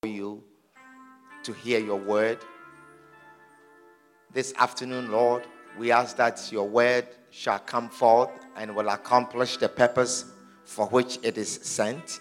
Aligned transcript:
For 0.00 0.08
you 0.08 0.42
to 1.42 1.52
hear 1.52 1.78
your 1.80 1.98
word. 1.98 2.38
This 4.32 4.54
afternoon, 4.56 5.12
Lord, 5.12 5.44
we 5.78 5.92
ask 5.92 6.16
that 6.16 6.50
your 6.50 6.68
word 6.68 7.06
shall 7.30 7.58
come 7.58 7.90
forth 7.90 8.30
and 8.56 8.74
will 8.74 8.88
accomplish 8.88 9.58
the 9.58 9.68
purpose 9.68 10.24
for 10.64 10.86
which 10.86 11.18
it 11.22 11.36
is 11.36 11.52
sent. 11.62 12.20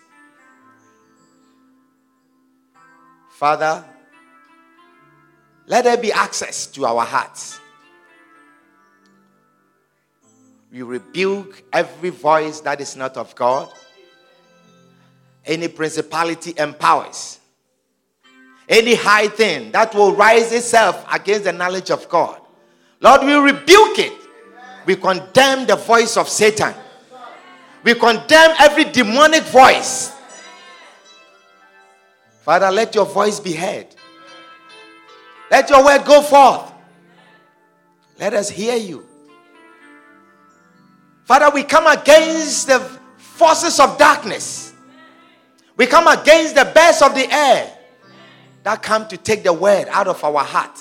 Father, 3.30 3.86
let 5.68 5.86
there 5.86 5.98
be 5.98 6.12
access 6.12 6.68
to 6.68 6.86
our 6.86 7.06
hearts. 7.06 7.61
We 10.72 10.84
rebuke 10.84 11.64
every 11.74 12.12
voice 12.12 12.62
that 12.62 12.80
is 12.80 12.96
not 12.96 13.18
of 13.18 13.36
God, 13.36 13.70
any 15.46 15.68
principality 15.68 16.54
empowers. 16.58 17.40
any 18.72 18.96
high 18.96 19.28
thing 19.28 19.70
that 19.74 19.94
will 19.94 20.16
rise 20.16 20.54
itself 20.54 21.06
against 21.14 21.44
the 21.44 21.52
knowledge 21.52 21.92
of 21.92 22.08
God. 22.08 22.40
Lord, 23.02 23.24
we 23.24 23.34
rebuke 23.34 24.00
it. 24.00 24.14
We 24.86 24.96
condemn 24.96 25.68
the 25.68 25.76
voice 25.76 26.16
of 26.16 26.30
Satan. 26.30 26.74
We 27.84 27.96
condemn 27.96 28.56
every 28.60 28.86
demonic 28.86 29.44
voice. 29.44 30.16
Father, 32.44 32.72
let 32.72 32.96
your 32.96 33.06
voice 33.06 33.40
be 33.40 33.54
heard. 33.54 33.88
Let 35.52 35.70
your 35.70 35.84
word 35.84 36.06
go 36.06 36.22
forth. 36.22 36.72
Let 38.18 38.34
us 38.34 38.50
hear 38.50 38.78
you. 38.78 39.06
Father, 41.32 41.50
we 41.50 41.64
come 41.64 41.88
against 41.88 42.68
the 42.68 42.82
forces 43.16 43.80
of 43.80 43.98
darkness. 43.98 44.74
We 45.78 45.86
come 45.88 46.06
against 46.08 46.56
the 46.56 46.66
birds 46.66 47.02
of 47.02 47.16
the 47.16 47.26
air 47.32 47.74
that 48.64 48.84
come 48.84 49.08
to 49.08 49.16
take 49.16 49.42
the 49.42 49.54
word 49.54 49.88
out 49.92 50.10
of 50.10 50.22
our 50.26 50.44
heart. 50.44 50.78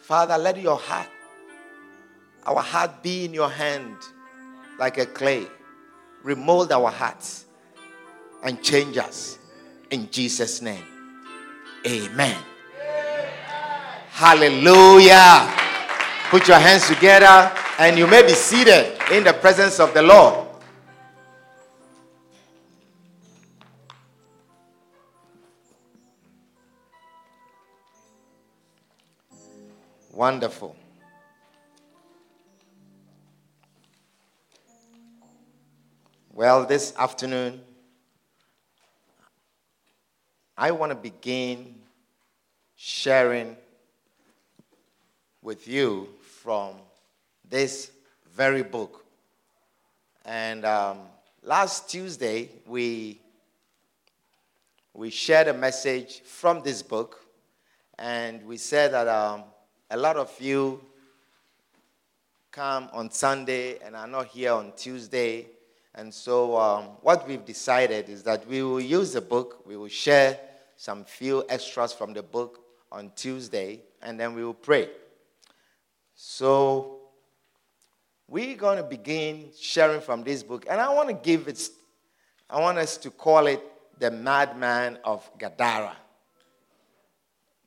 Father, 0.00 0.38
let 0.38 0.58
your 0.58 0.78
heart, 0.78 1.06
our 2.46 2.62
heart 2.62 3.02
be 3.02 3.26
in 3.26 3.34
your 3.34 3.50
hand 3.50 3.94
like 4.78 4.96
a 4.96 5.04
clay. 5.04 5.46
Remold 6.22 6.72
our 6.72 6.90
hearts 6.90 7.44
and 8.42 8.62
change 8.62 8.96
us 8.96 9.38
in 9.90 10.10
Jesus' 10.10 10.62
name. 10.62 10.86
Amen. 11.86 12.38
Hallelujah. 14.12 15.71
Put 16.32 16.48
your 16.48 16.58
hands 16.58 16.88
together 16.88 17.52
and 17.78 17.98
you 17.98 18.06
may 18.06 18.22
be 18.22 18.32
seated 18.32 18.98
in 19.12 19.22
the 19.22 19.34
presence 19.34 19.78
of 19.78 19.92
the 19.92 20.00
Lord. 20.00 20.46
Wonderful. 30.10 30.74
Well, 36.32 36.64
this 36.64 36.94
afternoon, 36.96 37.60
I 40.56 40.70
want 40.70 40.92
to 40.92 40.96
begin 40.96 41.74
sharing 42.74 43.54
with 45.42 45.68
you 45.68 46.08
from 46.42 46.74
this 47.48 47.92
very 48.34 48.64
book. 48.64 49.04
And 50.24 50.64
um, 50.64 50.98
last 51.44 51.88
Tuesday, 51.88 52.48
we, 52.66 53.20
we 54.92 55.10
shared 55.10 55.46
a 55.46 55.54
message 55.54 56.20
from 56.22 56.60
this 56.62 56.82
book, 56.82 57.24
and 57.96 58.44
we 58.44 58.56
said 58.56 58.92
that 58.92 59.06
um, 59.06 59.44
a 59.88 59.96
lot 59.96 60.16
of 60.16 60.32
you 60.40 60.80
come 62.50 62.88
on 62.92 63.08
Sunday 63.12 63.78
and 63.78 63.94
are 63.94 64.08
not 64.08 64.26
here 64.26 64.52
on 64.52 64.72
Tuesday. 64.76 65.46
And 65.94 66.12
so, 66.12 66.58
um, 66.58 66.84
what 67.02 67.28
we've 67.28 67.44
decided 67.44 68.08
is 68.08 68.24
that 68.24 68.48
we 68.48 68.64
will 68.64 68.80
use 68.80 69.12
the 69.12 69.20
book, 69.20 69.64
we 69.64 69.76
will 69.76 69.86
share 69.86 70.40
some 70.76 71.04
few 71.04 71.44
extras 71.48 71.92
from 71.92 72.12
the 72.12 72.22
book 72.24 72.58
on 72.90 73.12
Tuesday, 73.14 73.80
and 74.02 74.18
then 74.18 74.34
we 74.34 74.42
will 74.42 74.54
pray. 74.54 74.88
So, 76.14 77.00
we're 78.28 78.56
going 78.56 78.78
to 78.78 78.84
begin 78.84 79.50
sharing 79.58 80.00
from 80.00 80.24
this 80.24 80.42
book, 80.42 80.66
and 80.68 80.80
I 80.80 80.92
want 80.92 81.08
to 81.08 81.14
give 81.14 81.48
it, 81.48 81.68
I 82.48 82.60
want 82.60 82.78
us 82.78 82.96
to 82.98 83.10
call 83.10 83.46
it 83.46 83.62
The 83.98 84.10
Madman 84.10 84.98
of 85.04 85.28
Gadara. 85.38 85.96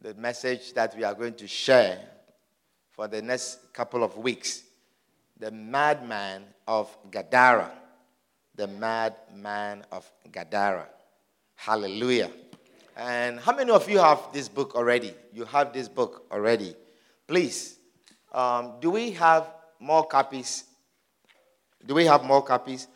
The 0.02 0.14
message 0.16 0.74
that 0.74 0.96
we 0.96 1.04
are 1.04 1.14
going 1.14 1.34
to 1.36 1.48
share 1.48 2.00
for 2.96 3.08
the 3.08 3.22
next 3.22 3.74
couple 3.74 4.04
of 4.04 4.18
weeks. 4.18 4.64
The 5.38 5.52
madman 5.52 6.44
of 6.68 6.96
Gadara. 7.12 7.72
The 8.56 8.68
madman 8.68 9.84
of 9.92 10.10
Gadara. 10.32 10.88
Hallelujah. 11.56 12.32
And 12.96 13.40
how 13.40 13.54
many 13.56 13.72
of 13.72 13.90
you 13.90 14.00
have 14.00 14.32
this 14.32 14.48
book 14.48 14.76
already? 14.76 15.14
You 15.34 15.44
have 15.46 15.74
this 15.74 15.90
book 15.90 16.26
already. 16.32 16.76
Please, 17.28 17.78
um, 18.36 18.74
do 18.80 18.92
we 18.92 19.12
have 19.12 19.48
more 19.80 20.06
copies? 20.06 20.66
Do 21.86 21.96
we 21.96 22.06
have 22.06 22.24
more 22.24 22.44
copies? 22.44 22.88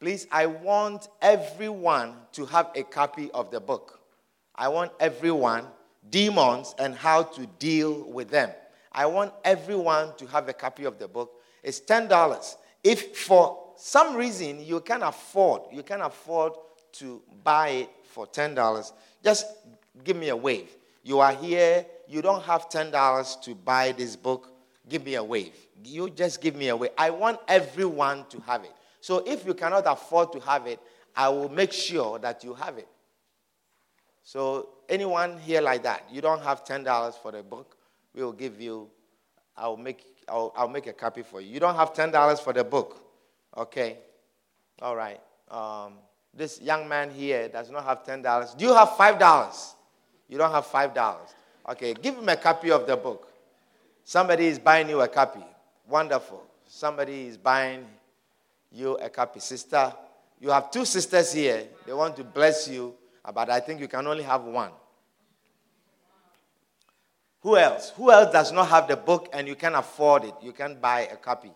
Please, 0.00 0.26
I 0.30 0.46
want 0.46 1.08
everyone 1.20 2.14
to 2.32 2.46
have 2.46 2.70
a 2.74 2.82
copy 2.82 3.30
of 3.32 3.50
the 3.50 3.60
book. 3.60 4.00
I 4.54 4.68
want 4.68 4.92
everyone, 5.00 5.66
demons 6.10 6.74
and 6.78 6.94
how 6.94 7.24
to 7.24 7.46
deal 7.58 8.04
with 8.04 8.30
them. 8.30 8.50
I 8.92 9.06
want 9.06 9.32
everyone 9.44 10.14
to 10.18 10.26
have 10.26 10.48
a 10.48 10.52
copy 10.52 10.84
of 10.84 10.98
the 10.98 11.08
book. 11.08 11.32
It's 11.62 11.80
$10. 11.80 12.56
If 12.82 13.16
for 13.16 13.72
some 13.76 14.14
reason 14.14 14.64
you 14.64 14.80
can 14.80 15.02
afford, 15.02 15.62
you 15.72 15.82
can 15.82 16.02
afford 16.02 16.52
to 16.92 17.20
buy 17.42 17.68
it 17.68 17.90
for 18.04 18.26
$10, 18.26 18.92
just 19.22 19.46
give 20.04 20.16
me 20.16 20.28
a 20.28 20.36
wave. 20.36 20.70
You 21.02 21.18
are 21.18 21.32
here, 21.32 21.84
you 22.08 22.22
don't 22.22 22.42
have 22.44 22.68
$10 22.68 23.42
to 23.42 23.54
buy 23.54 23.92
this 23.92 24.14
book, 24.14 24.53
give 24.88 25.04
me 25.04 25.14
a 25.14 25.24
wave. 25.24 25.54
You 25.84 26.10
just 26.10 26.40
give 26.40 26.56
me 26.56 26.68
a 26.68 26.76
wave. 26.76 26.90
I 26.96 27.10
want 27.10 27.40
everyone 27.48 28.26
to 28.30 28.40
have 28.40 28.64
it. 28.64 28.72
So 29.00 29.22
if 29.26 29.44
you 29.46 29.54
cannot 29.54 29.84
afford 29.86 30.32
to 30.32 30.40
have 30.40 30.66
it, 30.66 30.80
I 31.16 31.28
will 31.28 31.48
make 31.48 31.72
sure 31.72 32.18
that 32.18 32.42
you 32.42 32.54
have 32.54 32.78
it. 32.78 32.88
So 34.22 34.70
anyone 34.88 35.38
here 35.38 35.60
like 35.60 35.82
that, 35.82 36.04
you 36.10 36.20
don't 36.20 36.42
have 36.42 36.64
$10 36.64 37.14
for 37.22 37.30
the 37.30 37.42
book, 37.42 37.76
we 38.14 38.22
will 38.22 38.32
give 38.32 38.60
you, 38.60 38.88
I'll 39.56 39.76
make, 39.76 40.04
I'll, 40.28 40.52
I'll 40.56 40.68
make 40.68 40.86
a 40.86 40.92
copy 40.92 41.22
for 41.22 41.40
you. 41.40 41.52
You 41.52 41.60
don't 41.60 41.76
have 41.76 41.92
$10 41.92 42.40
for 42.40 42.52
the 42.52 42.64
book. 42.64 43.00
Okay. 43.56 43.98
All 44.80 44.96
right. 44.96 45.20
Um, 45.50 45.94
this 46.32 46.60
young 46.60 46.88
man 46.88 47.10
here 47.10 47.48
does 47.48 47.70
not 47.70 47.84
have 47.84 48.04
$10. 48.04 48.56
Do 48.56 48.64
you 48.64 48.74
have 48.74 48.88
$5? 48.90 49.74
You 50.28 50.38
don't 50.38 50.50
have 50.50 50.66
$5. 50.66 51.16
Okay. 51.70 51.94
Give 51.94 52.16
him 52.16 52.28
a 52.28 52.36
copy 52.36 52.70
of 52.70 52.86
the 52.86 52.96
book. 52.96 53.33
Somebody 54.04 54.46
is 54.46 54.58
buying 54.58 54.88
you 54.88 55.00
a 55.00 55.08
copy. 55.08 55.44
Wonderful. 55.88 56.42
Somebody 56.66 57.26
is 57.26 57.38
buying 57.38 57.86
you 58.70 58.96
a 58.96 59.08
copy. 59.08 59.40
Sister, 59.40 59.92
you 60.40 60.50
have 60.50 60.70
two 60.70 60.84
sisters 60.84 61.32
here. 61.32 61.64
They 61.86 61.92
want 61.92 62.16
to 62.16 62.24
bless 62.24 62.68
you, 62.68 62.94
but 63.34 63.48
I 63.48 63.60
think 63.60 63.80
you 63.80 63.88
can 63.88 64.06
only 64.06 64.24
have 64.24 64.44
one. 64.44 64.70
Who 67.40 67.56
else? 67.56 67.92
Who 67.96 68.10
else 68.10 68.32
does 68.32 68.52
not 68.52 68.68
have 68.68 68.88
the 68.88 68.96
book 68.96 69.28
and 69.32 69.46
you 69.46 69.54
can 69.54 69.74
afford 69.74 70.24
it? 70.24 70.34
You 70.42 70.52
can 70.52 70.80
buy 70.80 71.02
a 71.12 71.16
copy. 71.16 71.52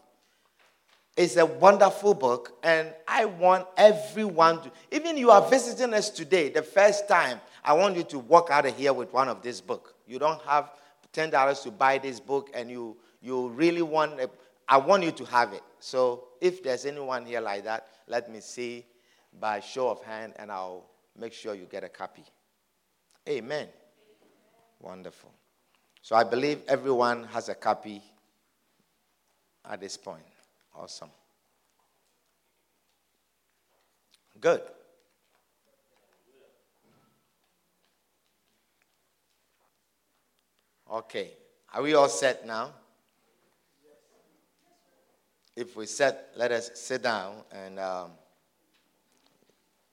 It's 1.17 1.37
a 1.37 1.45
wonderful 1.45 2.15
book, 2.15 2.59
and 2.63 2.93
I 3.07 3.25
want 3.25 3.67
everyone 3.77 4.63
to, 4.63 4.71
even 4.93 5.17
you 5.17 5.33
are 5.33 5.43
visiting 5.51 5.93
us 5.93 6.11
today, 6.11 6.49
the 6.49 6.63
first 6.63 7.09
time, 7.09 7.41
I 7.65 7.73
want 7.73 7.97
you 7.97 8.05
to 8.05 8.21
walk 8.21 8.51
out 8.53 8.67
of 8.67 8.77
here 8.77 8.93
with 8.93 9.13
one 9.13 9.29
of 9.29 9.43
this 9.43 9.61
book. 9.61 9.95
You 10.07 10.21
don't 10.21 10.41
have 10.43 10.71
$10 11.13 11.63
to 11.63 11.71
buy 11.71 11.99
this 11.99 12.21
book, 12.21 12.51
and 12.55 12.71
you, 12.71 12.97
you 13.21 13.49
really 13.49 13.83
want 13.83 14.21
a, 14.21 14.31
I 14.69 14.77
want 14.77 15.03
you 15.03 15.13
to 15.13 15.25
have 15.27 15.53
it. 15.53 15.63
So 15.81 16.25
if 16.41 16.63
there's 16.63 16.85
anyone 16.85 17.25
here 17.25 17.41
like 17.41 17.65
that, 17.65 17.89
let 18.07 18.31
me 18.31 18.41
see 18.41 18.85
by 19.41 19.61
show 19.61 19.89
of 19.89 20.03
hand 20.03 20.35
and 20.37 20.51
I'll 20.51 20.85
make 21.19 21.33
sure 21.33 21.55
you 21.55 21.65
get 21.65 21.85
a 21.85 21.89
copy. 21.89 22.25
Amen. 23.29 23.69
Wonderful. 24.81 25.33
So 26.03 26.17
I 26.17 26.25
believe 26.25 26.63
everyone 26.69 27.25
has 27.25 27.49
a 27.49 27.55
copy 27.55 28.03
at 29.69 29.81
this 29.81 29.97
point. 29.97 30.23
Awesome. 30.75 31.11
Good. 34.41 34.63
Okay. 40.91 41.33
Are 41.75 41.83
we 41.83 41.95
all 41.95 42.09
set 42.09 42.47
now? 42.47 42.71
If 45.55 45.77
we 45.77 45.85
set, 45.87 46.31
let 46.37 46.51
us 46.51 46.71
sit 46.75 47.03
down 47.03 47.43
and 47.53 47.79
um, 47.79 48.13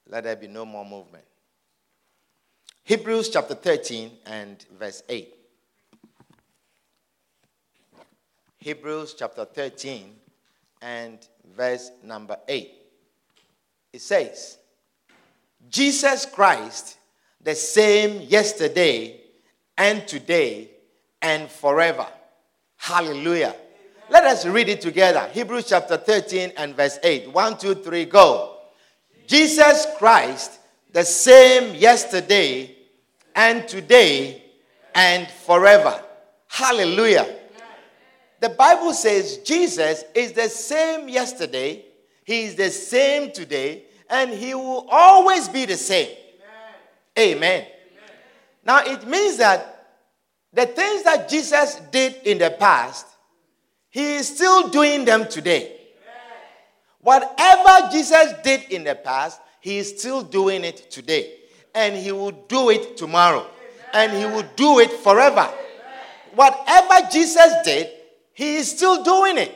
let 0.08 0.24
there 0.24 0.36
be 0.36 0.48
no 0.48 0.66
more 0.66 0.86
movement. 0.86 1.26
Hebrews 2.84 3.30
chapter 3.30 3.56
13 3.56 4.12
and 4.28 4.64
verse 4.78 5.04
8. 5.10 5.34
Hebrews 8.60 9.16
chapter 9.18 9.44
13 9.44 10.16
and 10.82 11.20
verse 11.56 11.92
number 12.04 12.38
8. 12.48 12.72
It 13.92 14.02
says, 14.02 14.60
Jesus 15.68 16.26
Christ, 16.26 16.98
the 17.42 17.56
same 17.56 18.22
yesterday 18.22 19.20
and 19.78 20.08
today 20.08 20.75
and 21.22 21.50
forever. 21.50 22.08
Hallelujah. 22.78 23.56
Let 24.10 24.26
us 24.26 24.46
read 24.46 24.70
it 24.70 24.82
together. 24.82 25.28
Hebrews 25.34 25.66
chapter 25.68 25.98
13 25.98 26.54
and 26.58 26.76
verse 26.76 27.00
8. 27.04 27.32
One, 27.32 27.58
two, 27.58 27.76
three, 27.76 28.06
go. 28.06 28.58
Jesus 29.26 29.88
Christ, 29.98 30.60
the 30.92 31.04
same 31.04 31.76
yesterday 31.76 32.76
and 33.36 33.68
today 33.68 34.44
and 34.94 35.28
forever. 35.28 36.02
Hallelujah. 36.48 37.36
The 38.40 38.50
Bible 38.50 38.94
says 38.94 39.38
Jesus 39.40 40.04
is 40.14 40.34
the 40.34 40.50
same 40.50 41.10
yesterday, 41.10 41.84
He 42.24 42.44
is 42.44 42.56
the 42.56 42.70
same 42.70 43.32
today, 43.32 43.86
and 44.10 44.30
He 44.30 44.54
will 44.54 44.88
always 44.92 45.50
be 45.50 45.66
the 45.66 45.78
same. 45.78 46.16
Amen. 47.18 47.62
Amen. 47.62 47.68
Now 48.64 48.80
it 48.86 49.08
means 49.08 49.38
that 49.38 49.75
the 50.56 50.66
things 50.66 51.04
that 51.04 51.28
Jesus 51.28 51.82
did 51.92 52.16
in 52.24 52.38
the 52.38 52.50
past, 52.50 53.06
he 53.90 54.16
is 54.16 54.28
still 54.34 54.70
doing 54.70 55.04
them 55.04 55.28
today. 55.28 55.74
Whatever 57.02 57.90
Jesus 57.92 58.34
did 58.42 58.72
in 58.72 58.86
the 58.86 58.96
past, 58.96 59.42
he 59.60 59.78
is 59.78 59.90
still 60.00 60.22
doing 60.22 60.64
it 60.64 60.90
today. 60.90 61.34
And 61.74 61.96
he 61.98 62.14
will 62.14 62.32
do 62.32 62.70
it 62.70 62.96
tomorrow. 62.96 63.46
And 63.94 64.14
he 64.14 64.24
will 64.26 64.46
do 64.56 64.80
it 64.80 64.92
forever. 64.92 65.48
Whatever 66.34 67.08
Jesus 67.12 67.54
did, 67.66 67.90
he 68.34 68.56
is 68.56 68.72
still 68.72 69.04
doing 69.04 69.38
it. 69.38 69.54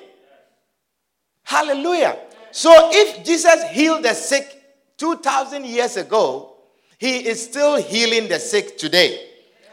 Hallelujah. 1.44 2.18
So 2.52 2.72
if 2.92 3.26
Jesus 3.26 3.64
healed 3.70 4.04
the 4.04 4.14
sick 4.14 4.62
2,000 4.98 5.66
years 5.66 5.96
ago, 5.96 6.58
he 6.98 7.26
is 7.26 7.42
still 7.42 7.78
healing 7.78 8.28
the 8.28 8.38
sick 8.38 8.78
today 8.78 9.29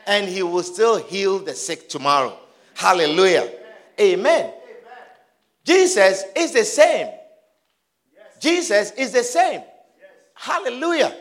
and 0.07 0.29
he 0.29 0.43
will 0.43 0.63
still 0.63 0.97
heal 0.97 1.39
the 1.41 1.55
sick 1.55 1.89
tomorrow. 1.89 2.39
Hallelujah. 2.75 3.51
Amen. 4.01 4.53
Jesus 5.65 6.25
is 6.37 6.53
the 6.53 6.65
same. 6.65 7.09
Jesus 8.41 8.93
is 8.93 9.13
the 9.13 9.25
same. 9.25 9.63
Hallelujah. 10.35 11.15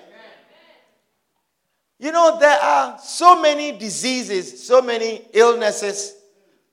You 1.98 2.12
know, 2.12 2.38
there 2.40 2.60
are 2.60 3.00
so 3.00 3.42
many 3.42 3.72
diseases, 3.78 4.68
so 4.68 4.82
many 4.82 5.26
illnesses, 5.34 6.14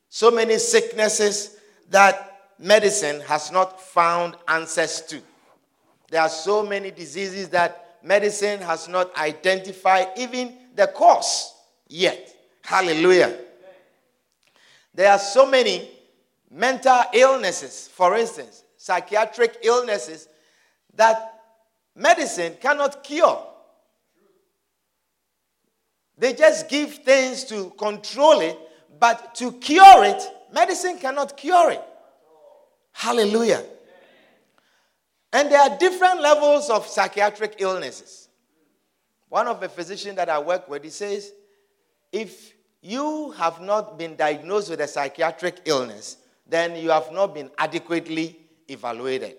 so 0.08 0.30
many 0.30 0.58
sicknesses 0.58 1.56
that 1.88 2.50
medicine 2.58 3.20
has 3.20 3.50
not 3.50 3.80
found 3.80 4.36
answers 4.48 5.00
to. 5.02 5.20
There 6.10 6.20
are 6.20 6.28
so 6.28 6.62
many 6.64 6.90
diseases 6.90 7.48
that 7.50 7.98
medicine 8.02 8.60
has 8.60 8.88
not 8.88 9.16
identified 9.16 10.08
even 10.18 10.58
the 10.74 10.88
cause 10.88 11.54
yet. 11.92 12.34
Hallelujah. 12.64 13.36
There 14.94 15.10
are 15.10 15.18
so 15.18 15.46
many 15.46 15.90
mental 16.50 17.02
illnesses, 17.12 17.88
for 17.92 18.16
instance, 18.16 18.64
psychiatric 18.76 19.58
illnesses, 19.62 20.28
that 20.94 21.40
medicine 21.94 22.54
cannot 22.60 23.02
cure. 23.02 23.46
They 26.18 26.34
just 26.34 26.68
give 26.68 26.96
things 26.96 27.44
to 27.44 27.70
control 27.78 28.40
it, 28.40 28.58
but 28.98 29.34
to 29.36 29.52
cure 29.52 30.04
it, 30.04 30.22
medicine 30.52 30.98
cannot 30.98 31.36
cure 31.36 31.72
it. 31.72 31.82
Hallelujah. 32.92 33.64
And 35.32 35.50
there 35.50 35.60
are 35.60 35.78
different 35.78 36.20
levels 36.20 36.68
of 36.68 36.86
psychiatric 36.86 37.56
illnesses. 37.58 38.28
One 39.30 39.46
of 39.48 39.60
the 39.60 39.68
physicians 39.70 40.16
that 40.16 40.28
I 40.28 40.38
work 40.38 40.68
with, 40.68 40.84
he 40.84 40.90
says 40.90 41.32
if 42.12 42.54
you 42.82 43.30
have 43.32 43.60
not 43.60 43.98
been 43.98 44.16
diagnosed 44.16 44.70
with 44.70 44.80
a 44.80 44.86
psychiatric 44.86 45.62
illness, 45.64 46.18
then 46.46 46.76
you 46.76 46.90
have 46.90 47.10
not 47.12 47.34
been 47.34 47.50
adequately 47.56 48.38
evaluated. 48.68 49.36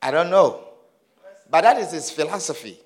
I 0.00 0.10
don't 0.10 0.30
know. 0.30 0.64
But 1.50 1.62
that 1.62 1.78
is 1.78 1.92
his 1.92 2.10
philosophy. 2.10 2.78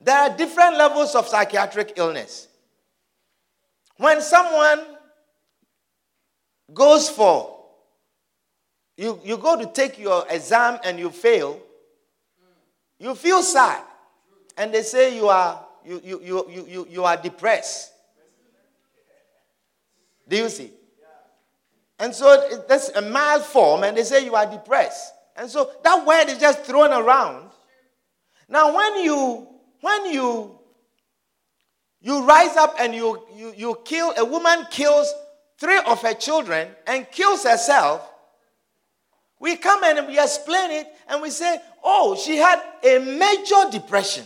There 0.00 0.16
are 0.16 0.36
different 0.36 0.76
levels 0.76 1.14
of 1.14 1.28
psychiatric 1.28 1.92
illness. 1.96 2.48
When 3.96 4.20
someone 4.20 4.80
goes 6.72 7.08
for, 7.08 7.60
you, 8.96 9.20
you 9.24 9.36
go 9.36 9.56
to 9.56 9.66
take 9.66 9.98
your 9.98 10.26
exam 10.28 10.78
and 10.84 10.98
you 10.98 11.10
fail, 11.10 11.60
you 13.02 13.16
feel 13.16 13.42
sad. 13.42 13.82
And 14.56 14.72
they 14.72 14.82
say 14.82 15.16
you 15.16 15.28
are, 15.28 15.66
you, 15.84 16.00
you, 16.04 16.22
you, 16.22 16.66
you, 16.68 16.86
you, 16.88 17.04
are 17.04 17.16
depressed. 17.16 17.92
Do 20.28 20.36
you 20.36 20.48
see? 20.48 20.70
And 21.98 22.14
so 22.14 22.62
that's 22.68 22.90
a 22.90 23.02
mild 23.02 23.42
form, 23.42 23.82
and 23.82 23.96
they 23.96 24.04
say 24.04 24.24
you 24.24 24.36
are 24.36 24.46
depressed. 24.46 25.12
And 25.36 25.50
so 25.50 25.70
that 25.82 26.06
word 26.06 26.28
is 26.28 26.38
just 26.38 26.64
thrown 26.64 26.92
around. 26.92 27.50
Now, 28.48 28.74
when 28.76 29.04
you 29.04 29.48
when 29.80 30.06
you 30.12 30.58
you 32.00 32.24
rise 32.24 32.56
up 32.56 32.76
and 32.78 32.94
you, 32.94 33.22
you, 33.34 33.54
you 33.56 33.78
kill 33.84 34.12
a 34.16 34.24
woman 34.24 34.66
kills 34.70 35.12
three 35.58 35.80
of 35.86 36.02
her 36.02 36.14
children 36.14 36.68
and 36.86 37.08
kills 37.10 37.44
herself 37.44 38.11
we 39.42 39.56
come 39.56 39.82
and 39.82 40.06
we 40.06 40.18
explain 40.20 40.70
it 40.70 40.86
and 41.08 41.20
we 41.20 41.28
say, 41.28 41.60
oh, 41.82 42.14
she 42.14 42.36
had 42.36 42.62
a 42.84 43.00
major 43.00 43.70
depression. 43.72 44.24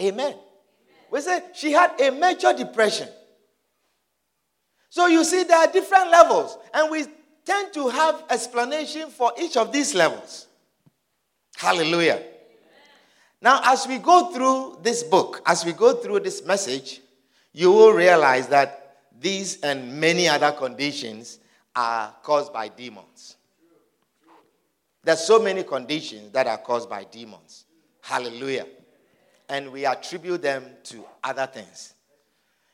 Amen. 0.00 0.36
We 1.10 1.20
say 1.20 1.42
she 1.54 1.72
had 1.72 2.00
a 2.00 2.12
major 2.12 2.52
depression. 2.52 3.08
So 4.90 5.08
you 5.08 5.24
see, 5.24 5.42
there 5.42 5.58
are 5.58 5.72
different 5.72 6.10
levels, 6.10 6.56
and 6.72 6.90
we 6.90 7.06
tend 7.44 7.72
to 7.74 7.88
have 7.88 8.22
explanation 8.30 9.10
for 9.10 9.32
each 9.40 9.56
of 9.56 9.72
these 9.72 9.94
levels. 9.94 10.46
Hallelujah. 11.56 12.22
Now, 13.40 13.60
as 13.64 13.88
we 13.88 13.98
go 13.98 14.30
through 14.30 14.78
this 14.82 15.02
book, 15.02 15.42
as 15.46 15.64
we 15.64 15.72
go 15.72 15.94
through 15.94 16.20
this 16.20 16.44
message, 16.44 17.00
you 17.52 17.72
will 17.72 17.92
realize 17.92 18.46
that 18.48 18.81
these 19.22 19.60
and 19.60 20.00
many 20.00 20.28
other 20.28 20.52
conditions 20.52 21.38
are 21.74 22.14
caused 22.22 22.52
by 22.52 22.68
demons. 22.68 23.36
There's 25.04 25.20
so 25.20 25.40
many 25.40 25.64
conditions 25.64 26.32
that 26.32 26.46
are 26.46 26.58
caused 26.58 26.90
by 26.90 27.04
demons. 27.04 27.64
Hallelujah. 28.02 28.66
And 29.48 29.72
we 29.72 29.86
attribute 29.86 30.42
them 30.42 30.64
to 30.84 31.04
other 31.22 31.46
things. 31.46 31.94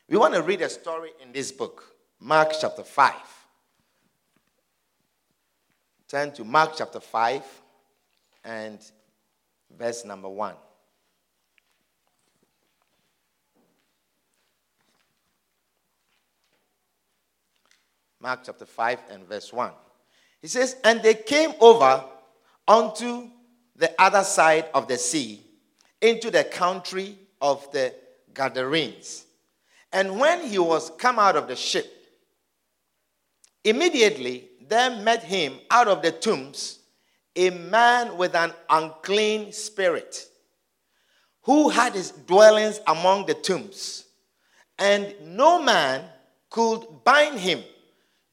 We 0.07 0.17
want 0.17 0.33
to 0.33 0.41
read 0.41 0.61
a 0.61 0.69
story 0.69 1.11
in 1.21 1.31
this 1.31 1.51
book, 1.51 1.83
Mark 2.19 2.51
chapter 2.59 2.83
5. 2.83 3.13
Turn 6.07 6.31
to 6.33 6.43
Mark 6.43 6.73
chapter 6.75 6.99
5 6.99 7.43
and 8.43 8.79
verse 9.77 10.03
number 10.05 10.29
1. 10.29 10.55
Mark 18.21 18.41
chapter 18.45 18.65
5 18.65 18.99
and 19.11 19.27
verse 19.27 19.53
1. 19.53 19.71
He 20.41 20.47
says, 20.47 20.75
And 20.83 21.01
they 21.01 21.13
came 21.13 21.53
over 21.59 22.03
onto 22.67 23.29
the 23.75 23.93
other 24.01 24.23
side 24.23 24.65
of 24.73 24.87
the 24.87 24.97
sea 24.97 25.41
into 26.01 26.29
the 26.29 26.43
country 26.43 27.17
of 27.41 27.69
the 27.71 27.93
Gadarenes. 28.33 29.25
And 29.91 30.19
when 30.19 30.45
he 30.45 30.59
was 30.59 30.91
come 30.97 31.17
out 31.17 31.35
of 31.35 31.47
the 31.47 31.55
ship, 31.55 31.91
immediately 33.63 34.49
there 34.67 35.01
met 35.01 35.23
him 35.23 35.59
out 35.71 35.87
of 35.87 36.01
the 36.01 36.11
tombs 36.11 36.79
a 37.35 37.49
man 37.51 38.17
with 38.17 38.35
an 38.35 38.53
unclean 38.69 39.51
spirit 39.53 40.25
who 41.43 41.69
had 41.69 41.93
his 41.93 42.11
dwellings 42.11 42.81
among 42.85 43.25
the 43.25 43.33
tombs, 43.33 44.05
and 44.77 45.15
no 45.23 45.61
man 45.61 46.03
could 46.49 46.85
bind 47.03 47.39
him, 47.39 47.63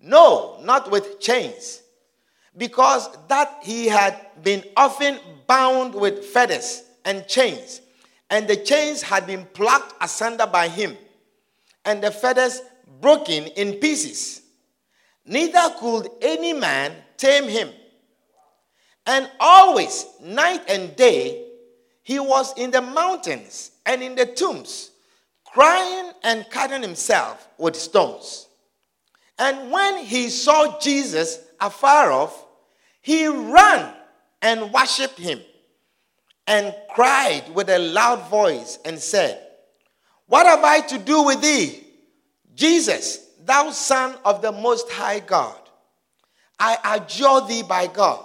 no, 0.01 0.59
not 0.63 0.91
with 0.91 1.21
chains, 1.21 1.83
because 2.57 3.09
that 3.29 3.59
he 3.63 3.87
had 3.87 4.15
been 4.43 4.65
often 4.77 5.19
bound 5.47 5.95
with 5.95 6.25
fetters 6.25 6.83
and 7.05 7.27
chains, 7.27 7.81
and 8.31 8.49
the 8.49 8.57
chains 8.57 9.03
had 9.03 9.27
been 9.27 9.45
plucked 9.47 9.95
asunder 10.03 10.47
by 10.47 10.69
him, 10.69 10.97
and 11.85 12.03
the 12.03 12.11
fetters 12.11 12.61
broken 13.01 13.45
in 13.49 13.75
pieces. 13.75 14.43
Neither 15.25 15.75
could 15.79 16.09
any 16.23 16.53
man 16.53 16.93
tame 17.17 17.49
him. 17.49 17.71
And 19.07 19.31
always, 19.39 20.07
night 20.21 20.63
and 20.69 20.95
day, 20.97 21.47
he 22.03 22.19
was 22.19 22.57
in 22.57 22.71
the 22.71 22.83
mountains 22.83 23.73
and 23.85 24.03
in 24.03 24.15
the 24.15 24.27
tombs, 24.27 24.91
crying 25.45 26.13
and 26.23 26.49
cutting 26.51 26.83
himself 26.83 27.49
with 27.59 27.77
stones. 27.77 28.47
And 29.39 29.71
when 29.71 29.99
he 29.99 30.31
saw 30.31 30.79
Jesus 30.79 31.39
afar 31.61 32.11
off, 32.11 32.45
he 33.01 33.27
ran 33.27 33.93
and 34.43 34.73
worshipped 34.73 35.19
him 35.19 35.41
and 36.47 36.75
cried 36.95 37.45
with 37.55 37.69
a 37.69 37.79
loud 37.79 38.29
voice 38.29 38.79
and 38.85 38.99
said, 38.99 39.41
What 40.27 40.47
have 40.47 40.65
I 40.65 40.81
to 40.81 40.99
do 40.99 41.23
with 41.25 41.41
thee, 41.41 41.85
Jesus, 42.55 43.19
thou 43.45 43.71
Son 43.71 44.17
of 44.25 44.43
the 44.43 44.53
Most 44.53 44.91
High 44.91 45.21
God? 45.21 45.59
I 46.59 46.79
adjure 46.97 47.47
thee 47.47 47.63
by 47.63 47.87
God 47.87 48.25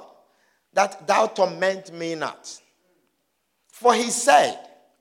that 0.74 1.06
thou 1.06 1.28
torment 1.28 1.92
me 1.92 2.16
not. 2.16 2.60
For 3.68 3.94
he 3.94 4.10
said 4.10 4.58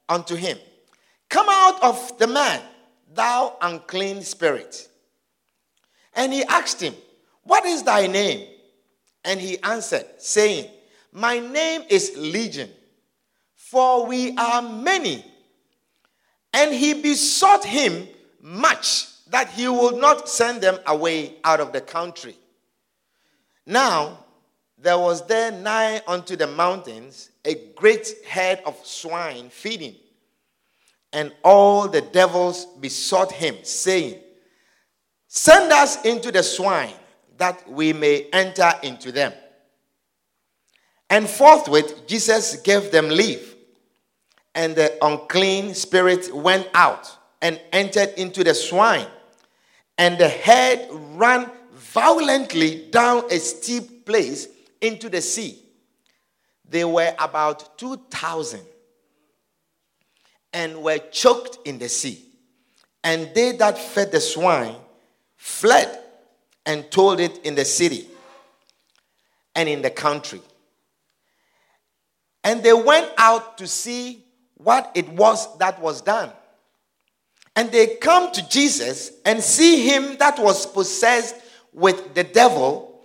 unto 0.09 0.35
him, 0.35 0.59
Come 1.29 1.47
out 1.49 1.83
of 1.83 2.19
the 2.19 2.27
man, 2.27 2.61
thou 3.13 3.57
unclean 3.63 4.23
spirit. 4.23 4.89
And 6.15 6.33
he 6.33 6.45
asked 6.45 6.81
him, 6.81 6.95
What 7.43 7.65
is 7.65 7.83
thy 7.83 8.07
name? 8.07 8.47
And 9.25 9.41
he 9.41 9.59
answered, 9.63 10.07
saying, 10.19 10.69
My 11.13 11.39
name 11.39 11.83
is 11.89 12.13
Legion, 12.17 12.71
for 13.55 14.07
we 14.07 14.37
are 14.37 14.63
many. 14.63 15.25
And 16.53 16.75
he 16.75 16.95
besought 16.95 17.65
him 17.65 18.09
much 18.41 19.07
that 19.29 19.51
he 19.51 19.69
would 19.69 19.97
not 19.97 20.29
send 20.29 20.61
them 20.61 20.79
away 20.87 21.37
out 21.45 21.61
of 21.61 21.73
the 21.73 21.81
country. 21.81 22.37
Now, 23.67 24.25
there 24.77 24.99
was 24.99 25.27
there 25.27 25.53
nigh 25.53 26.03
unto 26.07 26.37
the 26.37 26.47
mountains 26.47 27.31
a 27.45 27.55
great 27.77 28.09
herd 28.29 28.61
of 28.65 28.79
swine 28.85 29.51
feeding. 29.51 29.95
And 31.13 31.33
all 31.45 31.87
the 31.89 32.01
devils 32.01 32.65
besought 32.81 33.33
him, 33.33 33.57
saying, 33.63 34.21
Send 35.33 35.73
us 35.73 36.05
into 36.05 36.33
the 36.33 36.43
swine, 36.43 36.93
that 37.39 37.71
we 37.71 37.93
may 37.93 38.27
enter 38.33 38.73
into 38.83 39.13
them. 39.13 39.33
And 41.09 41.31
forthwith 41.31 42.05
Jesus 42.09 42.57
gave 42.57 42.91
them 42.91 43.09
leave. 43.09 43.55
And 44.57 44.75
the 44.75 44.99
unclean 45.01 45.75
spirit 45.75 46.35
went 46.35 46.69
out 46.75 47.17
and 47.41 47.61
entered 47.71 48.13
into 48.17 48.43
the 48.43 48.55
swine. 48.55 49.07
And 49.97 50.19
the 50.19 50.29
herd 50.29 50.89
ran 51.15 51.49
violently 51.75 52.89
down 52.91 53.23
a 53.31 53.39
steep 53.39 54.05
place 54.05 54.49
into 54.81 55.09
the 55.09 55.23
sea. 55.23 55.63
They 56.69 56.85
were 56.85 57.15
about 57.21 57.79
2,000 57.79 58.63
and 60.53 60.83
were 60.83 60.99
choked 60.99 61.59
in 61.65 61.79
the 61.79 61.89
sea. 61.89 62.25
And 63.05 63.33
they 63.33 63.53
that 63.53 63.79
fed 63.79 64.11
the 64.11 64.21
swine 64.21 64.75
fled 65.41 65.99
and 66.67 66.91
told 66.91 67.19
it 67.19 67.39
in 67.45 67.55
the 67.55 67.65
city 67.65 68.07
and 69.55 69.71
in 69.71 69.81
the 69.81 69.89
country. 69.89 70.43
And 72.45 72.63
they 72.63 72.75
went 72.75 73.11
out 73.17 73.57
to 73.57 73.67
see 73.67 74.23
what 74.59 74.93
it 74.95 75.09
was 75.09 75.57
that 75.57 75.81
was 75.81 76.03
done. 76.03 76.31
And 77.57 77.73
they 77.73 77.97
come 77.97 78.31
to 78.33 78.47
Jesus 78.51 79.13
and 79.25 79.43
see 79.43 79.89
him 79.89 80.19
that 80.19 80.39
was 80.39 80.67
possessed 80.67 81.37
with 81.73 82.15
the 82.15 82.25
devil 82.25 83.01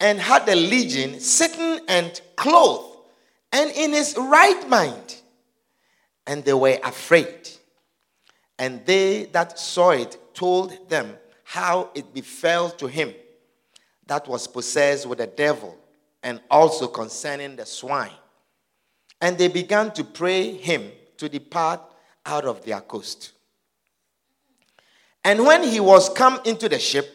and 0.00 0.18
had 0.18 0.48
a 0.48 0.56
legion, 0.56 1.20
sitting 1.20 1.78
and 1.86 2.20
clothed, 2.34 2.96
and 3.52 3.70
in 3.70 3.92
his 3.92 4.16
right 4.18 4.68
mind. 4.68 5.20
And 6.26 6.44
they 6.44 6.54
were 6.54 6.78
afraid. 6.82 7.50
And 8.58 8.84
they 8.84 9.26
that 9.26 9.60
saw 9.60 9.90
it 9.90 10.18
told 10.34 10.88
them 10.88 11.16
how 11.52 11.90
it 11.94 12.14
befell 12.14 12.70
to 12.70 12.86
him 12.86 13.12
that 14.06 14.26
was 14.26 14.46
possessed 14.46 15.04
with 15.04 15.18
the 15.18 15.26
devil, 15.26 15.76
and 16.22 16.40
also 16.50 16.86
concerning 16.86 17.56
the 17.56 17.66
swine. 17.66 18.16
And 19.20 19.36
they 19.36 19.48
began 19.48 19.90
to 19.92 20.02
pray 20.02 20.52
him 20.56 20.90
to 21.18 21.28
depart 21.28 21.82
out 22.24 22.46
of 22.46 22.64
their 22.64 22.80
coast. 22.80 23.32
And 25.22 25.44
when 25.44 25.62
he 25.62 25.78
was 25.78 26.08
come 26.08 26.40
into 26.46 26.70
the 26.70 26.78
ship, 26.78 27.06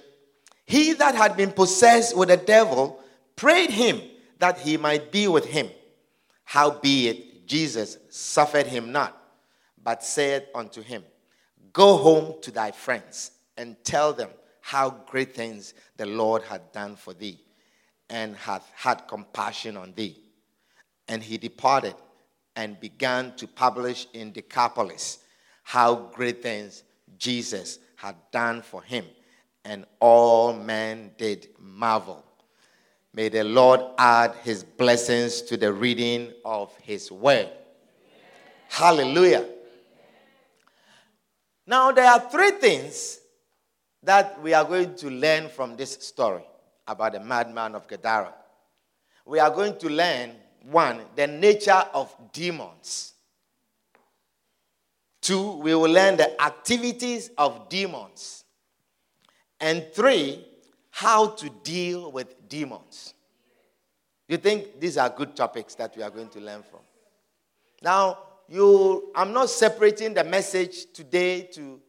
he 0.68 0.94
that 0.94 1.16
had 1.16 1.36
been 1.36 1.52
possessed 1.52 2.16
with 2.16 2.30
the 2.30 2.38
devil 2.38 3.00
prayed 3.36 3.72
him 3.72 4.00
that 4.38 4.60
he 4.60 4.78
might 4.78 5.12
be 5.12 5.28
with 5.28 5.46
him. 5.46 5.68
Howbeit, 6.44 7.48
Jesus 7.48 7.98
suffered 8.10 8.68
him 8.68 8.92
not, 8.92 9.20
but 9.84 10.04
said 10.04 10.46
unto 10.54 10.84
him, 10.84 11.04
Go 11.74 11.98
home 11.98 12.36
to 12.44 12.52
thy 12.52 12.70
friends 12.70 13.32
and 13.58 13.76
tell 13.84 14.14
them 14.14 14.30
how 14.62 14.90
great 14.90 15.36
things 15.36 15.74
the 15.98 16.06
Lord 16.06 16.44
had 16.44 16.72
done 16.72 16.96
for 16.96 17.14
thee 17.14 17.40
and 18.10 18.36
hath 18.36 18.70
had 18.76 19.08
compassion 19.08 19.78
on 19.78 19.94
thee. 19.94 20.22
And 21.08 21.24
he 21.24 21.38
departed 21.38 21.96
and 22.56 22.80
began 22.80 23.36
to 23.36 23.48
publish 23.48 24.08
in 24.14 24.32
Decapolis 24.32 25.20
how 25.64 25.96
great 25.96 26.42
things 26.42 26.84
Jesus 27.18 27.80
had 27.96 28.16
done 28.32 28.62
for 28.62 28.82
him 28.82 29.06
and 29.66 29.86
all 30.00 30.54
men 30.54 31.12
did 31.18 31.50
marvel. 31.60 32.24
May 33.14 33.30
the 33.30 33.44
Lord 33.44 33.82
add 33.98 34.36
his 34.44 34.64
blessings 34.64 35.42
to 35.44 35.58
the 35.58 35.74
reading 35.74 36.34
of 36.46 36.76
his 36.78 37.12
word. 37.12 37.50
Hallelujah. 38.70 39.46
Now, 41.66 41.92
there 41.92 42.10
are 42.10 42.30
three 42.30 42.52
things 42.52 43.20
that 44.08 44.42
we 44.42 44.54
are 44.54 44.64
going 44.64 44.96
to 44.96 45.10
learn 45.10 45.50
from 45.50 45.76
this 45.76 45.92
story 45.92 46.44
about 46.88 47.12
the 47.12 47.20
madman 47.20 47.76
of 47.76 47.90
Gadara. 47.90 48.34
We 49.26 49.38
are 49.40 49.50
going 49.50 49.78
to 49.80 49.90
learn 49.90 50.32
one, 50.64 51.02
the 51.18 51.28
nature 51.28 51.84
of 51.94 52.16
demons. 52.32 53.16
Two, 55.20 55.58
we 55.58 55.76
will 55.76 55.92
learn 55.92 56.16
the 56.16 56.42
activities 56.42 57.32
of 57.38 57.68
demons. 57.68 58.46
And 59.60 59.86
three, 59.94 60.46
how 60.90 61.28
to 61.32 61.50
deal 61.64 62.10
with 62.10 62.48
demons. 62.48 63.14
You 64.30 64.38
think 64.38 64.80
these 64.80 64.98
are 64.98 65.10
good 65.10 65.36
topics 65.36 65.76
that 65.76 65.98
we 65.98 66.04
are 66.04 66.10
going 66.10 66.30
to 66.30 66.40
learn 66.40 66.64
from? 66.64 66.80
Now, 67.82 68.20
you, 68.48 69.12
I'm 69.14 69.34
not 69.34 69.50
separating 69.50 70.14
the 70.14 70.24
message 70.24 70.94
today 70.94 71.42
to 71.54 71.82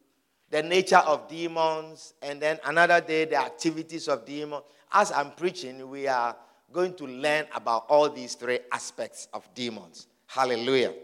the 0.51 0.63
nature 0.63 0.97
of 0.97 1.29
demons 1.29 2.15
and 2.23 2.41
then 2.41 2.59
another 2.65 3.01
day 3.01 3.25
the 3.25 3.37
activities 3.37 4.09
of 4.09 4.25
demons. 4.25 4.63
As 4.93 5.13
I'm 5.13 5.33
preaching, 5.33 5.89
we 5.91 6.07
are 6.07 6.35
going 6.73 6.95
to 6.95 7.07
learn 7.07 7.47
about 7.55 7.87
all 7.89 8.09
these 8.09 8.35
three 8.35 8.61
aspects 8.73 9.29
of 9.33 9.49
demons. 9.55 10.07
Hallelujah. 10.27 10.95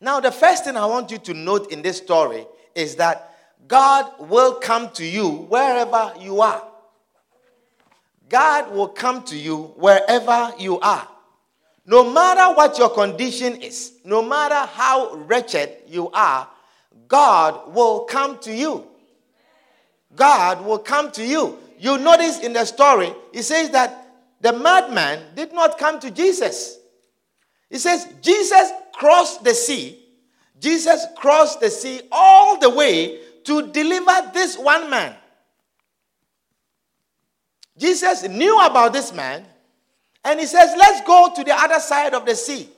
Now, 0.00 0.20
the 0.20 0.32
first 0.32 0.64
thing 0.64 0.76
I 0.76 0.86
want 0.86 1.10
you 1.10 1.18
to 1.18 1.34
note 1.34 1.72
in 1.72 1.80
this 1.80 1.98
story 1.98 2.46
is 2.74 2.96
that 2.96 3.30
God 3.66 4.12
will 4.18 4.54
come 4.54 4.90
to 4.90 5.04
you 5.04 5.28
wherever 5.28 6.12
you 6.20 6.42
are. 6.42 6.62
God 8.28 8.74
will 8.74 8.88
come 8.88 9.22
to 9.24 9.36
you 9.36 9.74
wherever 9.76 10.52
you 10.58 10.80
are. 10.80 11.08
No 11.86 12.10
matter 12.10 12.54
what 12.56 12.78
your 12.78 12.90
condition 12.90 13.56
is, 13.62 13.92
no 14.04 14.22
matter 14.22 14.54
how 14.72 15.14
wretched 15.14 15.82
you 15.86 16.10
are, 16.10 16.48
God 17.08 17.72
will 17.74 18.00
come 18.00 18.38
to 18.40 18.52
you. 18.52 18.86
God 20.14 20.64
will 20.64 20.78
come 20.78 21.10
to 21.12 21.24
you. 21.24 21.58
You 21.78 21.98
notice 21.98 22.40
in 22.40 22.52
the 22.52 22.64
story, 22.64 23.12
it 23.32 23.42
says 23.42 23.70
that 23.70 24.06
the 24.40 24.52
madman 24.52 25.34
did 25.34 25.52
not 25.52 25.78
come 25.78 25.98
to 26.00 26.10
Jesus. 26.10 26.78
It 27.70 27.78
says, 27.78 28.06
Jesus 28.20 28.70
crossed 28.92 29.42
the 29.42 29.54
sea. 29.54 29.98
Jesus 30.60 31.06
crossed 31.16 31.60
the 31.60 31.70
sea 31.70 32.00
all 32.12 32.58
the 32.58 32.70
way 32.70 33.20
to 33.44 33.70
deliver 33.72 34.30
this 34.32 34.56
one 34.56 34.88
man. 34.88 35.14
Jesus 37.76 38.22
knew 38.28 38.58
about 38.64 38.92
this 38.92 39.12
man 39.12 39.44
and 40.24 40.40
he 40.40 40.46
says, 40.46 40.74
Let's 40.78 41.06
go 41.06 41.32
to 41.34 41.44
the 41.44 41.54
other 41.54 41.80
side 41.80 42.14
of 42.14 42.24
the 42.24 42.34
sea. 42.34 42.68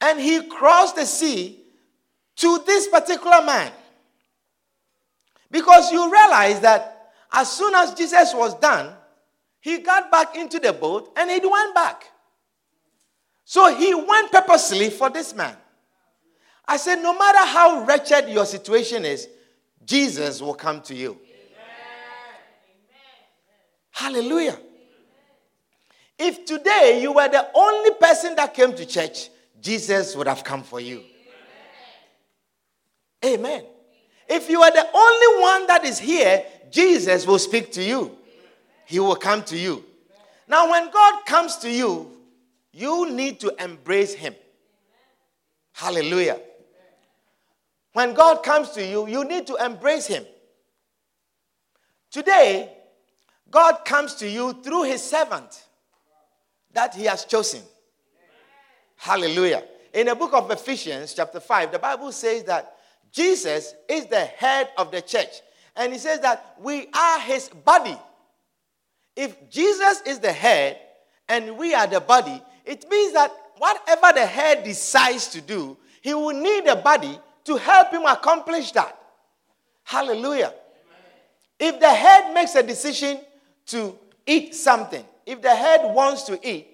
And 0.00 0.20
he 0.20 0.42
crossed 0.48 0.96
the 0.96 1.04
sea 1.04 1.58
to 2.38 2.62
this 2.66 2.88
particular 2.88 3.42
man. 3.42 3.72
Because 5.50 5.92
you 5.92 6.10
realize 6.10 6.60
that 6.60 7.12
as 7.32 7.50
soon 7.50 7.74
as 7.74 7.94
Jesus 7.94 8.32
was 8.34 8.54
done, 8.58 8.94
he 9.60 9.78
got 9.78 10.10
back 10.10 10.36
into 10.36 10.58
the 10.58 10.72
boat 10.72 11.12
and 11.16 11.30
he 11.30 11.40
went 11.46 11.74
back. 11.74 12.04
So 13.44 13.74
he 13.74 13.94
went 13.94 14.30
purposely 14.30 14.90
for 14.90 15.10
this 15.10 15.34
man. 15.34 15.56
I 16.66 16.76
said, 16.76 16.96
no 16.96 17.16
matter 17.18 17.46
how 17.46 17.84
wretched 17.84 18.28
your 18.28 18.44
situation 18.44 19.04
is, 19.04 19.26
Jesus 19.84 20.40
will 20.42 20.54
come 20.54 20.82
to 20.82 20.94
you. 20.94 21.18
Hallelujah. 23.90 24.58
If 26.18 26.44
today 26.44 27.00
you 27.02 27.12
were 27.12 27.28
the 27.28 27.48
only 27.54 27.90
person 27.92 28.36
that 28.36 28.54
came 28.54 28.74
to 28.74 28.84
church, 28.84 29.30
Jesus 29.60 30.14
would 30.14 30.28
have 30.28 30.44
come 30.44 30.62
for 30.62 30.78
you. 30.78 31.02
Amen. 33.24 33.64
If 34.28 34.48
you 34.48 34.62
are 34.62 34.70
the 34.70 34.86
only 34.94 35.42
one 35.42 35.66
that 35.66 35.84
is 35.84 35.98
here, 35.98 36.44
Jesus 36.70 37.26
will 37.26 37.38
speak 37.38 37.72
to 37.72 37.82
you. 37.82 38.16
He 38.86 39.00
will 39.00 39.16
come 39.16 39.42
to 39.44 39.56
you. 39.56 39.84
Now, 40.46 40.70
when 40.70 40.90
God 40.90 41.26
comes 41.26 41.56
to 41.58 41.70
you, 41.70 42.10
you 42.72 43.10
need 43.10 43.40
to 43.40 43.54
embrace 43.62 44.14
Him. 44.14 44.34
Hallelujah. 45.72 46.40
When 47.92 48.14
God 48.14 48.42
comes 48.42 48.70
to 48.70 48.86
you, 48.86 49.06
you 49.08 49.24
need 49.24 49.46
to 49.46 49.56
embrace 49.56 50.06
Him. 50.06 50.24
Today, 52.10 52.72
God 53.50 53.84
comes 53.84 54.14
to 54.16 54.28
you 54.28 54.52
through 54.62 54.84
His 54.84 55.02
servant 55.02 55.64
that 56.72 56.94
He 56.94 57.04
has 57.04 57.24
chosen. 57.24 57.62
Hallelujah. 58.96 59.64
In 59.92 60.06
the 60.06 60.14
book 60.14 60.32
of 60.34 60.50
Ephesians, 60.50 61.14
chapter 61.14 61.40
5, 61.40 61.72
the 61.72 61.78
Bible 61.78 62.12
says 62.12 62.44
that 62.44 62.77
Jesus 63.12 63.74
is 63.88 64.06
the 64.06 64.24
head 64.24 64.70
of 64.76 64.90
the 64.90 65.00
church. 65.00 65.40
And 65.76 65.92
he 65.92 65.98
says 65.98 66.20
that 66.20 66.56
we 66.60 66.88
are 66.92 67.20
his 67.20 67.48
body. 67.48 67.96
If 69.16 69.50
Jesus 69.50 70.02
is 70.06 70.18
the 70.18 70.32
head 70.32 70.78
and 71.28 71.56
we 71.56 71.74
are 71.74 71.86
the 71.86 72.00
body, 72.00 72.42
it 72.64 72.88
means 72.90 73.12
that 73.14 73.32
whatever 73.56 74.12
the 74.14 74.26
head 74.26 74.64
decides 74.64 75.28
to 75.28 75.40
do, 75.40 75.76
he 76.02 76.14
will 76.14 76.38
need 76.38 76.66
a 76.66 76.76
body 76.76 77.18
to 77.44 77.56
help 77.56 77.90
him 77.90 78.04
accomplish 78.04 78.72
that. 78.72 78.98
Hallelujah. 79.84 80.52
If 81.58 81.80
the 81.80 81.88
head 81.88 82.34
makes 82.34 82.54
a 82.54 82.62
decision 82.62 83.20
to 83.66 83.98
eat 84.26 84.54
something, 84.54 85.04
if 85.26 85.42
the 85.42 85.54
head 85.54 85.94
wants 85.94 86.22
to 86.24 86.38
eat, 86.48 86.68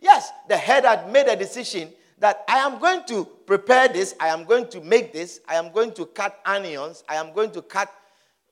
yes, 0.00 0.30
the 0.48 0.56
head 0.56 0.84
had 0.84 1.10
made 1.10 1.26
a 1.28 1.36
decision 1.36 1.90
that 2.18 2.44
I 2.48 2.58
am 2.58 2.78
going 2.78 3.04
to 3.06 3.24
prepare 3.24 3.88
this, 3.88 4.14
I 4.18 4.28
am 4.28 4.44
going 4.44 4.68
to 4.68 4.80
make 4.80 5.12
this, 5.12 5.40
I 5.48 5.56
am 5.56 5.70
going 5.70 5.92
to 5.94 6.06
cut 6.06 6.40
onions, 6.44 7.04
I 7.08 7.16
am 7.16 7.32
going 7.32 7.50
to 7.52 7.62
cut 7.62 7.92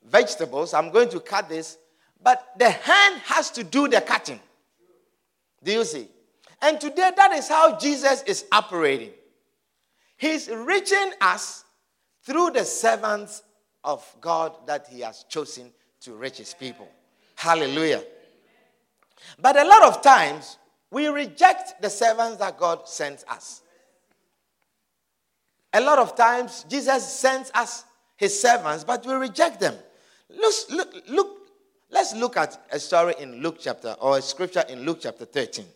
vegetables, 0.05 0.75
I'm 0.75 0.91
going 0.91 1.09
to 1.11 1.21
cut 1.21 1.49
this. 1.49 1.79
But 2.23 2.53
the 2.59 2.71
hand 2.71 3.21
has 3.25 3.51
to 3.53 3.65
do 3.65 3.89
the 3.89 4.01
cutting. 4.01 4.41
Do 5.63 5.73
you 5.73 5.85
see? 5.85 6.09
And 6.61 6.81
today, 6.81 7.11
that 7.17 7.33
is 7.33 7.49
how 7.49 7.79
Jesus 7.79 8.23
is 8.23 8.45
operating. 8.53 9.11
He's 10.17 10.49
reaching 10.49 11.13
us 11.21 11.65
through 12.23 12.51
the 12.51 12.65
servants 12.65 13.43
of 13.83 14.03
God 14.21 14.67
that 14.67 14.87
He 14.89 15.01
has 15.01 15.25
chosen 15.29 15.71
to 16.01 16.15
reach 16.15 16.39
His 16.39 16.55
people. 16.55 16.89
Hallelujah. 17.35 18.03
But 19.39 19.57
a 19.57 19.65
lot 19.65 19.85
of 19.85 20.01
times, 20.01 20.59
we 20.95 21.09
reject 21.09 21.83
the 21.83 21.91
servants 21.91 22.37
that 22.37 22.57
God 22.57 22.89
sends 22.89 23.25
us. 23.29 23.63
A 25.73 25.81
lot 25.81 25.99
of 25.99 26.15
times, 26.15 26.65
Jesus 26.71 27.05
sends 27.05 27.51
us 27.53 27.85
his 28.17 28.41
servants, 28.41 28.85
but 28.85 29.05
we 29.05 29.13
reject 29.15 29.59
them. 29.59 29.75
Look, 30.31 30.55
look, 30.71 30.95
look, 31.09 31.39
let's 31.91 32.15
look 32.15 32.37
at 32.37 32.65
a 32.71 32.79
story 32.79 33.17
in 33.19 33.43
Luke 33.43 33.57
chapter, 33.59 33.97
or 34.01 34.19
a 34.19 34.23
scripture 34.23 34.63
in 34.69 34.85
Luke 34.85 34.99
chapter 35.01 35.25
13. 35.25 35.67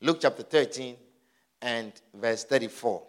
Luke 0.00 0.18
chapter 0.20 0.42
13 0.42 0.96
and 1.62 1.92
verse 2.12 2.42
34. 2.42 3.02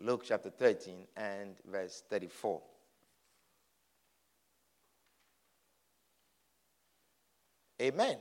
Luke 0.00 0.22
chapter 0.22 0.50
13 0.50 1.06
and 1.16 1.56
verse 1.66 2.02
34. 2.10 2.60
Amen. 7.80 8.08
Amen. 8.08 8.18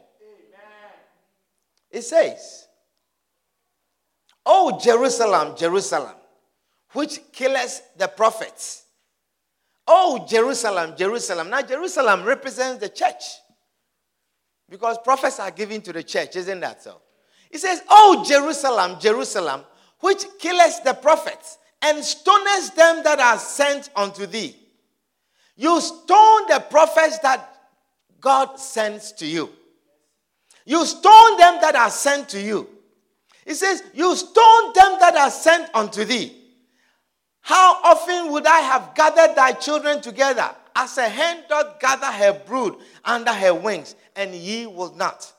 It 1.92 2.02
says, 2.04 2.68
Oh, 4.46 4.80
Jerusalem, 4.82 5.56
Jerusalem, 5.58 6.16
which 6.94 7.20
killeth 7.32 7.82
the 7.98 8.08
prophets. 8.08 8.86
Oh, 9.86 10.26
Jerusalem, 10.28 10.96
Jerusalem. 10.98 11.50
Now, 11.50 11.62
Jerusalem 11.62 12.24
represents 12.24 12.80
the 12.80 12.90
church 12.90 13.24
because 14.70 14.98
prophets 15.04 15.40
are 15.40 15.52
given 15.52 15.82
to 15.82 15.94
the 15.94 16.04
church, 16.04 16.36
isn't 16.36 16.60
that 16.62 16.82
so? 16.82 17.02
It 17.52 17.60
says, 17.60 17.82
Oh, 17.90 18.24
Jerusalem, 18.28 19.00
Jerusalem, 19.00 19.64
which 20.00 20.24
killeth 20.40 20.84
the 20.84 20.94
prophets 20.94 21.58
and 21.82 22.04
stonest 22.04 22.76
them 22.76 23.04
that 23.04 23.20
are 23.20 23.38
sent 23.38 23.90
unto 23.96 24.26
thee. 24.26 24.56
You 25.56 25.82
stone 25.82 26.48
the 26.48 26.64
prophets 26.70 27.20
that 27.20 27.59
God 28.20 28.60
sends 28.60 29.12
to 29.14 29.26
you. 29.26 29.50
You 30.66 30.86
stone 30.86 31.38
them 31.38 31.60
that 31.62 31.76
are 31.76 31.90
sent 31.90 32.30
to 32.30 32.42
you. 32.42 32.68
He 33.46 33.54
says, 33.54 33.84
You 33.94 34.16
stone 34.16 34.74
them 34.74 34.98
that 35.00 35.16
are 35.16 35.32
sent 35.32 35.70
unto 35.74 36.06
thee. 36.06 36.36
How 37.42 37.82
often 37.84 38.32
would 38.32 38.46
I 38.46 38.60
have 38.60 38.94
gathered 38.94 39.36
thy 39.36 39.54
children 39.54 40.02
together 40.02 40.50
as 40.76 40.98
a 40.98 41.10
hen 41.10 41.44
doth 41.50 41.80
gather 41.80 42.06
her 42.06 42.34
brood 42.46 42.76
under 43.04 43.34
her 43.34 43.54
wings, 43.54 43.96
and 44.16 44.36
ye 44.36 44.68
will 44.68 44.94
not? 44.96 45.34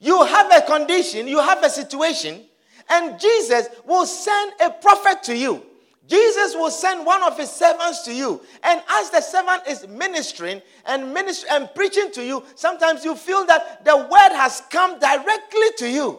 You 0.00 0.24
have 0.24 0.52
a 0.52 0.66
condition, 0.66 1.28
you 1.28 1.38
have 1.38 1.62
a 1.62 1.70
situation, 1.70 2.42
and 2.88 3.20
Jesus 3.20 3.68
will 3.84 4.06
send 4.06 4.52
a 4.60 4.70
prophet 4.70 5.22
to 5.24 5.36
you 5.36 5.64
Jesus 6.06 6.54
will 6.54 6.70
send 6.70 7.04
one 7.04 7.22
of 7.22 7.36
his 7.36 7.50
servants 7.50 8.02
to 8.02 8.14
you. 8.14 8.40
And 8.62 8.80
as 8.88 9.10
the 9.10 9.20
servant 9.20 9.62
is 9.68 9.88
ministering 9.88 10.62
and 10.84 11.12
ministering 11.12 11.52
and 11.52 11.74
preaching 11.74 12.12
to 12.12 12.24
you, 12.24 12.44
sometimes 12.54 13.04
you 13.04 13.16
feel 13.16 13.44
that 13.46 13.84
the 13.84 13.96
word 13.96 14.36
has 14.36 14.62
come 14.70 14.98
directly 14.98 15.68
to 15.78 15.88
you. 15.88 16.18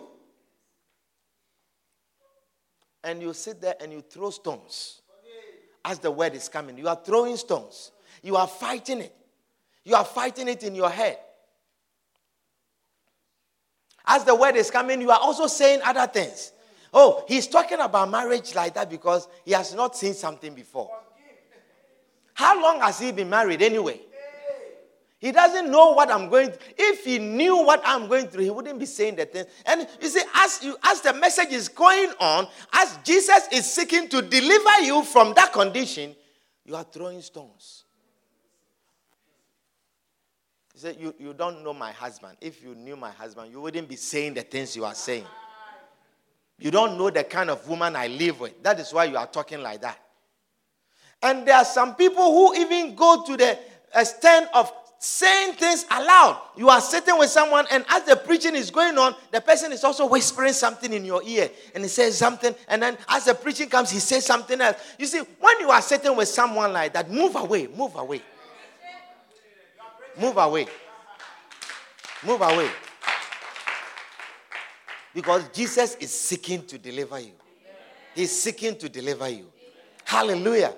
And 3.03 3.21
you 3.21 3.33
sit 3.33 3.61
there 3.61 3.75
and 3.79 3.93
you 3.93 4.01
throw 4.01 4.29
stones. 4.31 5.01
As 5.85 5.99
the 5.99 6.11
word 6.11 6.35
is 6.35 6.49
coming, 6.49 6.77
you 6.77 6.89
are 6.89 6.99
throwing 7.01 7.37
stones. 7.37 7.91
You 8.21 8.35
are 8.35 8.47
fighting 8.47 8.99
it. 8.99 9.15
You 9.85 9.95
are 9.95 10.03
fighting 10.03 10.49
it 10.49 10.63
in 10.63 10.75
your 10.75 10.89
head. 10.89 11.17
As 14.05 14.25
the 14.25 14.35
word 14.35 14.55
is 14.57 14.69
coming, 14.69 14.99
you 14.99 15.11
are 15.11 15.19
also 15.19 15.47
saying 15.47 15.79
other 15.85 16.07
things. 16.07 16.51
Oh, 16.99 17.23
he's 17.27 17.45
talking 17.45 17.79
about 17.79 18.09
marriage 18.09 18.55
like 18.55 18.73
that 18.73 18.89
because 18.89 19.27
he 19.45 19.51
has 19.51 19.75
not 19.75 19.95
seen 19.95 20.15
something 20.15 20.55
before. 20.55 20.89
How 22.33 22.59
long 22.59 22.79
has 22.81 22.97
he 22.99 23.11
been 23.11 23.29
married 23.29 23.61
anyway? 23.61 24.01
He 25.19 25.31
doesn't 25.31 25.69
know 25.69 25.91
what 25.91 26.09
I'm 26.09 26.27
going 26.27 26.49
through. 26.49 26.73
If 26.75 27.05
he 27.05 27.19
knew 27.19 27.63
what 27.63 27.83
I'm 27.85 28.07
going 28.07 28.29
through, 28.29 28.45
he 28.45 28.49
wouldn't 28.49 28.79
be 28.79 28.87
saying 28.87 29.17
the 29.17 29.25
things. 29.25 29.45
And 29.67 29.87
you 30.01 30.07
see, 30.07 30.23
as 30.33 30.63
you 30.63 30.75
as 30.83 31.01
the 31.01 31.13
message 31.13 31.49
is 31.51 31.67
going 31.67 32.13
on, 32.19 32.47
as 32.73 32.97
Jesus 33.03 33.47
is 33.51 33.71
seeking 33.71 34.09
to 34.09 34.23
deliver 34.23 34.79
you 34.81 35.03
from 35.03 35.35
that 35.35 35.53
condition, 35.53 36.15
you 36.65 36.75
are 36.75 36.83
throwing 36.83 37.21
stones. 37.21 37.83
He 40.73 40.79
said, 40.79 40.97
you, 40.99 41.13
you 41.19 41.35
don't 41.35 41.63
know 41.63 41.75
my 41.75 41.91
husband. 41.91 42.37
If 42.41 42.63
you 42.63 42.73
knew 42.73 42.95
my 42.95 43.11
husband, 43.11 43.51
you 43.51 43.61
wouldn't 43.61 43.87
be 43.87 43.97
saying 43.97 44.33
the 44.33 44.41
things 44.41 44.75
you 44.75 44.83
are 44.83 44.95
saying. 44.95 45.25
You 46.59 46.71
don't 46.71 46.97
know 46.97 47.09
the 47.09 47.23
kind 47.23 47.49
of 47.49 47.67
woman 47.67 47.95
I 47.95 48.07
live 48.07 48.39
with. 48.39 48.63
That 48.63 48.79
is 48.79 48.91
why 48.91 49.05
you 49.05 49.17
are 49.17 49.27
talking 49.27 49.61
like 49.61 49.81
that. 49.81 49.99
And 51.21 51.47
there 51.47 51.55
are 51.55 51.65
some 51.65 51.95
people 51.95 52.23
who 52.23 52.55
even 52.55 52.95
go 52.95 53.23
to 53.25 53.37
the 53.37 53.57
extent 53.95 54.49
of 54.53 54.71
saying 54.99 55.53
things 55.53 55.85
aloud. 55.91 56.41
You 56.55 56.69
are 56.69 56.81
sitting 56.81 57.17
with 57.19 57.29
someone, 57.29 57.65
and 57.71 57.85
as 57.89 58.03
the 58.03 58.15
preaching 58.15 58.55
is 58.55 58.71
going 58.71 58.97
on, 58.97 59.15
the 59.31 59.39
person 59.39 59.71
is 59.71 59.83
also 59.83 60.07
whispering 60.07 60.53
something 60.53 60.91
in 60.91 61.05
your 61.05 61.21
ear, 61.23 61.49
and 61.75 61.83
he 61.83 61.89
says 61.89 62.17
something, 62.17 62.55
and 62.67 62.81
then 62.81 62.97
as 63.07 63.25
the 63.25 63.35
preaching 63.35 63.69
comes, 63.69 63.91
he 63.91 63.99
says 63.99 64.25
something 64.25 64.59
else. 64.59 64.77
You 64.97 65.05
see, 65.05 65.19
when 65.39 65.59
you 65.59 65.69
are 65.69 65.81
sitting 65.81 66.15
with 66.15 66.27
someone 66.27 66.73
like 66.73 66.93
that, 66.93 67.11
move 67.11 67.35
away, 67.35 67.67
move 67.67 67.95
away. 67.95 68.21
Move 70.19 70.37
away. 70.37 70.67
Move 72.25 72.41
away. 72.41 72.69
Because 75.17 75.49
Jesus 75.49 75.95
is 75.95 76.11
seeking 76.11 76.63
to 76.67 76.77
deliver 76.77 77.19
you. 77.19 77.31
He's 78.13 78.31
seeking 78.31 78.77
to 78.77 78.87
deliver 78.87 79.27
you. 79.27 79.47
Hallelujah. 80.05 80.75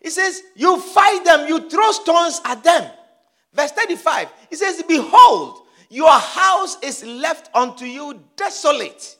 He 0.00 0.10
says, 0.10 0.42
You 0.56 0.80
fight 0.80 1.24
them, 1.24 1.46
you 1.46 1.70
throw 1.70 1.92
stones 1.92 2.40
at 2.44 2.64
them. 2.64 2.90
Verse 3.52 3.70
35, 3.70 4.28
he 4.50 4.56
says, 4.56 4.82
Behold, 4.88 5.68
your 5.88 6.10
house 6.10 6.78
is 6.82 7.04
left 7.04 7.48
unto 7.54 7.84
you 7.84 8.24
desolate. 8.34 9.16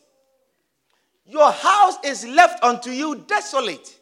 Your 1.26 1.52
house 1.52 1.94
is 2.02 2.26
left 2.26 2.60
unto 2.64 2.90
you 2.90 3.24
desolate. 3.28 4.00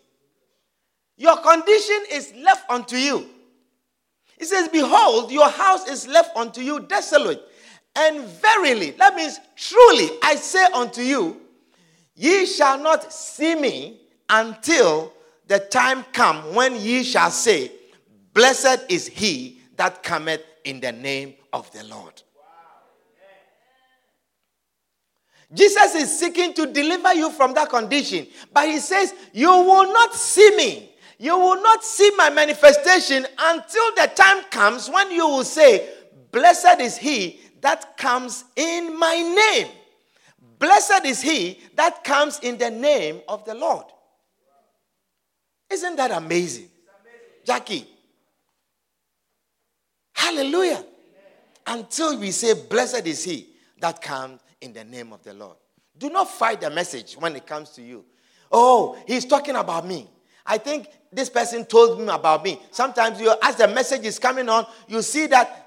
Your 1.19 1.37
condition 1.43 2.05
is 2.11 2.33
left 2.37 2.71
unto 2.71 2.97
you. 2.97 3.29
He 4.39 4.47
says, 4.47 4.69
Behold, 4.69 5.31
your 5.31 5.51
house 5.51 5.87
is 5.87 6.09
left 6.09 6.35
unto 6.39 6.63
you 6.63 6.81
desolate. 6.81 7.43
And 7.95 8.25
verily, 8.25 8.91
that 8.93 9.15
means 9.15 9.39
truly, 9.57 10.11
I 10.23 10.37
say 10.37 10.65
unto 10.75 11.03
you, 11.03 11.41
ye 12.15 12.47
shall 12.47 12.79
not 12.79 13.13
see 13.13 13.55
me 13.55 14.01
until 14.29 15.13
the 15.47 15.59
time 15.59 16.05
come 16.13 16.55
when 16.55 16.77
ye 16.77 17.03
shall 17.03 17.31
say, 17.31 17.71
Blessed 18.33 18.87
is 18.89 19.07
he 19.09 19.61
that 19.77 20.03
cometh 20.03 20.43
in 20.65 20.81
the 20.81 20.93
name 20.93 21.35
of 21.53 21.71
the 21.73 21.85
Lord. 21.85 22.23
Jesus 25.53 25.95
is 25.95 26.19
seeking 26.19 26.55
to 26.55 26.67
deliver 26.67 27.13
you 27.13 27.31
from 27.31 27.53
that 27.55 27.69
condition, 27.69 28.27
but 28.55 28.67
he 28.67 28.79
says, 28.79 29.13
You 29.35 29.51
will 29.51 29.93
not 29.93 30.15
see 30.15 30.57
me. 30.57 30.89
You 31.19 31.39
will 31.39 31.63
not 31.63 31.85
see 31.85 32.11
my 32.17 32.31
manifestation 32.31 33.27
until 33.39 33.95
the 33.95 34.11
time 34.15 34.45
comes 34.45 34.89
when 34.89 35.11
you 35.11 35.29
will 35.29 35.45
say, 35.45 35.91
Blessed 36.31 36.81
is 36.81 36.97
he 36.97 37.42
that 37.63 37.97
comes 37.97 38.45
in 38.55 38.99
my 38.99 39.17
name. 39.17 39.69
Blessed 40.59 41.07
is 41.07 41.23
he 41.23 41.61
that 41.75 42.05
comes 42.05 42.39
in 42.41 42.59
the 42.59 42.71
name 42.71 43.21
of 43.29 43.45
the 43.45 43.55
Lord. 43.55 43.87
Isn't 45.71 45.97
that 45.97 46.11
amazing? 46.11 46.69
Jackie. 47.45 47.87
Hallelujah. 50.13 50.85
Until 51.67 52.19
we 52.19 52.31
say, 52.31 52.55
Blessed 52.55 53.07
is 53.07 53.25
he 53.25 53.49
that 53.81 54.03
comes 54.03 54.41
in 54.61 54.73
the 54.73 54.85
name 54.85 55.13
of 55.13 55.23
the 55.23 55.35
Lord. 55.35 55.57
Do 55.99 56.11
not 56.11 56.29
fight 56.31 56.61
the 56.61 56.71
message 56.71 57.15
when 57.15 57.35
it 57.37 57.47
comes 57.47 57.71
to 57.71 57.83
you. 57.83 58.05
Oh, 58.51 58.97
he's 59.07 59.25
talking 59.25 59.57
about 59.57 59.87
me. 59.87 60.09
I 60.45 60.59
think 60.59 60.89
this 61.13 61.31
person 61.31 61.65
told 61.65 62.01
me 62.01 62.09
about 62.09 62.45
me. 62.45 62.61
Sometimes 62.71 63.21
you, 63.21 63.33
as 63.43 63.57
the 63.57 63.69
message 63.69 64.05
is 64.05 64.19
coming 64.19 64.49
on, 64.49 64.67
you 64.89 65.03
see 65.03 65.27
that 65.29 65.62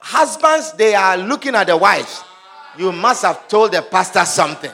husbands 0.00 0.72
they 0.72 0.94
are 0.94 1.16
looking 1.16 1.54
at 1.54 1.66
the 1.66 1.76
wives. 1.76 2.22
You 2.78 2.92
must 2.92 3.22
have 3.22 3.48
told 3.48 3.72
the 3.72 3.82
pastor 3.82 4.24
something. 4.24 4.70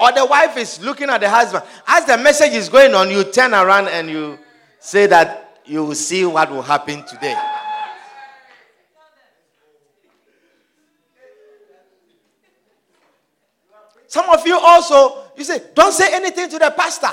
Or 0.00 0.12
the 0.12 0.26
wife 0.26 0.56
is 0.56 0.82
looking 0.82 1.08
at 1.08 1.20
the 1.20 1.30
husband. 1.30 1.64
As 1.86 2.04
the 2.04 2.18
message 2.18 2.52
is 2.52 2.68
going 2.68 2.94
on, 2.94 3.10
you 3.10 3.24
turn 3.24 3.54
around 3.54 3.88
and 3.88 4.10
you 4.10 4.38
say 4.80 5.06
that 5.06 5.60
you 5.64 5.84
will 5.84 5.94
see 5.94 6.24
what 6.24 6.50
will 6.50 6.62
happen 6.62 7.04
today. 7.04 7.36
Some 14.08 14.28
of 14.30 14.46
you 14.46 14.58
also, 14.58 15.24
you 15.36 15.44
say, 15.44 15.60
don't 15.74 15.92
say 15.92 16.14
anything 16.14 16.48
to 16.50 16.58
the 16.58 16.72
pastor. 16.76 17.08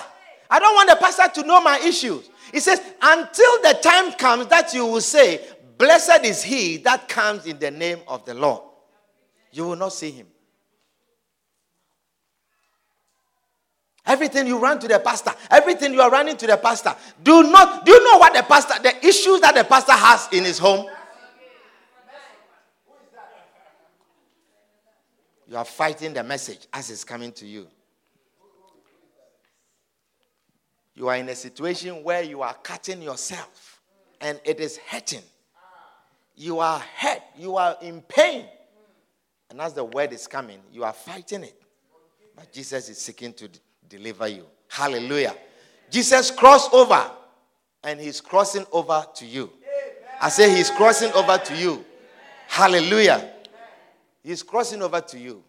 I 0.50 0.60
don't 0.60 0.76
want 0.76 0.90
the 0.90 0.98
pastor 0.98 1.42
to 1.42 1.48
know 1.48 1.62
my 1.62 1.80
issues. 1.80 2.30
He 2.52 2.60
says, 2.60 2.82
until 3.02 3.62
the 3.62 3.80
time 3.82 4.14
comes 4.14 4.48
that 4.48 4.74
you 4.74 4.86
will 4.86 5.02
say, 5.02 5.42
Blessed 5.82 6.26
is 6.26 6.44
he 6.44 6.78
that 6.78 7.10
comes 7.10 7.48
in 7.48 7.58
the 7.58 7.72
name 7.72 8.02
of 8.08 8.24
the 8.24 8.36
Lord. 8.36 8.62
You 9.52 9.66
will 9.66 9.76
not 9.76 9.94
see 9.94 10.12
him. 10.12 10.28
Everything 14.06 14.46
you 14.46 14.60
run 14.60 14.80
to 14.80 14.88
the 14.88 15.00
pastor, 15.00 15.32
everything 15.50 15.94
you 15.94 16.02
are 16.02 16.12
running 16.12 16.38
to 16.38 16.46
the 16.46 16.58
pastor. 16.58 16.96
Do 17.24 17.42
not, 17.50 17.84
do 17.84 17.92
you 17.94 18.04
know 18.04 18.20
what 18.20 18.32
the 18.34 18.44
pastor, 18.44 18.80
the 18.82 18.96
issues 19.04 19.42
that 19.42 19.56
the 19.56 19.64
pastor 19.64 19.94
has 19.94 20.28
in 20.32 20.44
his 20.44 20.60
home? 20.60 20.88
You 25.48 25.58
are 25.58 25.66
fighting 25.66 26.14
the 26.14 26.24
message 26.24 26.68
as 26.72 26.92
it's 26.92 27.04
coming 27.04 27.32
to 27.32 27.48
you. 27.48 27.68
You 30.96 31.08
are 31.08 31.16
in 31.16 31.30
a 31.30 31.36
situation 31.36 32.04
where 32.04 32.22
you 32.24 32.42
are 32.42 32.54
cutting 32.54 33.02
yourself 33.02 33.82
and 34.20 34.40
it 34.44 34.60
is 34.60 34.78
hurting. 34.78 35.24
You 36.36 36.60
are 36.60 36.82
hurt, 36.98 37.22
you 37.38 37.58
are 37.58 37.78
in 37.82 38.02
pain. 38.02 38.46
And 39.50 39.60
as 39.60 39.74
the 39.74 39.84
word 39.84 40.14
is 40.14 40.28
coming, 40.28 40.60
you 40.72 40.84
are 40.84 40.94
fighting 40.94 41.44
it. 41.44 41.62
But 42.36 42.52
Jesus 42.52 42.90
is 42.90 42.98
seeking 42.98 43.34
to 43.34 43.50
deliver 43.88 44.28
you. 44.28 44.46
Hallelujah. 44.68 45.36
Jesus 45.90 46.32
crossed 46.32 46.74
over 46.74 47.12
and 47.84 48.00
he's 48.00 48.22
crossing 48.22 48.66
over 48.72 49.06
to 49.16 49.26
you. 49.26 49.52
I 50.22 50.30
say 50.30 50.56
he's 50.56 50.70
crossing 50.70 51.12
over 51.14 51.38
to 51.38 51.56
you. 51.56 51.84
Hallelujah. 52.48 53.34
He's 54.24 54.44
crossing 54.44 54.82
over 54.82 55.02
to 55.02 55.20
you. 55.20 55.44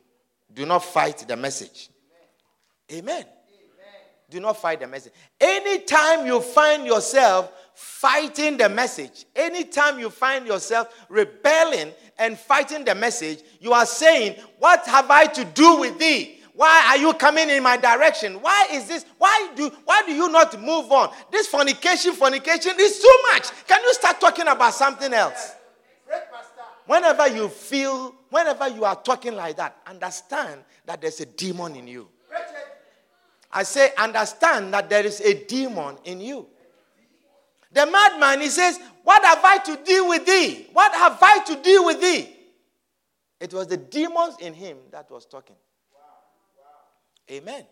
Do 0.52 0.66
not 0.66 0.84
fight 0.84 1.24
the 1.26 1.36
message. 1.36 1.90
Amen. 2.92 3.24
Do 4.32 4.40
not 4.40 4.56
fight 4.56 4.80
the 4.80 4.86
message. 4.86 5.12
Anytime 5.38 6.26
you 6.26 6.40
find 6.40 6.86
yourself 6.86 7.52
fighting 7.74 8.56
the 8.56 8.66
message, 8.66 9.26
anytime 9.36 9.98
you 9.98 10.08
find 10.08 10.46
yourself 10.46 10.88
rebelling 11.10 11.92
and 12.18 12.38
fighting 12.38 12.82
the 12.82 12.94
message, 12.94 13.40
you 13.60 13.74
are 13.74 13.84
saying, 13.84 14.36
What 14.58 14.86
have 14.86 15.10
I 15.10 15.26
to 15.26 15.44
do 15.44 15.80
with 15.80 15.98
thee? 15.98 16.38
Why 16.54 16.82
are 16.88 16.96
you 16.96 17.12
coming 17.12 17.50
in 17.50 17.62
my 17.62 17.76
direction? 17.76 18.40
Why 18.40 18.68
is 18.72 18.88
this? 18.88 19.04
Why 19.18 19.50
do 19.54 19.70
why 19.84 20.02
do 20.06 20.14
you 20.14 20.30
not 20.30 20.58
move 20.58 20.90
on? 20.90 21.12
This 21.30 21.46
fornication, 21.48 22.14
fornication 22.14 22.72
is 22.80 23.00
too 23.00 23.18
much. 23.34 23.50
Can 23.66 23.82
you 23.82 23.92
start 23.92 24.18
talking 24.18 24.48
about 24.48 24.72
something 24.72 25.12
else? 25.12 25.56
Whenever 26.86 27.28
you 27.28 27.50
feel, 27.50 28.14
whenever 28.30 28.66
you 28.68 28.86
are 28.86 28.96
talking 28.96 29.34
like 29.36 29.56
that, 29.58 29.76
understand 29.86 30.62
that 30.86 31.02
there's 31.02 31.20
a 31.20 31.26
demon 31.26 31.76
in 31.76 31.86
you. 31.86 32.08
I 33.52 33.64
say, 33.64 33.92
understand 33.98 34.72
that 34.72 34.88
there 34.88 35.04
is 35.04 35.20
a 35.20 35.44
demon 35.44 35.98
in 36.04 36.20
you. 36.20 36.46
The 37.72 37.86
madman, 37.86 38.40
he 38.40 38.48
says, 38.48 38.78
What 39.04 39.24
have 39.24 39.44
I 39.44 39.58
to 39.58 39.78
do 39.84 40.08
with 40.08 40.26
thee? 40.26 40.68
What 40.72 40.92
have 40.94 41.18
I 41.20 41.42
to 41.44 41.56
do 41.62 41.84
with 41.84 42.00
thee? 42.00 42.36
It 43.40 43.52
was 43.52 43.66
the 43.66 43.76
demons 43.76 44.36
in 44.40 44.54
him 44.54 44.78
that 44.90 45.10
was 45.10 45.26
talking. 45.26 45.56
Amen. 47.30 47.54
Amen. 47.54 47.66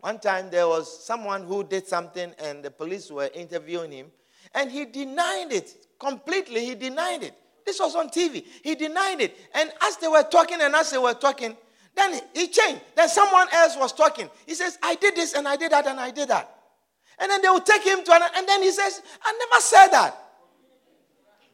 One 0.00 0.18
time 0.18 0.50
there 0.50 0.68
was 0.68 1.04
someone 1.04 1.44
who 1.44 1.64
did 1.64 1.86
something 1.86 2.32
and 2.38 2.62
the 2.62 2.70
police 2.70 3.10
were 3.10 3.30
interviewing 3.34 3.92
him 3.92 4.06
and 4.54 4.70
he 4.70 4.84
denied 4.84 5.52
it 5.52 5.74
completely. 5.98 6.64
He 6.64 6.74
denied 6.74 7.22
it. 7.22 7.34
This 7.64 7.80
was 7.80 7.94
on 7.96 8.08
TV. 8.08 8.44
He 8.62 8.74
denied 8.74 9.20
it. 9.20 9.36
And 9.54 9.70
as 9.82 9.96
they 9.96 10.08
were 10.08 10.22
talking 10.22 10.60
and 10.60 10.74
as 10.74 10.90
they 10.90 10.98
were 10.98 11.14
talking, 11.14 11.56
then 11.98 12.20
he 12.34 12.48
changed. 12.48 12.80
Then 12.94 13.08
someone 13.08 13.48
else 13.52 13.76
was 13.76 13.92
talking. 13.92 14.30
He 14.46 14.54
says, 14.54 14.78
I 14.82 14.94
did 14.94 15.16
this 15.16 15.34
and 15.34 15.48
I 15.48 15.56
did 15.56 15.72
that 15.72 15.86
and 15.86 15.98
I 15.98 16.10
did 16.10 16.28
that. 16.28 16.54
And 17.18 17.30
then 17.30 17.42
they 17.42 17.48
will 17.48 17.60
take 17.60 17.82
him 17.82 18.04
to 18.04 18.12
another. 18.12 18.32
And 18.36 18.48
then 18.48 18.62
he 18.62 18.70
says, 18.70 19.02
I 19.22 19.32
never 19.32 19.60
said 19.60 19.88
that. 19.88 20.22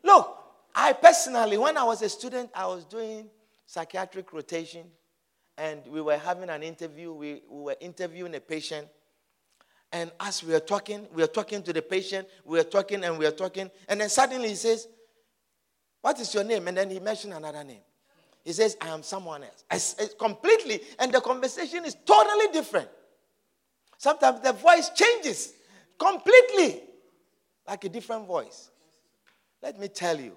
Look, 0.03 0.39
I 0.75 0.93
personally, 0.93 1.57
when 1.57 1.77
I 1.77 1.85
was 1.85 2.03
a 2.03 2.09
student, 2.09 2.51
I 2.55 2.67
was 2.67 2.85
doing 2.85 3.29
psychiatric 3.67 4.33
rotation 4.33 4.87
and 5.57 5.87
we 5.87 6.01
were 6.01 6.19
having 6.19 6.51
an 6.51 6.63
interview. 6.63 7.13
We, 7.13 7.43
we 7.49 7.63
were 7.63 7.77
interviewing 7.81 8.35
a 8.35 8.41
patient. 8.41 8.89
And 9.93 10.11
as 10.21 10.43
we 10.43 10.53
were 10.53 10.61
talking, 10.61 11.07
we 11.15 11.23
were 11.23 11.29
talking 11.29 11.63
to 11.63 11.73
the 11.73 11.81
patient, 11.81 12.29
we 12.45 12.59
were 12.59 12.65
talking 12.65 13.05
and 13.05 13.17
we 13.17 13.25
were 13.25 13.31
talking. 13.31 13.71
And 13.89 14.01
then 14.01 14.09
suddenly 14.09 14.49
he 14.49 14.57
says, 14.57 14.89
what 16.01 16.19
is 16.21 16.35
your 16.35 16.45
name? 16.45 16.69
And 16.69 16.77
then 16.77 16.91
he 16.91 17.01
mentioned 17.01 17.33
another 17.33 17.65
name. 17.65 17.81
He 18.45 18.53
says, 18.53 18.77
I 18.81 18.89
am 18.89 19.03
someone 19.03 19.43
else. 19.43 19.65
It's, 19.71 19.97
it's 19.99 20.15
completely, 20.15 20.81
and 20.99 21.13
the 21.13 21.21
conversation 21.21 21.85
is 21.85 21.97
totally 22.05 22.53
different. 22.53 22.89
Sometimes 23.97 24.41
the 24.41 24.53
voice 24.53 24.91
changes 24.91 25.55
completely, 25.99 26.83
like 27.67 27.85
a 27.85 27.89
different 27.89 28.27
voice. 28.27 28.71
Let 29.63 29.81
me 29.81 29.89
tell 29.89 30.21
you, 30.21 30.33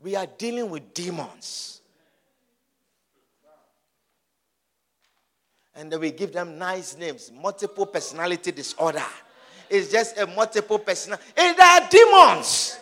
we 0.00 0.16
are 0.16 0.26
dealing 0.26 0.68
with 0.68 0.92
demons. 0.94 1.80
And 5.76 5.92
then 5.92 6.00
we 6.00 6.10
give 6.10 6.32
them 6.32 6.58
nice 6.58 6.96
names 6.96 7.32
multiple 7.32 7.86
personality 7.86 8.52
disorder. 8.52 9.04
It's 9.70 9.90
just 9.90 10.18
a 10.18 10.26
multiple 10.26 10.78
personality. 10.78 11.24
They 11.36 11.54
are 11.58 11.88
demons. 11.88 12.78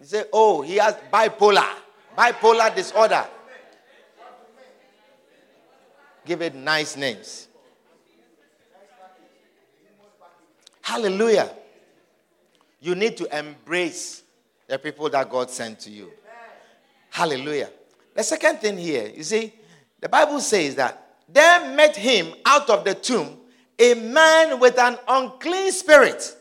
He 0.00 0.06
said, 0.06 0.26
Oh, 0.32 0.62
he 0.62 0.76
has 0.76 0.96
bipolar, 1.12 1.68
bipolar 2.16 2.74
disorder. 2.74 3.24
Give 6.24 6.42
it 6.42 6.54
nice 6.54 6.96
names. 6.96 7.48
Hallelujah. 10.80 11.50
You 12.80 12.94
need 12.94 13.16
to 13.18 13.38
embrace 13.38 14.22
the 14.66 14.78
people 14.78 15.08
that 15.10 15.28
God 15.28 15.50
sent 15.50 15.80
to 15.80 15.90
you. 15.90 16.10
Hallelujah. 17.10 17.70
The 18.14 18.22
second 18.22 18.58
thing 18.58 18.78
here, 18.78 19.12
you 19.14 19.22
see, 19.22 19.52
the 20.00 20.08
Bible 20.08 20.40
says 20.40 20.74
that 20.76 21.16
there 21.28 21.74
met 21.76 21.94
him 21.94 22.34
out 22.44 22.70
of 22.70 22.84
the 22.84 22.94
tomb 22.94 23.36
a 23.80 23.94
man 23.94 24.60
with 24.60 24.78
an 24.78 24.98
unclean 25.08 25.72
spirit. 25.72 26.36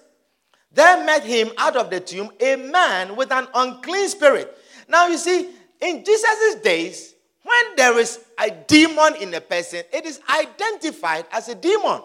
There 0.72 1.04
met 1.04 1.24
him 1.24 1.52
out 1.58 1.76
of 1.76 1.90
the 1.90 2.00
tomb 2.00 2.32
a 2.40 2.56
man 2.56 3.16
with 3.16 3.32
an 3.32 3.48
unclean 3.54 4.08
spirit. 4.08 4.56
Now, 4.88 5.08
you 5.08 5.18
see, 5.18 5.50
in 5.82 6.04
Jesus' 6.04 6.56
days, 6.64 7.16
when 7.44 7.76
there 7.76 7.98
is 7.98 8.20
a 8.38 8.52
demon 8.52 9.16
in 9.16 9.34
a 9.34 9.42
person, 9.42 9.84
it 9.92 10.06
is 10.06 10.20
identified 10.30 11.26
as 11.32 11.50
a 11.50 11.56
demon. 11.56 12.02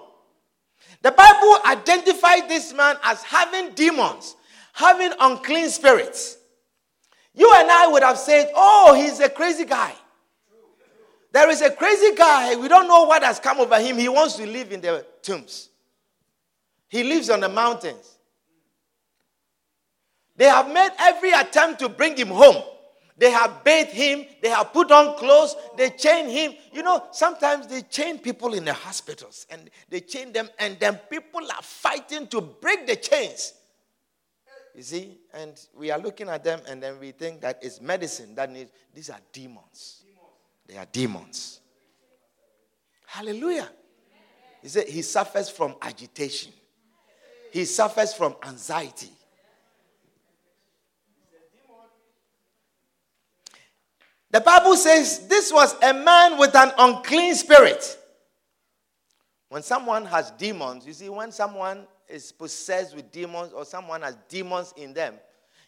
The 1.02 1.10
Bible 1.10 1.56
identified 1.66 2.48
this 2.48 2.72
man 2.72 2.96
as 3.02 3.22
having 3.22 3.74
demons, 3.74 4.36
having 4.72 5.12
unclean 5.20 5.68
spirits. 5.68 6.38
You 7.34 7.52
and 7.56 7.70
I 7.70 7.88
would 7.88 8.02
have 8.02 8.18
said, 8.18 8.50
Oh, 8.54 8.94
he's 8.94 9.20
a 9.20 9.28
crazy 9.28 9.64
guy. 9.64 9.92
There 11.32 11.50
is 11.50 11.60
a 11.62 11.70
crazy 11.70 12.14
guy. 12.14 12.54
We 12.54 12.68
don't 12.68 12.86
know 12.86 13.04
what 13.04 13.24
has 13.24 13.40
come 13.40 13.58
over 13.58 13.78
him. 13.80 13.98
He 13.98 14.08
wants 14.08 14.36
to 14.36 14.46
live 14.46 14.72
in 14.72 14.80
the 14.80 15.04
tombs, 15.20 15.68
he 16.88 17.02
lives 17.02 17.28
on 17.28 17.40
the 17.40 17.48
mountains. 17.48 18.13
They 20.36 20.46
have 20.46 20.72
made 20.72 20.90
every 20.98 21.32
attempt 21.32 21.80
to 21.80 21.88
bring 21.88 22.16
him 22.16 22.28
home. 22.28 22.62
They 23.16 23.30
have 23.30 23.62
bathed 23.62 23.92
him, 23.92 24.24
they 24.42 24.48
have 24.48 24.72
put 24.72 24.90
on 24.90 25.16
clothes, 25.16 25.54
they 25.76 25.90
chain 25.90 26.28
him. 26.28 26.54
You 26.72 26.82
know, 26.82 27.04
sometimes 27.12 27.68
they 27.68 27.82
chain 27.82 28.18
people 28.18 28.54
in 28.54 28.64
the 28.64 28.72
hospitals 28.72 29.46
and 29.50 29.70
they 29.88 30.00
chain 30.00 30.32
them, 30.32 30.48
and 30.58 30.76
then 30.80 30.96
people 31.08 31.42
are 31.42 31.62
fighting 31.62 32.26
to 32.28 32.40
break 32.40 32.88
the 32.88 32.96
chains. 32.96 33.54
You 34.74 34.82
see, 34.82 35.18
and 35.32 35.52
we 35.78 35.92
are 35.92 35.98
looking 36.00 36.28
at 36.28 36.42
them, 36.42 36.60
and 36.66 36.82
then 36.82 36.98
we 36.98 37.12
think 37.12 37.40
that 37.42 37.60
it's 37.62 37.80
medicine 37.80 38.34
that 38.34 38.50
needs. 38.50 38.72
These 38.92 39.10
are 39.10 39.20
demons. 39.32 40.02
They 40.66 40.76
are 40.76 40.86
demons. 40.90 41.60
Hallelujah. 43.06 43.68
He 44.60 44.68
said 44.68 44.88
he 44.88 45.02
suffers 45.02 45.48
from 45.48 45.76
agitation. 45.80 46.52
He 47.52 47.64
suffers 47.64 48.12
from 48.12 48.34
anxiety. 48.42 49.12
The 54.34 54.40
Bible 54.40 54.74
says 54.74 55.28
this 55.28 55.52
was 55.52 55.76
a 55.80 55.94
man 55.94 56.38
with 56.38 56.56
an 56.56 56.72
unclean 56.76 57.36
spirit. 57.36 57.96
When 59.48 59.62
someone 59.62 60.06
has 60.06 60.32
demons, 60.32 60.84
you 60.84 60.92
see, 60.92 61.08
when 61.08 61.30
someone 61.30 61.86
is 62.08 62.32
possessed 62.32 62.96
with 62.96 63.12
demons 63.12 63.52
or 63.52 63.64
someone 63.64 64.02
has 64.02 64.16
demons 64.28 64.74
in 64.76 64.92
them, 64.92 65.14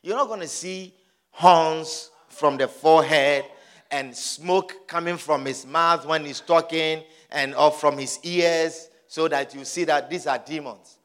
you're 0.03 0.17
not 0.17 0.27
going 0.27 0.41
to 0.41 0.49
see 0.49 0.93
horns 1.31 2.11
from 2.29 2.57
the 2.57 2.67
forehead 2.67 3.45
and 3.93 4.17
smoke 4.17 4.89
coming 4.89 5.17
from 5.17 5.45
his 5.45 5.65
mouth 5.65 6.05
when 6.05 6.25
he's 6.25 6.41
talking 6.41 7.05
and 7.31 7.55
or 7.55 7.71
from 7.71 7.97
his 7.97 8.19
ears 8.25 8.89
so 9.07 9.29
that 9.29 9.55
you 9.55 9.65
see 9.65 9.85
that 9.85 10.11
these 10.11 10.27
are 10.27 10.39
demons. 10.45 10.99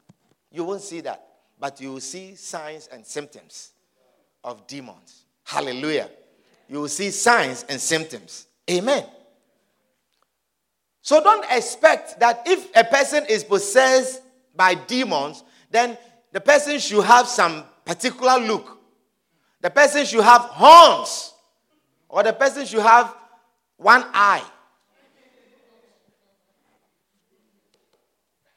You 0.52 0.64
won't 0.64 0.82
see 0.82 1.02
that, 1.02 1.28
but 1.60 1.80
you 1.80 1.94
will 1.94 2.00
see 2.00 2.34
signs 2.34 2.90
and 2.92 3.06
symptoms 3.06 3.74
of 4.44 4.66
demons. 4.66 5.26
Hallelujah 5.44 6.10
you 6.72 6.80
will 6.80 6.88
see 6.88 7.12
signs 7.12 7.66
and 7.68 7.82
symptoms. 7.82 8.48
Amen. 8.70 9.04
So 11.02 11.22
don't 11.22 11.46
expect 11.52 12.18
that 12.22 12.44
if 12.46 12.74
a 12.74 12.86
person 12.86 13.26
is 13.28 13.44
possessed 13.44 14.22
by 14.56 14.76
demons, 14.76 15.44
then 15.70 15.98
the 16.32 16.40
person 16.40 16.80
should 16.80 17.04
have 17.04 17.28
some 17.28 17.66
particular 17.84 18.40
look. 18.40 18.80
The 19.60 19.70
person 19.70 20.06
should 20.06 20.24
have 20.24 20.44
horns, 20.44 21.34
or 22.08 22.24
the 22.24 22.32
person 22.32 22.66
should 22.66 22.84
have 22.84 23.14
one 23.76 24.06
eye. 24.14 24.44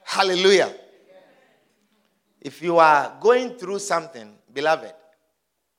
Hallelujah. 0.05 0.73
If 2.41 2.63
you 2.63 2.79
are 2.79 3.17
going 3.21 3.57
through 3.57 3.81
something, 3.81 4.37
beloved, 4.53 4.95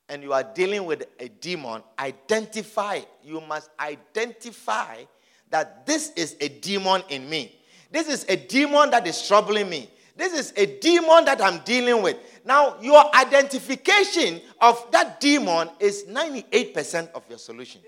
and 0.10 0.22
you 0.22 0.34
are 0.34 0.44
dealing 0.44 0.86
with 0.86 1.06
a 1.20 1.30
demon, 1.30 1.82
identify. 1.98 3.02
You 3.24 3.41
must 3.41 3.70
identify 3.80 5.04
that 5.50 5.86
this 5.86 6.12
is 6.15 6.36
a 6.41 6.50
demon 6.50 7.04
in 7.10 7.30
me. 7.30 7.56
This 7.91 8.08
is 8.08 8.26
a 8.30 8.36
demon 8.36 8.91
that 8.91 9.08
is 9.08 9.26
troubling 9.28 9.70
me. 9.70 9.89
This 10.18 10.34
is 10.34 10.54
a 10.56 10.65
demon 10.80 11.26
that 11.26 11.41
I'm 11.41 11.60
dealing 11.60 12.02
with. 12.02 12.18
Now, 12.46 12.78
your 12.82 13.04
identification 13.15 14.41
of 14.62 14.86
that 14.91 15.20
demon 15.20 15.70
is 15.80 16.06
98% 16.06 17.12
of 17.12 17.24
your 17.28 17.38
solution. 17.38 17.82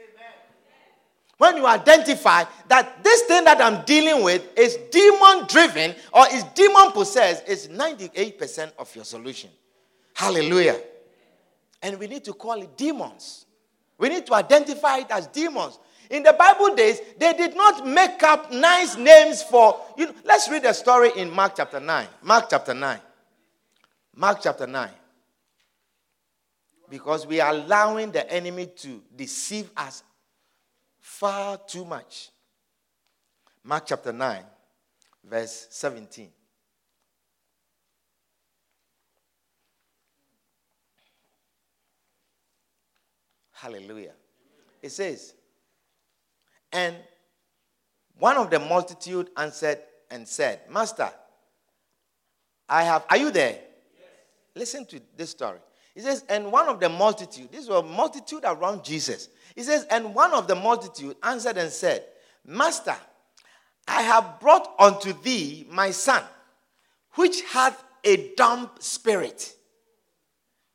When 1.38 1.56
you 1.58 1.68
identify 1.68 2.46
that 2.68 3.04
this 3.04 3.22
thing 3.24 3.44
that 3.44 3.62
I'm 3.62 3.86
dealing 3.86 4.24
with 4.24 4.58
is 4.58 4.78
demon 4.92 5.46
driven 5.48 5.94
or 6.12 6.26
is 6.32 6.44
demon 6.56 6.92
possessed, 6.92 7.48
is 7.48 7.68
98% 7.68 8.72
of 8.80 8.94
your 8.96 9.06
solution. 9.06 9.52
Hallelujah. 10.16 10.82
And 11.82 12.00
we 12.00 12.08
need 12.08 12.24
to 12.26 12.34
call 12.34 12.62
it 12.62 12.76
demons. 12.78 13.46
We 13.98 14.10
need 14.10 14.26
to 14.28 14.34
identify 14.34 14.98
it 14.98 15.12
as 15.12 15.28
demons. 15.28 15.80
In 16.10 16.24
the 16.24 16.34
Bible 16.34 16.74
days, 16.76 17.00
they 17.18 17.34
did 17.34 17.56
not 17.56 17.86
make 17.86 18.22
up 18.24 18.52
nice 18.52 18.96
names 18.98 19.44
for. 19.44 19.80
You 19.98 20.08
know, 20.08 20.14
let's 20.24 20.50
read 20.50 20.64
the 20.64 20.74
story 20.74 21.12
in 21.16 21.30
Mark 21.32 21.54
chapter 21.58 21.80
9. 21.80 22.08
Mark 22.22 22.48
chapter 22.50 22.74
9. 22.74 23.00
Mark 24.16 24.40
chapter 24.42 24.66
9. 24.66 24.90
Because 26.90 27.28
we 27.28 27.42
are 27.42 27.52
allowing 27.52 28.12
the 28.12 28.32
enemy 28.32 28.68
to 28.78 29.02
deceive 29.16 29.70
us 29.76 30.04
far 31.00 31.58
too 31.58 31.84
much. 31.84 32.30
Mark 33.64 33.86
chapter 33.86 34.14
9, 34.14 34.44
verse 35.26 35.68
17. 35.72 36.30
Hallelujah. 43.58 44.14
It 44.84 44.92
says, 44.92 45.34
And 46.72 46.96
one 48.20 48.38
of 48.38 48.52
the 48.52 48.60
multitude 48.60 49.32
answered 49.36 49.80
and 50.12 50.28
said, 50.28 50.62
Master, 50.70 51.10
I 52.70 52.84
have, 52.84 53.06
are 53.10 53.18
you 53.18 53.32
there? 53.32 53.54
Yes. 53.54 54.10
Listen 54.56 54.86
to 54.86 55.02
this 55.16 55.32
story. 55.32 55.58
He 55.96 56.02
says, 56.02 56.24
And 56.30 56.52
one 56.52 56.68
of 56.68 56.80
the 56.80 56.88
multitude, 56.88 57.52
this 57.52 57.68
was 57.68 57.84
a 57.84 57.88
multitude 57.88 58.44
around 58.44 58.84
Jesus. 58.84 59.30
He 59.56 59.64
says, 59.64 59.88
And 59.90 60.14
one 60.14 60.34
of 60.34 60.48
the 60.48 60.56
multitude 60.56 61.16
answered 61.24 61.58
and 61.58 61.72
said, 61.72 62.04
Master, 62.46 62.96
I 63.88 64.04
have 64.04 64.40
brought 64.40 64.70
unto 64.78 65.14
thee 65.24 65.66
my 65.72 65.90
son, 65.90 66.22
which 67.16 67.42
hath 67.42 67.84
a 68.04 68.34
dumb 68.36 68.70
spirit. 68.80 69.56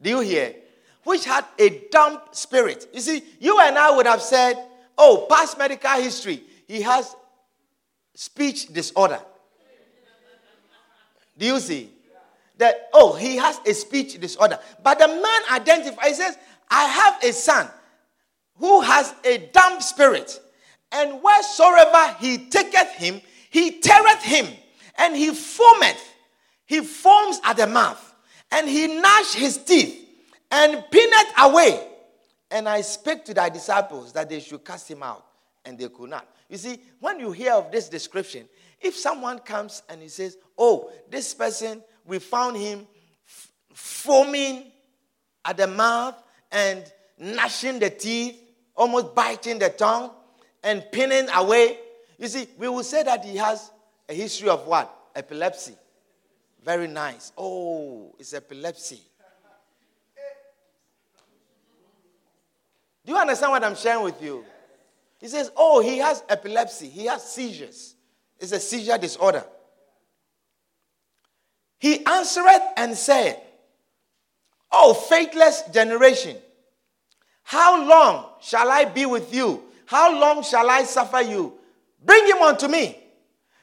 Do 0.01 0.11
you 0.11 0.21
hear? 0.21 0.57
Which 1.05 1.25
had 1.25 1.45
a 1.59 1.83
dumb 1.91 2.21
spirit. 2.33 2.89
You 2.93 3.01
see, 3.01 3.23
you 3.41 3.59
and 3.61 3.77
I 3.77 3.95
would 3.97 4.07
have 4.07 4.23
said, 4.23 4.55
oh, 4.97 5.27
past 5.29 5.59
medical 5.59 5.91
history, 5.91 6.43
he 6.67 6.83
has 6.83 7.15
speech 8.15 8.73
disorder. 8.73 9.21
Do 11.37 11.47
you 11.47 11.61
see? 11.61 11.91
That, 12.59 12.91
oh, 12.93 13.15
he 13.15 13.37
has 13.37 13.59
a 13.67 13.73
speech 13.73 14.21
disorder. 14.21 14.59
But 14.83 14.99
the 14.99 15.09
man 15.09 15.41
identifies, 15.51 16.19
says, 16.19 16.39
I 16.71 16.85
have 16.85 17.25
a 17.25 17.33
son 17.33 17.69
who 18.59 18.81
has 18.83 19.13
a 19.25 19.39
dumb 19.53 19.81
spirit. 19.81 20.39
And 20.93 21.23
wheresoever 21.23 22.17
he 22.21 22.39
taketh 22.39 22.93
him, 22.93 23.21
he 23.51 23.81
teareth 23.81 24.23
him, 24.23 24.47
and 24.97 25.17
he 25.17 25.31
foameth. 25.31 26.01
He 26.67 26.81
foams 26.81 27.41
at 27.45 27.57
the 27.57 27.67
mouth, 27.67 28.15
and 28.51 28.69
he 28.69 28.87
gnash 28.87 29.35
his 29.35 29.59
teeth 29.59 30.03
and 30.53 30.85
pinned 30.91 31.13
away. 31.41 31.89
And 32.51 32.69
I 32.69 32.83
spake 32.83 33.25
to 33.25 33.35
thy 33.35 33.49
disciples 33.49 34.13
that 34.13 34.29
they 34.29 34.39
should 34.39 34.65
cast 34.65 34.89
him 34.89 35.03
out, 35.03 35.25
and 35.65 35.79
they 35.79 35.89
could 35.89 36.11
not. 36.11 36.29
You 36.49 36.59
see, 36.59 36.79
when 37.01 37.19
you 37.19 37.33
hear 37.33 37.55
of 37.55 37.73
this 37.73 37.89
description, 37.89 38.47
if 38.79 38.95
someone 38.95 39.39
comes 39.39 39.83
and 39.89 40.03
he 40.03 40.09
says, 40.09 40.37
Oh, 40.59 40.91
this 41.09 41.33
person, 41.33 41.83
we 42.05 42.19
found 42.19 42.59
him 42.59 42.87
f- 43.27 43.51
foaming 43.73 44.71
at 45.45 45.57
the 45.57 45.67
mouth 45.67 46.23
and 46.51 46.85
gnashing 47.19 47.79
the 47.79 47.89
teeth, 47.89 48.39
almost 48.77 49.15
biting 49.15 49.59
the 49.59 49.71
tongue, 49.71 50.11
and 50.63 50.85
pinning 50.93 51.29
away, 51.35 51.79
you 52.19 52.29
see, 52.29 52.47
we 52.59 52.69
will 52.69 52.85
say 52.85 53.03
that 53.03 53.25
he 53.25 53.37
has 53.37 53.71
a 54.09 54.13
history 54.13 54.51
of 54.51 54.67
what? 54.67 54.95
Epilepsy. 55.15 55.75
Very 56.63 56.87
nice. 56.87 57.33
Oh, 57.37 58.15
it's 58.19 58.35
epilepsy. 58.35 59.01
Do 63.05 63.13
you 63.13 63.19
understand 63.19 63.53
what 63.53 63.65
I'm 63.65 63.75
sharing 63.77 64.05
with 64.05 64.23
you? 64.23 64.45
He 65.19 65.29
says, 65.29 65.51
Oh, 65.57 65.81
he 65.81 65.99
has 65.99 66.23
epilepsy, 66.29 66.89
he 66.89 67.07
has 67.07 67.23
seizures. 67.23 67.95
It's 68.39 68.53
a 68.53 68.61
seizure 68.61 68.99
disorder. 68.99 69.45
He 71.79 72.05
answered 72.07 72.61
and 72.77 72.97
said, 72.97 73.41
Oh, 74.71 74.95
faithless 74.95 75.63
generation, 75.73 76.37
how 77.43 77.87
long 77.87 78.27
shall 78.41 78.71
I 78.71 78.85
be 78.85 79.05
with 79.07 79.35
you? 79.35 79.63
How 79.87 80.19
long 80.19 80.43
shall 80.43 80.71
I 80.71 80.85
suffer 80.85 81.21
you? 81.21 81.55
Bring 82.05 82.27
him 82.27 82.39
unto 82.39 82.69
me. 82.69 82.99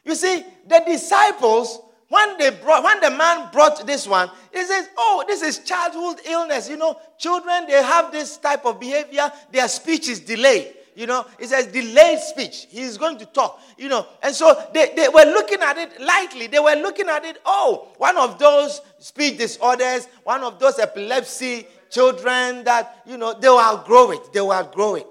You 0.06 0.16
see, 0.16 0.44
the 0.68 0.84
disciples, 0.86 1.80
when 2.10 2.38
they 2.40 2.50
brought, 2.50 2.84
when 2.84 3.00
the 3.00 3.12
man 3.12 3.50
brought 3.52 3.86
this 3.86 4.08
one, 4.08 4.30
he 4.52 4.64
says, 4.64 4.90
Oh, 4.98 5.24
this 5.28 5.42
is 5.42 5.60
childhood 5.60 6.20
illness. 6.26 6.68
You 6.68 6.78
know, 6.78 7.00
children, 7.18 7.68
they 7.68 7.82
have 7.82 8.12
this 8.12 8.38
type 8.38 8.66
of 8.66 8.80
behavior, 8.80 9.32
their 9.52 9.68
speech 9.68 10.10
is 10.10 10.20
delayed. 10.20 10.74
You 10.96 11.08
know, 11.08 11.26
it 11.38 11.48
says 11.48 11.68
delayed 11.68 12.20
speech. 12.20 12.68
He's 12.70 12.98
going 12.98 13.20
to 13.20 13.26
talk, 13.26 13.62
you 13.78 13.88
know. 13.88 14.06
And 14.22 14.36
so 14.36 14.54
they, 14.74 14.92
they 14.96 15.08
were 15.08 15.24
looking 15.24 15.62
at 15.62 15.78
it 15.78 16.02
lightly. 16.02 16.48
They 16.48 16.60
were 16.60 16.76
looking 16.76 17.08
at 17.08 17.24
it, 17.24 17.38
oh, 17.46 17.88
one 17.98 18.18
of 18.18 18.38
those 18.38 18.82
speech 18.98 19.38
disorders, 19.38 20.08
one 20.26 20.44
of 20.44 20.60
those 20.60 20.78
epilepsy 20.78 21.68
children 21.90 22.66
that, 22.66 23.02
you 23.06 23.18
know, 23.18 23.34
they 23.40 23.48
will 23.48 23.62
outgrow 23.62 24.12
it. 24.12 24.34
They 24.34 24.42
will 24.42 24.52
outgrow 24.52 24.96
it. 24.96 25.08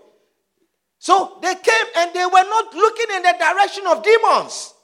So 0.98 1.38
they 1.40 1.54
came 1.54 1.87
and 1.96 2.12
they 2.12 2.26
were 2.26 2.32
not 2.32 2.74
looking 2.74 3.16
in 3.16 3.22
the 3.22 3.34
direction 3.38 3.87
of 3.87 4.02
demons. 4.02 4.74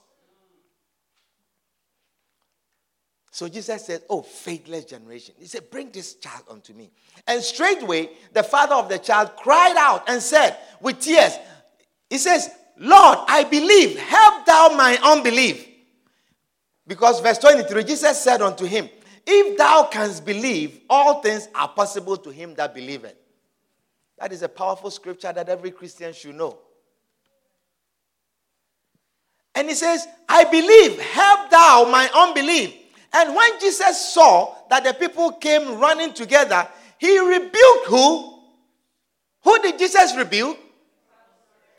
So 3.34 3.48
Jesus 3.48 3.84
said, 3.84 4.02
Oh, 4.08 4.22
faithless 4.22 4.84
generation. 4.84 5.34
He 5.40 5.46
said, 5.46 5.68
Bring 5.68 5.90
this 5.90 6.14
child 6.14 6.44
unto 6.48 6.72
me. 6.72 6.92
And 7.26 7.42
straightway, 7.42 8.10
the 8.32 8.44
father 8.44 8.76
of 8.76 8.88
the 8.88 8.96
child 8.96 9.32
cried 9.36 9.74
out 9.76 10.08
and 10.08 10.22
said, 10.22 10.56
with 10.80 11.00
tears, 11.00 11.32
He 12.08 12.18
says, 12.18 12.48
Lord, 12.78 13.18
I 13.26 13.42
believe, 13.42 13.98
help 13.98 14.46
thou 14.46 14.76
my 14.76 15.00
unbelief. 15.02 15.66
Because 16.86 17.20
verse 17.20 17.38
23, 17.38 17.82
Jesus 17.82 18.22
said 18.22 18.40
unto 18.40 18.66
him, 18.66 18.88
If 19.26 19.58
thou 19.58 19.88
canst 19.90 20.24
believe, 20.24 20.82
all 20.88 21.20
things 21.20 21.48
are 21.56 21.66
possible 21.66 22.16
to 22.18 22.30
him 22.30 22.54
that 22.54 22.72
believeth. 22.72 23.16
That 24.16 24.32
is 24.32 24.42
a 24.42 24.48
powerful 24.48 24.92
scripture 24.92 25.32
that 25.32 25.48
every 25.48 25.72
Christian 25.72 26.12
should 26.12 26.36
know. 26.36 26.56
And 29.56 29.68
he 29.68 29.74
says, 29.74 30.06
I 30.28 30.44
believe, 30.44 31.00
help 31.00 31.50
thou 31.50 31.88
my 31.90 32.08
unbelief. 32.14 32.82
And 33.14 33.34
when 33.34 33.60
Jesus 33.60 34.12
saw 34.12 34.54
that 34.68 34.82
the 34.82 34.92
people 34.92 35.30
came 35.32 35.78
running 35.78 36.12
together, 36.12 36.66
he 36.98 37.16
rebuked 37.18 37.86
who? 37.86 38.40
Who 39.44 39.62
did 39.62 39.78
Jesus 39.78 40.16
rebuke? 40.16 40.58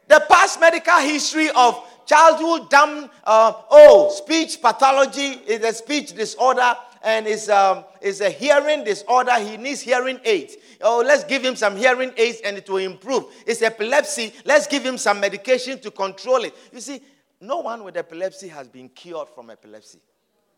The 0.08 0.24
past 0.30 0.62
medical 0.62 0.98
history 1.00 1.50
of 1.50 1.84
childhood 2.06 2.70
dumb, 2.70 3.10
uh, 3.26 3.54
oh, 3.70 4.12
speech 4.12 4.62
pathology 4.62 5.40
is 5.46 5.64
a 5.64 5.74
speech 5.74 6.14
disorder 6.14 6.74
and 7.04 7.28
is 7.28 7.50
um, 7.50 7.84
is 8.02 8.22
a 8.22 8.30
hearing 8.30 8.84
disorder. 8.84 9.34
He 9.40 9.58
needs 9.58 9.82
hearing 9.82 10.20
aids. 10.24 10.56
Oh, 10.82 11.04
let's 11.06 11.24
give 11.26 11.44
him 11.44 11.56
some 11.56 11.76
hearing 11.76 12.14
aids 12.16 12.42
and 12.46 12.56
it 12.56 12.70
will 12.70 12.78
improve. 12.78 13.26
It's 13.46 13.62
epilepsy. 13.62 14.32
Let's 14.46 14.68
give 14.68 14.84
him 14.84 14.98
some 14.98 15.20
medication 15.20 15.80
to 15.80 15.92
control 15.92 16.44
it. 16.44 16.56
You 16.72 16.80
see, 16.80 17.02
no 17.42 17.60
one 17.60 17.84
with 17.84 17.98
epilepsy 17.98 18.48
has 18.50 18.68
been 18.70 18.90
cured 18.90 19.28
from 19.30 19.50
epilepsy 19.50 20.00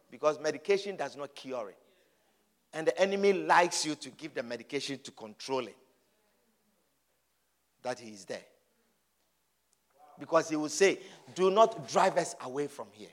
because 0.10 0.40
medication 0.40 0.96
does 0.96 1.16
not 1.16 1.36
cure 1.36 1.70
it. 1.70 1.78
And 2.74 2.88
the 2.88 3.00
enemy 3.00 3.34
likes 3.34 3.86
you 3.86 3.96
to 3.96 4.10
give 4.12 4.34
the 4.34 4.44
medication 4.44 5.00
to 5.04 5.12
control 5.12 5.68
it. 5.68 5.78
That 7.84 8.00
he 8.00 8.12
is 8.12 8.26
there. 8.26 8.44
Because 10.20 10.50
he 10.50 10.56
will 10.56 10.70
say, 10.70 11.00
Do 11.36 11.50
not 11.52 11.88
drive 11.88 12.18
us 12.18 12.36
away 12.42 12.68
from 12.68 12.88
here. 12.92 13.10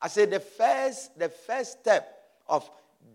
I 0.00 0.08
say 0.08 0.26
the 0.26 0.40
first, 0.40 1.18
the 1.18 1.28
first 1.28 1.80
step 1.80 2.12
of 2.48 2.68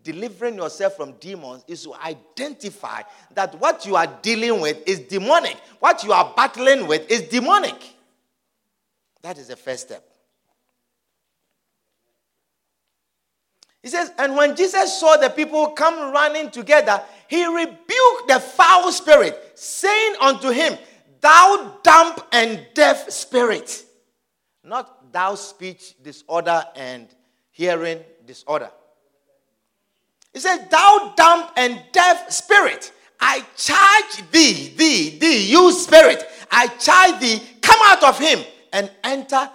delivering 0.04 0.56
yourself 0.56 0.96
from 0.96 1.14
demons 1.14 1.64
is 1.68 1.84
to 1.84 1.94
identify 1.94 3.02
that 3.34 3.58
what 3.60 3.86
you 3.86 3.96
are 3.96 4.08
dealing 4.22 4.60
with 4.60 4.78
is 4.88 5.00
demonic. 5.00 5.58
What 5.80 6.04
you 6.04 6.12
are 6.12 6.34
battling 6.36 6.88
with 6.88 7.10
is 7.10 7.22
demonic. 7.24 7.76
That 9.22 9.38
is 9.38 9.48
the 9.48 9.56
first 9.56 9.88
step. 9.88 10.11
He 13.84 13.90
says, 13.90 14.12
and 14.18 14.36
when 14.36 14.56
Jesus 14.56 15.00
saw 15.00 15.18
the 15.18 15.30
people 15.30 15.68
come 15.72 16.12
running 16.14 16.52
together, 16.52 17.02
he 17.28 17.46
rebuked 17.46 18.28
the 18.28 18.40
foul 18.40 18.92
spirit, 18.92 19.54
saying 19.56 20.16
unto 20.22 20.50
him, 20.50 20.78
Thou 21.20 21.80
dumb 21.84 22.16
and 22.32 22.66
deaf 22.74 23.10
spirit. 23.10 23.86
Not 24.64 25.12
thou 25.12 25.36
speech 25.36 25.96
disorder 26.02 26.64
and 26.76 27.08
hearing 27.52 28.00
disorder. 28.26 28.72
He 30.34 30.40
said, 30.40 30.70
Thou 30.70 31.14
dumb 31.16 31.50
and 31.58 31.82
deaf 31.92 32.32
spirit, 32.32 32.92
I 33.20 33.44
charge 33.56 34.32
thee, 34.32 34.74
thee, 34.76 35.18
thee, 35.18 35.52
you 35.52 35.72
spirit, 35.72 36.24
I 36.52 36.68
charge 36.68 37.20
thee, 37.20 37.42
come 37.62 37.80
out 37.86 38.04
of 38.04 38.20
him 38.20 38.40
and 38.72 38.92
enter 39.04 39.50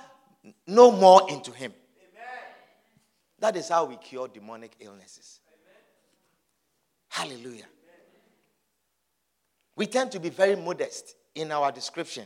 no 0.67 0.91
more 0.91 1.29
into 1.31 1.51
him. 1.53 1.73
That 3.39 3.57
is 3.57 3.69
how 3.69 3.85
we 3.85 3.97
cure 3.97 4.29
demonic 4.29 4.73
illnesses. 4.81 5.41
Amen. 5.49 7.31
Hallelujah. 7.31 7.65
Amen. 7.65 7.67
We 9.77 9.87
tend 9.87 10.13
to 10.13 10.21
be 10.21 10.31
very 10.31 10.57
modest 10.57 11.15
in 11.35 11.53
our 11.53 11.71
description 11.71 12.25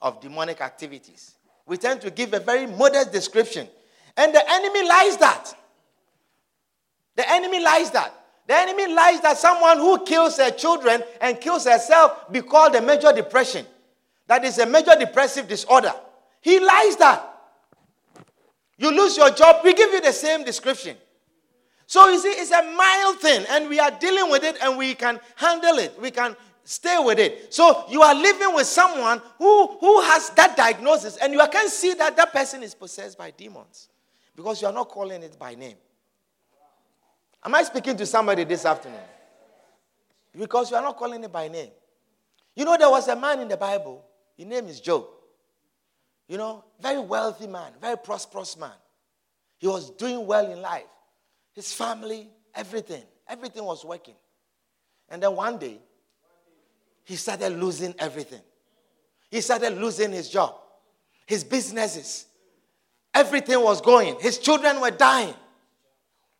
of 0.00 0.20
demonic 0.20 0.60
activities. 0.60 1.34
We 1.66 1.76
tend 1.76 2.00
to 2.02 2.10
give 2.10 2.34
a 2.34 2.40
very 2.40 2.66
modest 2.66 3.12
description. 3.12 3.68
And 4.16 4.34
the 4.34 4.42
enemy 4.48 4.86
lies 4.86 5.16
that. 5.16 5.54
The 7.16 7.30
enemy 7.30 7.62
lies 7.62 7.90
that. 7.92 8.12
The 8.46 8.54
enemy 8.54 8.94
lies 8.94 9.20
that 9.22 9.38
someone 9.38 9.78
who 9.78 10.04
kills 10.04 10.36
their 10.36 10.50
children 10.50 11.02
and 11.20 11.40
kills 11.40 11.64
herself 11.64 12.30
be 12.30 12.42
called 12.42 12.74
a 12.74 12.82
major 12.82 13.12
depression. 13.12 13.66
That 14.26 14.44
is 14.44 14.58
a 14.58 14.66
major 14.66 14.94
depressive 14.98 15.48
disorder. 15.48 15.94
He 16.40 16.60
lies 16.60 16.96
that. 16.96 17.33
You 18.76 18.90
lose 18.90 19.16
your 19.16 19.30
job, 19.30 19.60
we 19.64 19.74
give 19.74 19.92
you 19.92 20.00
the 20.00 20.12
same 20.12 20.44
description. 20.44 20.96
So 21.86 22.08
you 22.08 22.18
see, 22.18 22.28
it's 22.28 22.50
a 22.50 22.62
mild 22.62 23.20
thing, 23.20 23.44
and 23.50 23.68
we 23.68 23.78
are 23.78 23.90
dealing 23.90 24.30
with 24.30 24.42
it, 24.42 24.56
and 24.62 24.76
we 24.76 24.94
can 24.94 25.20
handle 25.36 25.78
it. 25.78 26.00
We 26.00 26.10
can 26.10 26.34
stay 26.64 26.96
with 26.98 27.18
it. 27.18 27.52
So 27.52 27.84
you 27.90 28.02
are 28.02 28.14
living 28.14 28.54
with 28.54 28.66
someone 28.66 29.20
who, 29.38 29.66
who 29.78 30.00
has 30.02 30.30
that 30.30 30.56
diagnosis, 30.56 31.16
and 31.18 31.32
you 31.32 31.40
can 31.52 31.68
see 31.68 31.94
that 31.94 32.16
that 32.16 32.32
person 32.32 32.62
is 32.62 32.74
possessed 32.74 33.18
by 33.18 33.30
demons 33.30 33.88
because 34.34 34.60
you 34.62 34.68
are 34.68 34.72
not 34.72 34.88
calling 34.88 35.22
it 35.22 35.38
by 35.38 35.54
name. 35.54 35.76
Am 37.44 37.54
I 37.54 37.62
speaking 37.62 37.96
to 37.98 38.06
somebody 38.06 38.44
this 38.44 38.64
afternoon? 38.64 38.98
Because 40.36 40.70
you 40.70 40.76
are 40.76 40.82
not 40.82 40.96
calling 40.96 41.22
it 41.22 41.30
by 41.30 41.48
name. 41.48 41.70
You 42.56 42.64
know, 42.64 42.76
there 42.78 42.90
was 42.90 43.06
a 43.08 43.14
man 43.14 43.40
in 43.40 43.48
the 43.48 43.56
Bible, 43.56 44.02
his 44.36 44.46
name 44.46 44.66
is 44.66 44.80
Job. 44.80 45.04
You 46.28 46.38
know, 46.38 46.64
very 46.80 47.00
wealthy 47.00 47.46
man, 47.46 47.72
very 47.80 47.96
prosperous 47.96 48.56
man. 48.58 48.72
He 49.58 49.66
was 49.66 49.90
doing 49.90 50.26
well 50.26 50.50
in 50.50 50.60
life. 50.60 50.84
His 51.52 51.72
family, 51.72 52.28
everything, 52.54 53.02
everything 53.28 53.64
was 53.64 53.84
working. 53.84 54.14
And 55.08 55.22
then 55.22 55.36
one 55.36 55.58
day, 55.58 55.78
he 57.04 57.16
started 57.16 57.50
losing 57.50 57.94
everything. 57.98 58.40
He 59.30 59.40
started 59.40 59.78
losing 59.78 60.12
his 60.12 60.28
job, 60.28 60.54
his 61.26 61.44
businesses. 61.44 62.26
Everything 63.12 63.60
was 63.60 63.80
going. 63.80 64.16
His 64.18 64.38
children 64.38 64.80
were 64.80 64.90
dying. 64.90 65.34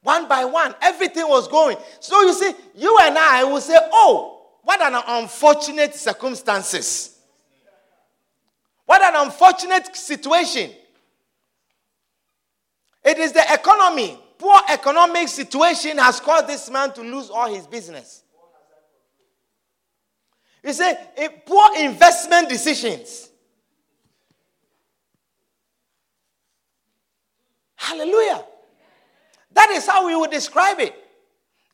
One 0.02 0.28
by 0.28 0.44
one, 0.44 0.74
everything 0.82 1.26
was 1.28 1.46
going. 1.48 1.76
So 2.00 2.20
you 2.22 2.32
see, 2.34 2.52
you 2.74 2.98
and 3.02 3.16
I 3.16 3.44
will 3.44 3.60
say, 3.60 3.76
oh, 3.92 4.42
what 4.62 4.80
an 4.82 5.00
unfortunate 5.06 5.94
circumstances. 5.94 7.13
What 8.86 9.02
an 9.02 9.26
unfortunate 9.26 9.94
situation. 9.96 10.70
It 13.04 13.18
is 13.18 13.32
the 13.32 13.44
economy. 13.52 14.18
Poor 14.38 14.60
economic 14.68 15.28
situation 15.28 15.98
has 15.98 16.20
caused 16.20 16.48
this 16.48 16.70
man 16.70 16.92
to 16.94 17.02
lose 17.02 17.30
all 17.30 17.52
his 17.52 17.66
business. 17.66 18.22
You 20.62 20.72
say, 20.72 20.96
poor 21.44 21.76
investment 21.78 22.48
decisions. 22.48 23.28
Hallelujah. 27.76 28.44
That 29.52 29.70
is 29.70 29.86
how 29.86 30.06
we 30.06 30.16
would 30.16 30.30
describe 30.30 30.80
it. 30.80 31.03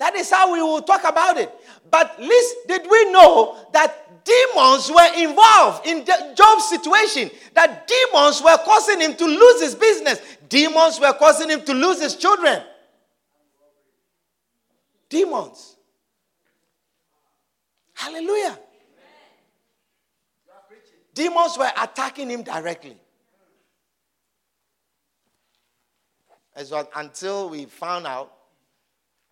That 0.01 0.17
is 0.17 0.31
how 0.31 0.53
we 0.53 0.61
will 0.61 0.83
talk 0.83 1.05
about 1.05 1.37
it. 1.37 1.55
But 1.89 2.19
least 2.19 2.57
did 2.67 2.83
we 2.91 3.13
know 3.13 3.57
that 3.73 4.25
demons 4.25 4.91
were 4.91 5.15
involved 5.17 5.87
in 5.87 6.05
Job's 6.35 6.69
situation, 6.69 7.31
that 7.55 7.87
demons 7.87 8.43
were 8.43 8.59
causing 8.65 9.01
him 9.01 9.15
to 9.15 9.25
lose 9.25 9.63
his 9.63 9.77
business, 9.77 10.21
demons 10.49 10.99
were 10.99 11.13
causing 11.13 11.51
him 11.51 11.63
to 11.67 11.73
lose 11.73 12.01
his 12.01 12.17
children. 12.17 12.63
Demons. 15.09 15.77
Hallelujah. 17.95 18.59
Demons 21.15 21.57
were 21.57 21.71
attacking 21.77 22.31
him 22.31 22.43
directly. 22.43 22.97
as 26.61 26.71
well, 26.71 26.89
until 26.95 27.49
we 27.49 27.65
found 27.65 28.07
out 28.07 28.33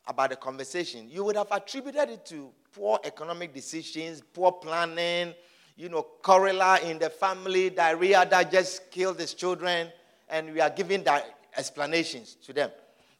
about 0.09 0.31
the 0.31 0.37
conversation, 0.37 1.09
you 1.09 1.23
would 1.23 1.37
have 1.37 1.49
attributed 1.51 2.09
it 2.09 2.27
to 2.27 2.51
poor 2.73 2.99
economic 3.05 3.55
decisions, 3.55 4.23
poor 4.33 4.51
planning, 4.53 5.35
you 5.77 5.89
know, 5.89 6.03
cholera 6.23 6.81
in 6.81 6.99
the 6.99 7.11
family, 7.11 7.71
diarrhea 7.71 8.27
that 8.29 8.51
just 8.51 8.91
killed 8.91 9.21
his 9.21 9.35
children, 9.35 9.93
and 10.29 10.53
we 10.53 10.61
are 10.61 10.71
giving 10.71 11.05
that 11.05 11.39
explanations 11.57 12.37
to 12.45 12.53
them. 12.53 12.71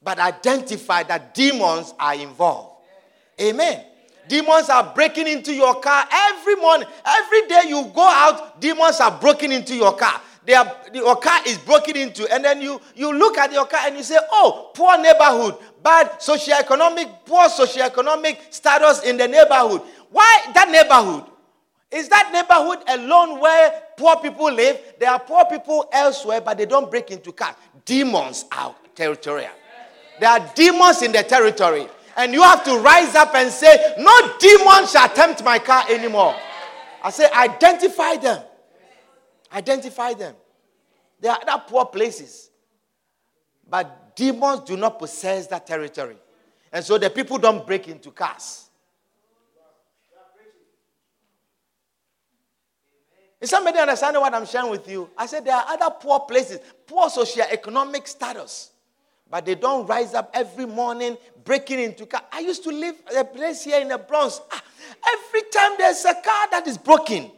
But 0.01 0.19
identify 0.19 1.03
that 1.03 1.33
demons 1.33 1.93
are 1.99 2.15
involved. 2.15 2.83
Amen. 3.39 3.85
Demons 4.27 4.69
are 4.69 4.93
breaking 4.93 5.27
into 5.27 5.53
your 5.53 5.79
car 5.79 6.05
every 6.11 6.55
morning. 6.55 6.87
Every 7.05 7.47
day 7.47 7.61
you 7.67 7.91
go 7.93 8.07
out, 8.07 8.59
demons 8.59 8.99
are 8.99 9.17
breaking 9.19 9.51
into 9.51 9.75
your 9.75 9.95
car. 9.95 10.21
Are, 10.55 10.75
your 10.93 11.15
car 11.17 11.41
is 11.45 11.57
broken 11.57 11.95
into, 11.97 12.31
and 12.33 12.43
then 12.43 12.61
you, 12.61 12.79
you 12.95 13.13
look 13.13 13.37
at 13.37 13.51
your 13.51 13.65
car 13.65 13.81
and 13.85 13.97
you 13.97 14.03
say, 14.03 14.17
Oh, 14.31 14.71
poor 14.73 14.97
neighborhood, 14.97 15.55
bad 15.83 16.11
socioeconomic, 16.19 17.25
poor 17.25 17.47
socioeconomic 17.49 18.37
status 18.53 19.03
in 19.03 19.17
the 19.17 19.27
neighborhood. 19.27 19.81
Why 20.09 20.45
that 20.53 20.69
neighborhood? 20.69 21.25
Is 21.91 22.07
that 22.09 22.29
neighborhood 22.31 22.79
alone 22.87 23.39
where 23.39 23.81
poor 23.97 24.15
people 24.17 24.51
live? 24.51 24.79
There 24.99 25.09
are 25.09 25.19
poor 25.19 25.45
people 25.45 25.89
elsewhere, 25.91 26.41
but 26.41 26.57
they 26.57 26.65
don't 26.65 26.89
break 26.89 27.09
into 27.09 27.31
cars. 27.31 27.55
Demons 27.85 28.45
are 28.51 28.75
territorial. 28.93 29.51
There 30.19 30.29
are 30.29 30.51
demons 30.53 31.01
in 31.01 31.11
the 31.11 31.23
territory. 31.23 31.87
And 32.15 32.33
you 32.33 32.43
have 32.43 32.63
to 32.65 32.77
rise 32.79 33.15
up 33.15 33.33
and 33.33 33.49
say, 33.51 33.95
No 33.97 34.37
demon 34.39 34.85
shall 34.87 35.09
tempt 35.09 35.43
my 35.43 35.57
car 35.57 35.83
anymore. 35.89 36.35
I 37.01 37.11
say, 37.11 37.29
identify 37.31 38.17
them. 38.17 38.43
Identify 39.53 40.13
them. 40.13 40.35
There 41.19 41.31
are 41.31 41.39
other 41.41 41.63
poor 41.67 41.85
places. 41.85 42.49
But 43.69 44.15
demons 44.15 44.61
do 44.61 44.77
not 44.77 44.99
possess 44.99 45.47
that 45.47 45.67
territory. 45.67 46.17
And 46.71 46.83
so 46.83 46.97
the 46.97 47.09
people 47.09 47.37
don't 47.37 47.65
break 47.65 47.87
into 47.87 48.11
cars. 48.11 48.69
Is 53.41 53.49
somebody 53.49 53.79
understanding 53.79 54.21
what 54.21 54.33
I'm 54.33 54.45
sharing 54.45 54.69
with 54.69 54.87
you? 54.89 55.09
I 55.17 55.25
said 55.25 55.45
there 55.45 55.55
are 55.55 55.65
other 55.69 55.95
poor 55.99 56.19
places, 56.21 56.59
poor 56.85 57.07
socioeconomic 57.07 58.05
status, 58.05 58.71
but 59.29 59.45
they 59.45 59.55
don't 59.55 59.87
rise 59.87 60.13
up 60.13 60.29
every 60.33 60.65
morning 60.65 61.17
breaking 61.45 61.79
into 61.79 62.05
car. 62.05 62.21
I 62.33 62.39
used 62.39 62.63
to 62.65 62.69
live 62.69 62.95
a 63.17 63.23
place 63.23 63.63
here 63.63 63.79
in 63.79 63.87
the 63.87 63.97
Bronx. 63.97 64.41
Ah, 64.51 64.61
every 65.07 65.41
time 65.53 65.71
there's 65.77 66.03
a 66.03 66.15
car 66.15 66.47
that 66.51 66.67
is 66.67 66.77
broken, 66.77 67.31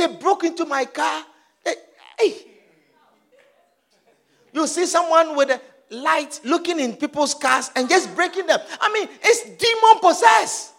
they 0.00 0.16
broke 0.16 0.44
into 0.44 0.64
my 0.64 0.84
car. 0.84 1.24
They, 1.64 1.74
hey. 2.18 2.34
You 4.52 4.66
see 4.66 4.86
someone 4.86 5.36
with 5.36 5.50
a 5.50 5.60
light 5.94 6.40
looking 6.44 6.80
in 6.80 6.96
people's 6.96 7.34
cars 7.34 7.70
and 7.76 7.88
just 7.88 8.14
breaking 8.16 8.46
them. 8.46 8.58
I 8.80 8.92
mean, 8.92 9.08
it's 9.22 9.44
demon 9.44 10.00
possessed. 10.00 10.72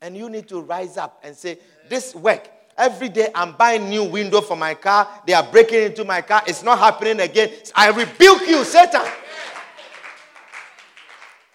And 0.00 0.16
you 0.16 0.28
need 0.28 0.48
to 0.48 0.60
rise 0.60 0.96
up 0.96 1.20
and 1.22 1.36
say, 1.36 1.58
This 1.88 2.14
work, 2.14 2.48
Every 2.78 3.08
day 3.08 3.28
I'm 3.34 3.52
buying 3.52 3.88
new 3.88 4.04
window 4.04 4.42
for 4.42 4.56
my 4.56 4.74
car. 4.74 5.08
They 5.26 5.32
are 5.32 5.42
breaking 5.42 5.82
into 5.82 6.04
my 6.04 6.20
car. 6.20 6.42
It's 6.46 6.62
not 6.62 6.78
happening 6.78 7.20
again. 7.20 7.50
I 7.74 7.88
rebuke 7.88 8.46
you, 8.46 8.64
Satan. 8.64 9.06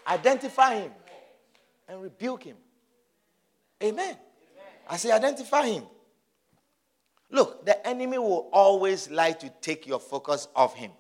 Identify 0.08 0.76
him 0.76 0.92
and 1.88 2.02
rebuke 2.02 2.44
him. 2.44 2.58
Amen. 3.84 4.18
I 4.90 4.98
say, 4.98 5.12
identify 5.12 5.68
him. 5.68 5.84
Look, 7.32 7.66
the 7.66 7.86
enemy 7.88 8.18
will 8.18 8.50
always 8.52 9.10
like 9.10 9.40
to 9.40 9.50
take 9.62 9.88
your 9.88 10.00
focus 10.00 10.48
off 10.56 10.76
him. 10.76 10.92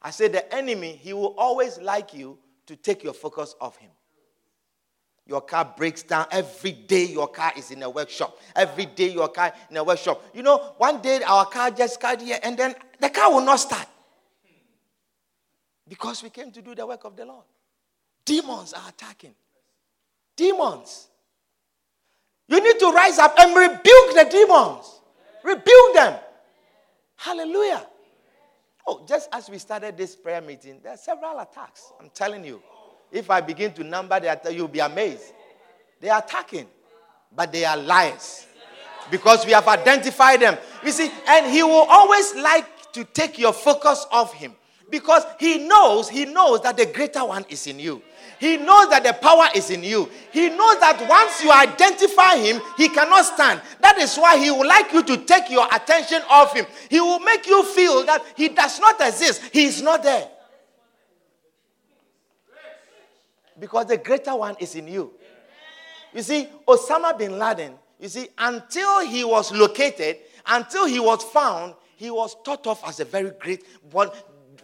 I 0.00 0.10
say, 0.10 0.28
the 0.28 0.54
enemy, 0.54 0.92
he 0.92 1.12
will 1.12 1.34
always 1.36 1.78
like 1.78 2.14
you 2.14 2.38
to 2.66 2.76
take 2.76 3.04
your 3.04 3.12
focus 3.12 3.54
off 3.60 3.76
him. 3.76 3.90
Your 5.26 5.40
car 5.40 5.74
breaks 5.76 6.02
down. 6.02 6.26
Every 6.30 6.72
day 6.72 7.04
your 7.04 7.26
car 7.26 7.52
is 7.56 7.72
in 7.72 7.82
a 7.82 7.90
workshop. 7.90 8.38
Every 8.54 8.86
day 8.86 9.10
your 9.10 9.28
car 9.28 9.52
in 9.68 9.76
a 9.76 9.82
workshop. 9.82 10.22
You 10.32 10.42
know, 10.42 10.58
one 10.78 11.02
day 11.02 11.20
our 11.22 11.46
car 11.46 11.70
just 11.72 12.00
got 12.00 12.20
here 12.20 12.38
and 12.42 12.56
then 12.56 12.74
the 13.00 13.10
car 13.10 13.32
will 13.32 13.44
not 13.44 13.56
start. 13.56 13.88
Because 15.88 16.22
we 16.22 16.30
came 16.30 16.52
to 16.52 16.62
do 16.62 16.74
the 16.74 16.86
work 16.86 17.04
of 17.04 17.16
the 17.16 17.24
Lord. 17.24 17.44
Demons 18.24 18.72
are 18.72 18.88
attacking. 18.88 19.34
Demons. 20.36 21.08
You 22.48 22.62
need 22.62 22.78
to 22.78 22.92
rise 22.92 23.18
up 23.18 23.34
and 23.38 23.56
rebuke 23.56 24.14
the 24.14 24.26
demons. 24.30 25.00
Rebuke 25.42 25.94
them. 25.94 26.18
Hallelujah. 27.16 27.86
Oh, 28.86 29.04
just 29.06 29.28
as 29.32 29.50
we 29.50 29.58
started 29.58 29.96
this 29.96 30.14
prayer 30.14 30.40
meeting, 30.40 30.78
there 30.82 30.92
are 30.92 30.96
several 30.96 31.38
attacks. 31.40 31.92
I'm 32.00 32.10
telling 32.10 32.44
you. 32.44 32.62
If 33.10 33.30
I 33.30 33.40
begin 33.40 33.72
to 33.74 33.84
number 33.84 34.18
the 34.20 34.32
attack, 34.32 34.52
you'll 34.52 34.68
be 34.68 34.80
amazed. 34.80 35.32
They 36.00 36.08
are 36.08 36.18
attacking, 36.18 36.66
but 37.34 37.52
they 37.52 37.64
are 37.64 37.76
liars. 37.76 38.46
Because 39.10 39.46
we 39.46 39.52
have 39.52 39.66
identified 39.68 40.40
them. 40.40 40.58
You 40.84 40.90
see, 40.90 41.10
and 41.28 41.46
he 41.50 41.62
will 41.62 41.86
always 41.88 42.34
like 42.34 42.92
to 42.92 43.04
take 43.04 43.38
your 43.38 43.52
focus 43.52 44.06
off 44.10 44.34
him. 44.34 44.54
Because 44.90 45.24
he 45.38 45.66
knows, 45.66 46.08
he 46.08 46.24
knows 46.24 46.62
that 46.62 46.76
the 46.76 46.86
greater 46.86 47.24
one 47.24 47.44
is 47.48 47.66
in 47.66 47.78
you. 47.78 48.02
He 48.38 48.56
knows 48.58 48.90
that 48.90 49.02
the 49.02 49.14
power 49.14 49.46
is 49.54 49.70
in 49.70 49.82
you. 49.82 50.08
He 50.32 50.48
knows 50.50 50.78
that 50.80 51.06
once 51.08 51.42
you 51.42 51.50
identify 51.50 52.36
him, 52.36 52.60
he 52.76 52.88
cannot 52.88 53.24
stand. 53.24 53.62
That 53.80 53.98
is 53.98 54.16
why 54.16 54.36
he 54.38 54.50
would 54.50 54.66
like 54.66 54.92
you 54.92 55.02
to 55.02 55.16
take 55.24 55.50
your 55.50 55.66
attention 55.72 56.20
off 56.28 56.54
him. 56.54 56.66
He 56.90 57.00
will 57.00 57.20
make 57.20 57.46
you 57.46 57.64
feel 57.64 58.04
that 58.04 58.22
he 58.36 58.48
does 58.48 58.78
not 58.78 59.00
exist, 59.00 59.42
he 59.52 59.64
is 59.64 59.80
not 59.80 60.02
there. 60.02 60.28
Because 63.58 63.86
the 63.86 63.96
greater 63.96 64.36
one 64.36 64.56
is 64.60 64.74
in 64.74 64.88
you. 64.88 65.12
You 66.12 66.22
see, 66.22 66.48
Osama 66.68 67.16
bin 67.16 67.38
Laden, 67.38 67.72
you 67.98 68.08
see, 68.08 68.28
until 68.36 69.00
he 69.00 69.24
was 69.24 69.50
located, 69.52 70.18
until 70.46 70.86
he 70.86 71.00
was 71.00 71.24
found, 71.24 71.74
he 71.96 72.10
was 72.10 72.36
thought 72.44 72.66
of 72.66 72.80
as 72.86 73.00
a 73.00 73.04
very 73.06 73.30
great 73.30 73.64
one, 73.90 74.10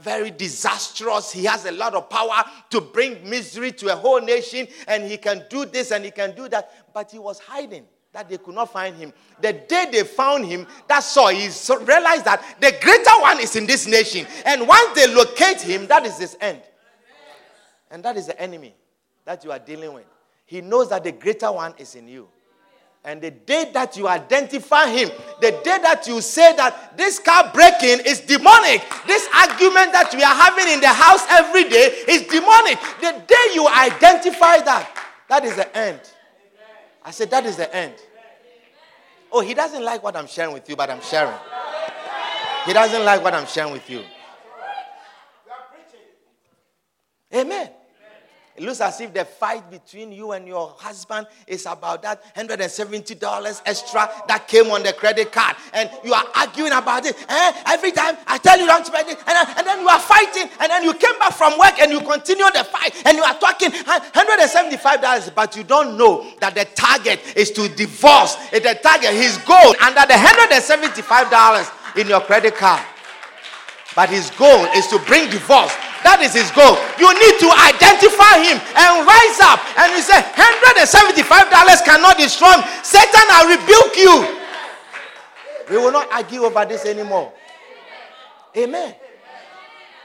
very 0.03 0.31
disastrous. 0.31 1.33
He 1.33 1.45
has 1.45 1.65
a 1.65 1.73
lot 1.73 1.95
of 1.95 2.11
power 2.11 2.45
to 2.71 2.81
bring 2.81 3.29
misery 3.29 3.73
to 3.73 3.93
a 3.93 3.97
whole 3.97 4.21
nation, 4.21 4.67
and 4.87 5.05
he 5.05 5.17
can 5.17 5.45
do 5.49 5.65
this 5.65 5.91
and 5.91 6.05
he 6.05 6.11
can 6.11 6.35
do 6.35 6.49
that. 6.49 6.93
But 6.93 7.11
he 7.11 7.19
was 7.19 7.39
hiding 7.39 7.85
that 8.13 8.29
they 8.29 8.39
could 8.39 8.55
not 8.55 8.73
find 8.73 8.95
him. 8.97 9.13
The 9.41 9.53
day 9.53 9.87
they 9.91 10.05
found 10.05 10.45
him, 10.45 10.67
that's 10.87 11.17
all. 11.17 11.29
He 11.29 11.49
realized 11.85 12.25
that 12.27 12.57
the 12.61 12.77
greater 12.81 13.21
one 13.21 13.41
is 13.41 13.57
in 13.57 13.67
this 13.67 13.87
nation. 13.87 14.27
And 14.45 14.69
once 14.69 14.95
they 14.95 15.13
locate 15.13 15.63
him, 15.63 15.87
that 15.87 16.05
is 16.05 16.19
his 16.19 16.37
end. 16.41 16.61
And 17.91 18.03
that 18.05 18.17
is 18.17 18.27
the 18.27 18.41
enemy 18.41 18.75
that 19.25 19.45
you 19.45 19.53
are 19.53 19.59
dealing 19.59 19.95
with. 19.95 20.05
He 20.45 20.61
knows 20.61 20.91
that 20.91 21.05
the 21.05 21.13
greater 21.13 21.51
one 21.51 21.75
is 21.79 21.95
in 21.95 22.09
you. 22.09 22.29
And 23.05 23.21
the 23.21 23.33
day 23.33 23.69
that 23.75 23.97
you 23.97 24.07
identify 24.07 24.87
him, 24.89 25.11
the 25.41 25.51
day 25.65 25.79
that 25.83 26.07
you 26.07 26.21
say 26.21 26.55
that 26.55 26.97
this 26.97 27.19
car 27.19 27.51
breaking 27.53 28.07
is 28.07 28.21
demonic, 28.21 28.81
this 29.09 29.27
argument 29.35 29.93
that 29.93 30.13
we 30.15 30.23
are 30.23 30.35
having 30.35 30.73
in 30.73 30.81
the 30.81 30.87
house 30.89 31.27
every 31.29 31.65
day 31.69 31.91
is 32.07 32.23
demonic. 32.29 32.79
The 33.01 33.21
day 33.27 33.55
you 33.55 33.67
identify 33.67 34.59
that, 34.61 34.89
that 35.29 35.45
is 35.45 35.57
the 35.57 35.77
end. 35.77 36.01
I 37.05 37.11
said, 37.11 37.31
that 37.31 37.45
is 37.45 37.57
the 37.57 37.75
end. 37.75 37.95
Oh, 39.33 39.41
he 39.41 39.55
doesn't 39.55 39.83
like 39.83 40.03
what 40.05 40.15
I'm 40.15 40.29
sharing 40.29 40.53
with 40.53 40.69
you, 40.69 40.77
but 40.77 40.89
I'm 40.89 41.01
sharing. 41.01 41.37
He 42.67 42.73
doesn't 42.73 43.05
like 43.05 43.25
what 43.25 43.35
I'm 43.35 43.47
sharing 43.47 43.73
with 43.73 43.91
you. 43.91 44.05
Amen. 47.35 47.71
It 48.55 48.65
looks 48.65 48.83
as 48.83 49.01
if 49.01 49.15
the 49.15 49.25
fight 49.25 49.71
between 49.71 50.13
you 50.13 50.33
and 50.33 50.47
your 50.47 50.75
husband 50.77 51.27
is 51.47 51.65
about 51.65 52.03
that 52.03 52.23
$170 52.35 53.63
extra 53.65 54.11
that 54.29 54.47
came 54.47 54.67
on 54.71 54.83
the 54.83 54.93
credit 54.93 55.33
card. 55.33 55.57
And 55.73 55.91
you 56.05 56.13
are 56.13 56.25
arguing 56.37 56.73
about 56.73 57.07
it. 57.07 57.17
Eh? 57.29 57.53
Every 57.69 57.93
time 57.93 58.15
I 58.27 58.37
tell 58.37 58.61
you 58.61 58.67
don't 58.67 58.85
spend 58.85 59.09
it. 59.09 59.17
And, 59.27 59.29
then, 59.29 59.47
and 59.57 59.67
then 59.67 59.81
you 59.81 59.89
are 59.89 59.99
fighting. 59.99 60.51
And 60.61 60.69
then 60.69 60.85
you 60.85 60.93
came 60.93 61.19
back 61.19 61.33
from 61.33 61.59
work 61.59 61.81
and 61.81 61.91
you 61.91 62.01
continue 62.01 62.45
the 62.53 62.65
fight. 62.65 62.93
And 63.07 63.17
you 63.17 63.23
are 63.23 63.39
talking 63.39 63.71
$175. 63.71 65.35
But 65.35 65.57
you 65.57 65.65
don't 65.65 65.97
know 65.97 66.27
that 66.41 66.55
the 66.55 66.67
target 66.75 67.21
is 67.35 67.53
to 67.53 67.69
divorce. 67.71 68.37
The 68.51 68.79
target, 68.83 69.15
his 69.15 69.39
goal, 69.39 69.75
under 69.81 70.05
the 70.05 70.21
$175 70.21 71.97
in 71.97 72.07
your 72.07 72.21
credit 72.21 72.55
card. 72.57 72.85
But 73.97 74.11
his 74.11 74.31
goal 74.33 74.67
is 74.77 74.87
to 74.89 74.99
bring 75.07 75.31
divorce 75.31 75.75
that 76.05 76.21
is 76.23 76.35
his 76.35 76.51
goal. 76.51 76.75
You 76.99 77.09
need 77.15 77.37
to 77.43 77.49
identify 77.51 78.43
him 78.43 78.59
and 78.59 79.07
rise 79.07 79.39
up. 79.43 79.59
And 79.79 79.95
you 79.95 80.03
say, 80.03 80.19
$175 80.19 81.85
cannot 81.85 82.19
destroy 82.19 82.53
him. 82.59 82.65
Satan, 82.83 83.27
I 83.31 83.55
rebuke 83.55 83.95
you. 83.99 84.15
We 85.71 85.79
will 85.79 85.93
not 85.93 86.11
argue 86.13 86.43
over 86.43 86.65
this 86.65 86.85
anymore. 86.85 87.33
Amen. 88.57 88.95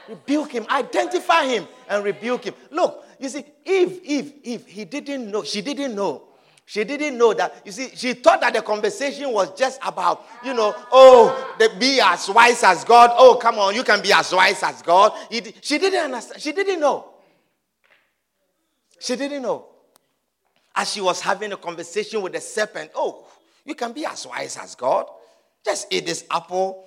Rebuke 0.08 0.52
him. 0.52 0.66
Identify 0.70 1.46
him 1.46 1.68
and 1.88 2.04
rebuke 2.04 2.44
him. 2.44 2.54
Look, 2.70 3.04
you 3.18 3.28
see, 3.28 3.44
if, 3.64 4.00
if, 4.04 4.32
if 4.44 4.66
he 4.66 4.84
didn't 4.84 5.30
know, 5.30 5.42
she 5.42 5.60
didn't 5.60 5.94
know 5.94 6.27
She 6.68 6.84
didn't 6.84 7.16
know 7.16 7.32
that. 7.32 7.62
You 7.64 7.72
see, 7.72 7.88
she 7.94 8.12
thought 8.12 8.42
that 8.42 8.52
the 8.52 8.60
conversation 8.60 9.32
was 9.32 9.58
just 9.58 9.80
about, 9.82 10.26
you 10.44 10.52
know, 10.52 10.74
oh, 10.92 11.54
the, 11.58 11.70
be 11.80 11.98
as 11.98 12.28
wise 12.28 12.62
as 12.62 12.84
God. 12.84 13.08
Oh, 13.14 13.36
come 13.36 13.58
on, 13.58 13.74
you 13.74 13.82
can 13.82 14.02
be 14.02 14.12
as 14.12 14.30
wise 14.34 14.62
as 14.62 14.82
God. 14.82 15.12
She 15.62 15.78
didn't 15.78 16.04
understand. 16.04 16.42
She 16.42 16.52
didn't 16.52 16.78
know. 16.78 17.06
She 19.00 19.16
didn't 19.16 19.40
know. 19.40 19.64
As 20.76 20.92
she 20.92 21.00
was 21.00 21.22
having 21.22 21.52
a 21.52 21.56
conversation 21.56 22.20
with 22.20 22.34
the 22.34 22.40
serpent, 22.42 22.90
oh, 22.94 23.26
you 23.64 23.74
can 23.74 23.92
be 23.92 24.04
as 24.04 24.26
wise 24.26 24.58
as 24.58 24.74
God. 24.74 25.06
Just 25.64 25.86
eat 25.90 26.04
this 26.04 26.26
apple. 26.30 26.84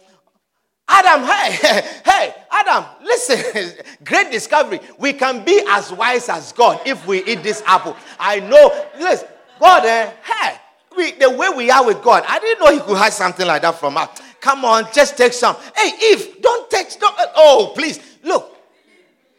Adam, 0.88 1.28
hey, 1.28 1.82
hey, 2.06 2.36
Adam, 2.52 2.86
listen, 3.02 3.84
great 4.04 4.32
discovery. 4.32 4.80
We 5.00 5.14
can 5.14 5.44
be 5.44 5.64
as 5.70 5.92
wise 5.92 6.30
as 6.30 6.52
God 6.52 6.82
if 6.86 7.08
we 7.08 7.24
eat 7.24 7.42
this 7.42 7.64
apple. 7.66 7.98
I 8.20 8.42
know, 8.42 8.88
listen, 9.00 9.28
God, 9.62 9.86
eh, 9.86 10.12
hey, 10.24 10.58
we, 10.98 11.12
the 11.12 11.30
way 11.30 11.48
we 11.56 11.70
are 11.70 11.86
with 11.86 12.02
God, 12.02 12.24
I 12.28 12.40
didn't 12.40 12.66
know 12.66 12.74
He 12.74 12.80
could 12.80 12.98
hide 12.98 13.14
something 13.14 13.46
like 13.46 13.62
that 13.62 13.76
from 13.76 13.96
us. 13.96 14.10
Come 14.40 14.66
on, 14.66 14.88
just 14.92 15.16
take 15.16 15.34
some. 15.34 15.56
Hey, 15.76 15.92
Eve, 16.12 16.42
don't 16.42 16.68
take. 16.70 17.00
Don't, 17.00 17.16
oh, 17.36 17.72
please, 17.76 18.00
look. 18.24 18.58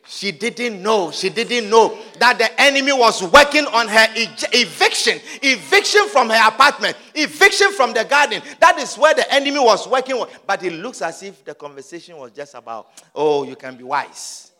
She 0.07 0.31
didn't 0.31 0.81
know. 0.81 1.11
She 1.11 1.29
didn't 1.29 1.69
know 1.69 1.99
that 2.21 2.39
the 2.39 2.61
enemy 2.61 2.93
was 2.93 3.23
working 3.23 3.65
on 3.67 3.89
her 3.89 4.07
eviction, 4.15 5.19
eviction 5.43 6.09
from 6.09 6.31
her 6.31 6.49
apartment, 6.49 6.97
eviction 7.15 7.73
from 7.73 7.93
the 7.93 8.05
garden. 8.05 8.43
That 8.61 8.79
is 8.79 8.97
where 8.97 9.15
the 9.15 9.33
enemy 9.33 9.59
was 9.59 9.89
working. 9.89 10.23
But 10.47 10.63
it 10.63 10.75
looks 10.75 11.03
as 11.03 11.23
if 11.25 11.45
the 11.45 11.55
conversation 11.55 12.17
was 12.17 12.31
just 12.31 12.55
about, 12.55 12.89
oh, 13.15 13.43
you 13.43 13.57
can 13.57 13.77
be 13.77 13.83
wise. 13.83 14.53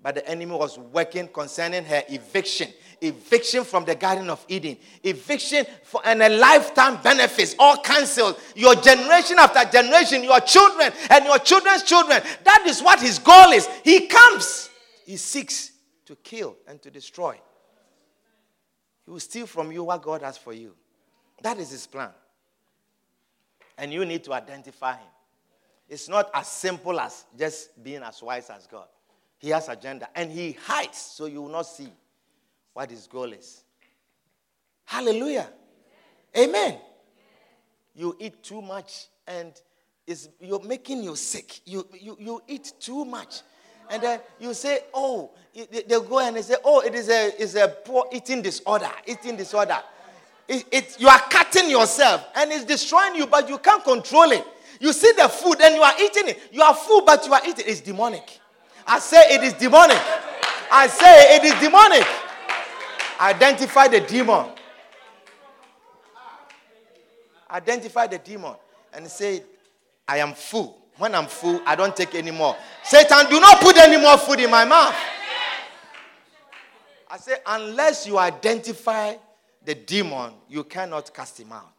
But 0.00 0.16
the 0.16 0.28
enemy 0.28 0.52
was 0.52 0.78
working 0.78 1.28
concerning 1.28 1.84
her 1.84 2.02
eviction 2.08 2.68
eviction 3.00 3.64
from 3.64 3.84
the 3.84 3.94
Garden 3.94 4.30
of 4.30 4.44
Eden, 4.48 4.76
eviction 5.02 5.64
for, 5.84 6.00
and 6.04 6.22
a 6.22 6.28
lifetime 6.28 7.00
benefits, 7.02 7.54
all 7.58 7.76
cancelled. 7.78 8.38
Your 8.54 8.74
generation 8.74 9.38
after 9.38 9.70
generation, 9.70 10.22
your 10.22 10.40
children 10.40 10.92
and 11.10 11.24
your 11.24 11.38
children's 11.38 11.82
children. 11.82 12.22
That 12.44 12.64
is 12.66 12.82
what 12.82 13.00
his 13.00 13.18
goal 13.18 13.52
is. 13.52 13.68
He 13.84 14.06
comes, 14.06 14.70
he 15.04 15.16
seeks 15.16 15.72
to 16.06 16.16
kill 16.16 16.56
and 16.66 16.80
to 16.82 16.90
destroy. 16.90 17.38
He 19.04 19.10
will 19.10 19.20
steal 19.20 19.46
from 19.46 19.72
you 19.72 19.84
what 19.84 20.02
God 20.02 20.22
has 20.22 20.36
for 20.36 20.52
you. 20.52 20.74
That 21.42 21.58
is 21.58 21.70
his 21.70 21.86
plan. 21.86 22.10
And 23.76 23.92
you 23.92 24.04
need 24.04 24.24
to 24.24 24.32
identify 24.32 24.94
him. 24.94 25.06
It's 25.88 26.08
not 26.08 26.30
as 26.34 26.48
simple 26.48 26.98
as 27.00 27.24
just 27.38 27.82
being 27.82 28.02
as 28.02 28.22
wise 28.22 28.50
as 28.50 28.66
God. 28.66 28.86
He 29.38 29.50
has 29.50 29.68
agenda 29.68 30.08
and 30.14 30.30
he 30.30 30.52
hides 30.52 30.98
so 30.98 31.26
you 31.26 31.42
will 31.42 31.48
not 31.48 31.66
see 31.66 31.88
what 32.72 32.90
his 32.90 33.06
goal 33.06 33.32
is. 33.32 33.62
Hallelujah. 34.84 35.48
Amen. 36.36 36.78
You 37.94 38.16
eat 38.18 38.42
too 38.42 38.62
much 38.62 39.06
and 39.26 39.52
it's, 40.06 40.28
you're 40.40 40.62
making 40.62 41.02
you 41.02 41.16
sick. 41.16 41.60
You, 41.66 41.86
you, 42.00 42.16
you 42.18 42.42
eat 42.46 42.72
too 42.80 43.04
much. 43.04 43.42
And 43.90 44.02
then 44.02 44.20
you 44.38 44.54
say, 44.54 44.80
oh, 44.94 45.30
they'll 45.86 46.02
go 46.02 46.18
and 46.20 46.36
they 46.36 46.42
say, 46.42 46.56
oh, 46.64 46.80
it 46.80 46.94
is 46.94 47.08
a, 47.08 47.42
it's 47.42 47.54
a 47.54 47.68
poor 47.68 48.06
eating 48.12 48.42
disorder. 48.42 48.90
Eating 49.06 49.36
disorder. 49.36 49.78
It, 50.46 50.64
it, 50.70 50.96
you 50.98 51.08
are 51.08 51.18
cutting 51.18 51.68
yourself 51.68 52.24
and 52.34 52.50
it's 52.52 52.64
destroying 52.64 53.16
you, 53.16 53.26
but 53.26 53.48
you 53.48 53.58
can't 53.58 53.84
control 53.84 54.30
it. 54.30 54.44
You 54.80 54.92
see 54.92 55.12
the 55.12 55.28
food 55.28 55.60
and 55.60 55.74
you 55.74 55.82
are 55.82 55.94
eating 56.00 56.28
it. 56.28 56.40
You 56.52 56.62
are 56.62 56.74
full, 56.74 57.04
but 57.04 57.26
you 57.26 57.32
are 57.32 57.40
eating 57.42 57.66
it. 57.66 57.68
It's 57.68 57.80
demonic. 57.80 58.40
I 58.86 59.00
say 59.00 59.34
it 59.34 59.42
is 59.42 59.52
demonic. 59.54 59.98
I 60.70 60.86
say 60.86 61.36
it 61.36 61.44
is 61.44 61.60
demonic. 61.60 62.06
Identify 63.20 63.88
the 63.88 64.00
demon. 64.00 64.46
Identify 67.50 68.06
the 68.06 68.18
demon 68.18 68.54
and 68.92 69.06
say, 69.08 69.42
I 70.06 70.18
am 70.18 70.34
full. 70.34 70.78
When 70.98 71.14
I'm 71.14 71.26
full, 71.26 71.60
I 71.64 71.74
don't 71.76 71.94
take 71.96 72.14
any 72.14 72.30
more. 72.30 72.56
Satan, 72.82 73.26
do 73.30 73.40
not 73.40 73.60
put 73.60 73.76
any 73.76 73.96
more 73.96 74.18
food 74.18 74.40
in 74.40 74.50
my 74.50 74.64
mouth. 74.64 74.94
I 77.10 77.16
say, 77.16 77.36
unless 77.46 78.06
you 78.06 78.18
identify 78.18 79.14
the 79.64 79.74
demon, 79.74 80.32
you 80.48 80.64
cannot 80.64 81.12
cast 81.14 81.40
him 81.40 81.52
out. 81.52 81.72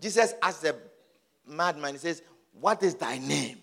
Jesus 0.00 0.34
asked 0.42 0.62
the 0.62 0.76
madman, 1.46 1.92
he 1.92 1.98
says, 1.98 2.22
What 2.60 2.82
is 2.82 2.94
thy 2.94 3.18
name? 3.18 3.58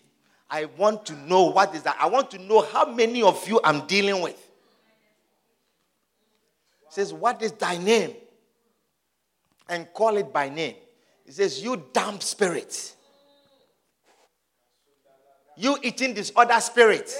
I 0.49 0.65
want 0.65 1.05
to 1.07 1.13
know 1.13 1.43
what 1.43 1.73
is 1.73 1.83
that. 1.83 1.97
I 1.99 2.07
want 2.07 2.29
to 2.31 2.37
know 2.39 2.61
how 2.61 2.91
many 2.91 3.23
of 3.23 3.47
you 3.47 3.59
I'm 3.63 3.87
dealing 3.87 4.21
with 4.21 4.44
says, 6.95 7.13
What 7.13 7.41
is 7.41 7.51
thy 7.51 7.77
name? 7.77 8.13
And 9.67 9.91
call 9.93 10.15
it 10.17 10.31
by 10.31 10.47
name. 10.49 10.75
He 11.25 11.31
says, 11.31 11.61
You 11.61 11.83
damp 11.91 12.23
spirit. 12.23 12.95
You 15.57 15.77
eating 15.83 16.13
disorder 16.13 16.59
spirit. 16.59 17.13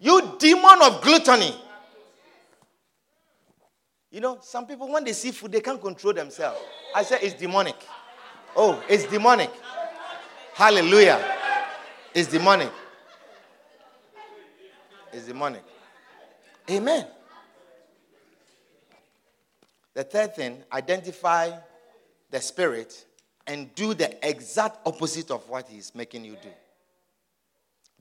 You 0.00 0.36
demon 0.38 0.82
of 0.82 1.02
gluttony. 1.02 1.54
You 4.10 4.20
know, 4.20 4.38
some 4.40 4.66
people, 4.66 4.88
when 4.90 5.04
they 5.04 5.12
see 5.12 5.32
food, 5.32 5.52
they 5.52 5.60
can't 5.60 5.80
control 5.80 6.14
themselves. 6.14 6.58
I 6.94 7.02
say 7.02 7.18
it's 7.20 7.34
demonic. 7.34 7.76
Oh, 8.56 8.82
it's 8.88 9.04
demonic. 9.04 9.50
Hallelujah. 10.54 11.22
It's 12.14 12.28
demonic. 12.28 12.72
It's 15.12 15.26
demonic. 15.26 15.62
Amen. 16.70 17.06
The 19.94 20.04
third 20.04 20.34
thing, 20.34 20.62
identify 20.72 21.50
the 22.30 22.40
spirit 22.40 23.06
and 23.46 23.74
do 23.74 23.94
the 23.94 24.28
exact 24.28 24.86
opposite 24.86 25.30
of 25.30 25.48
what 25.48 25.68
he's 25.68 25.94
making 25.94 26.24
you 26.24 26.36
do. 26.42 26.50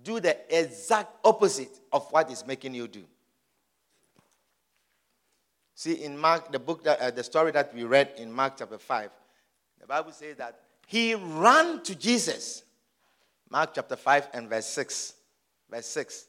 Do 0.03 0.19
the 0.19 0.37
exact 0.55 1.11
opposite 1.25 1.79
of 1.91 2.11
what 2.11 2.29
he's 2.29 2.45
making 2.45 2.75
you 2.75 2.87
do. 2.87 3.03
See, 5.73 5.93
in 5.93 6.17
Mark, 6.17 6.51
the 6.51 6.59
book, 6.59 6.83
that, 6.83 6.99
uh, 6.99 7.11
the 7.11 7.23
story 7.23 7.51
that 7.51 7.73
we 7.73 7.83
read 7.83 8.11
in 8.17 8.31
Mark 8.31 8.53
chapter 8.57 8.77
5, 8.77 9.09
the 9.79 9.87
Bible 9.87 10.11
says 10.11 10.35
that 10.37 10.59
he 10.87 11.15
ran 11.15 11.81
to 11.83 11.95
Jesus. 11.95 12.63
Mark 13.49 13.71
chapter 13.75 13.95
5 13.95 14.29
and 14.33 14.49
verse 14.49 14.65
6. 14.65 15.13
Verse 15.69 15.85
6. 15.85 16.25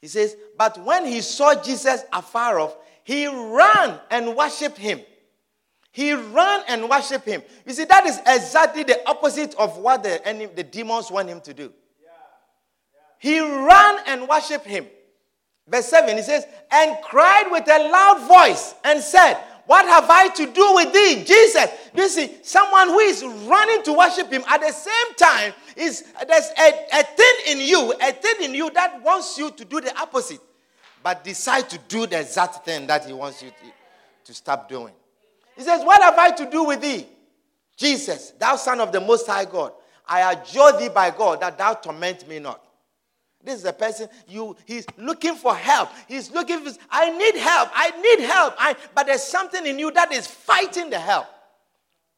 He 0.00 0.08
says, 0.08 0.36
But 0.56 0.78
when 0.84 1.04
he 1.06 1.20
saw 1.20 1.60
Jesus 1.60 2.04
afar 2.12 2.60
off, 2.60 2.76
he 3.06 3.28
ran 3.28 4.00
and 4.10 4.36
worshiped 4.36 4.76
him. 4.76 5.00
He 5.92 6.12
ran 6.12 6.62
and 6.66 6.90
worshiped 6.90 7.24
him. 7.24 7.40
You 7.64 7.72
see, 7.72 7.84
that 7.84 8.04
is 8.04 8.18
exactly 8.26 8.82
the 8.82 9.08
opposite 9.08 9.54
of 9.54 9.78
what 9.78 10.02
the, 10.02 10.50
the 10.56 10.64
demons 10.64 11.08
want 11.08 11.28
him 11.28 11.40
to 11.42 11.54
do. 11.54 11.72
He 13.20 13.38
ran 13.38 13.98
and 14.08 14.28
worshiped 14.28 14.66
him. 14.66 14.86
Verse 15.68 15.86
7, 15.86 16.16
he 16.16 16.22
says, 16.24 16.46
and 16.72 16.96
cried 17.04 17.46
with 17.48 17.68
a 17.68 17.78
loud 17.88 18.26
voice 18.26 18.74
and 18.82 19.00
said, 19.00 19.34
what 19.66 19.86
have 19.86 20.10
I 20.10 20.26
to 20.26 20.52
do 20.52 20.74
with 20.74 20.92
thee, 20.92 21.22
Jesus? 21.24 21.66
You 21.94 22.08
see, 22.08 22.38
someone 22.42 22.88
who 22.88 22.98
is 22.98 23.22
running 23.22 23.84
to 23.84 23.92
worship 23.92 24.32
him 24.32 24.42
at 24.48 24.62
the 24.62 24.72
same 24.72 25.14
time 25.16 25.52
is 25.76 26.02
there's 26.26 26.50
a, 26.58 26.72
a 26.92 27.02
thing 27.04 27.34
in 27.46 27.60
you, 27.60 27.92
a 28.02 28.10
thing 28.10 28.50
in 28.50 28.52
you 28.52 28.68
that 28.72 29.00
wants 29.00 29.38
you 29.38 29.52
to 29.52 29.64
do 29.64 29.80
the 29.80 29.96
opposite 29.96 30.40
but 31.06 31.22
decide 31.22 31.70
to 31.70 31.78
do 31.86 32.04
the 32.04 32.18
exact 32.18 32.64
thing 32.64 32.84
that 32.88 33.06
he 33.06 33.12
wants 33.12 33.40
you 33.40 33.48
to, 33.48 33.66
to 34.24 34.34
stop 34.34 34.68
doing. 34.68 34.92
He 35.54 35.62
says, 35.62 35.84
What 35.84 36.02
have 36.02 36.18
I 36.18 36.32
to 36.32 36.50
do 36.50 36.64
with 36.64 36.80
thee? 36.80 37.06
Jesus, 37.76 38.32
thou 38.32 38.56
son 38.56 38.80
of 38.80 38.90
the 38.90 38.98
Most 38.98 39.24
High 39.24 39.44
God, 39.44 39.70
I 40.04 40.32
adjure 40.32 40.76
thee 40.76 40.88
by 40.88 41.10
God 41.10 41.42
that 41.42 41.56
thou 41.56 41.74
torment 41.74 42.26
me 42.26 42.40
not. 42.40 42.60
This 43.40 43.60
is 43.60 43.64
a 43.66 43.72
person 43.72 44.08
you 44.26 44.56
he's 44.66 44.84
looking 44.96 45.36
for 45.36 45.54
help. 45.54 45.90
He's 46.08 46.32
looking 46.32 46.58
for 46.64 46.72
I 46.90 47.16
need 47.16 47.36
help. 47.36 47.68
I 47.72 47.90
need 48.00 48.26
help. 48.26 48.54
I, 48.58 48.74
but 48.92 49.06
there's 49.06 49.22
something 49.22 49.64
in 49.64 49.78
you 49.78 49.92
that 49.92 50.10
is 50.12 50.26
fighting 50.26 50.90
the 50.90 50.98
help. 50.98 51.26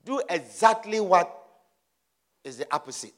Do 0.03 0.22
exactly 0.30 0.99
what 0.99 1.30
is 2.43 2.57
the 2.57 2.66
opposite. 2.74 3.12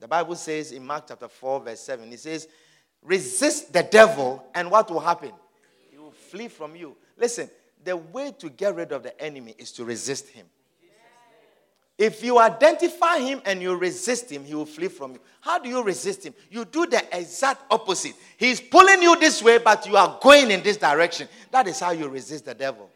The 0.00 0.08
Bible 0.08 0.34
says 0.34 0.72
in 0.72 0.84
Mark 0.84 1.04
chapter 1.06 1.28
4, 1.28 1.60
verse 1.60 1.78
7, 1.78 2.12
it 2.12 2.18
says, 2.18 2.48
Resist 3.02 3.72
the 3.72 3.82
devil, 3.82 4.44
and 4.54 4.70
what 4.70 4.90
will 4.90 5.00
happen? 5.00 5.32
He 5.90 5.98
will 5.98 6.10
flee 6.10 6.48
from 6.48 6.76
you. 6.76 6.96
Listen, 7.16 7.48
the 7.84 7.96
way 7.96 8.32
to 8.38 8.50
get 8.50 8.74
rid 8.74 8.92
of 8.92 9.02
the 9.02 9.18
enemy 9.22 9.54
is 9.56 9.72
to 9.72 9.84
resist 9.84 10.28
him. 10.28 10.46
If 11.96 12.22
you 12.22 12.38
identify 12.38 13.18
him 13.18 13.42
and 13.44 13.60
you 13.60 13.74
resist 13.74 14.30
him, 14.30 14.44
he 14.44 14.54
will 14.54 14.66
flee 14.66 14.86
from 14.86 15.14
you. 15.14 15.20
How 15.40 15.58
do 15.58 15.68
you 15.68 15.82
resist 15.82 16.24
him? 16.24 16.32
You 16.48 16.64
do 16.64 16.86
the 16.86 17.04
exact 17.16 17.62
opposite. 17.72 18.14
He's 18.36 18.60
pulling 18.60 19.02
you 19.02 19.18
this 19.18 19.42
way, 19.42 19.58
but 19.58 19.84
you 19.84 19.96
are 19.96 20.16
going 20.22 20.52
in 20.52 20.62
this 20.62 20.76
direction. 20.76 21.28
That 21.50 21.66
is 21.66 21.80
how 21.80 21.90
you 21.90 22.08
resist 22.08 22.44
the 22.44 22.54
devil. 22.54 22.88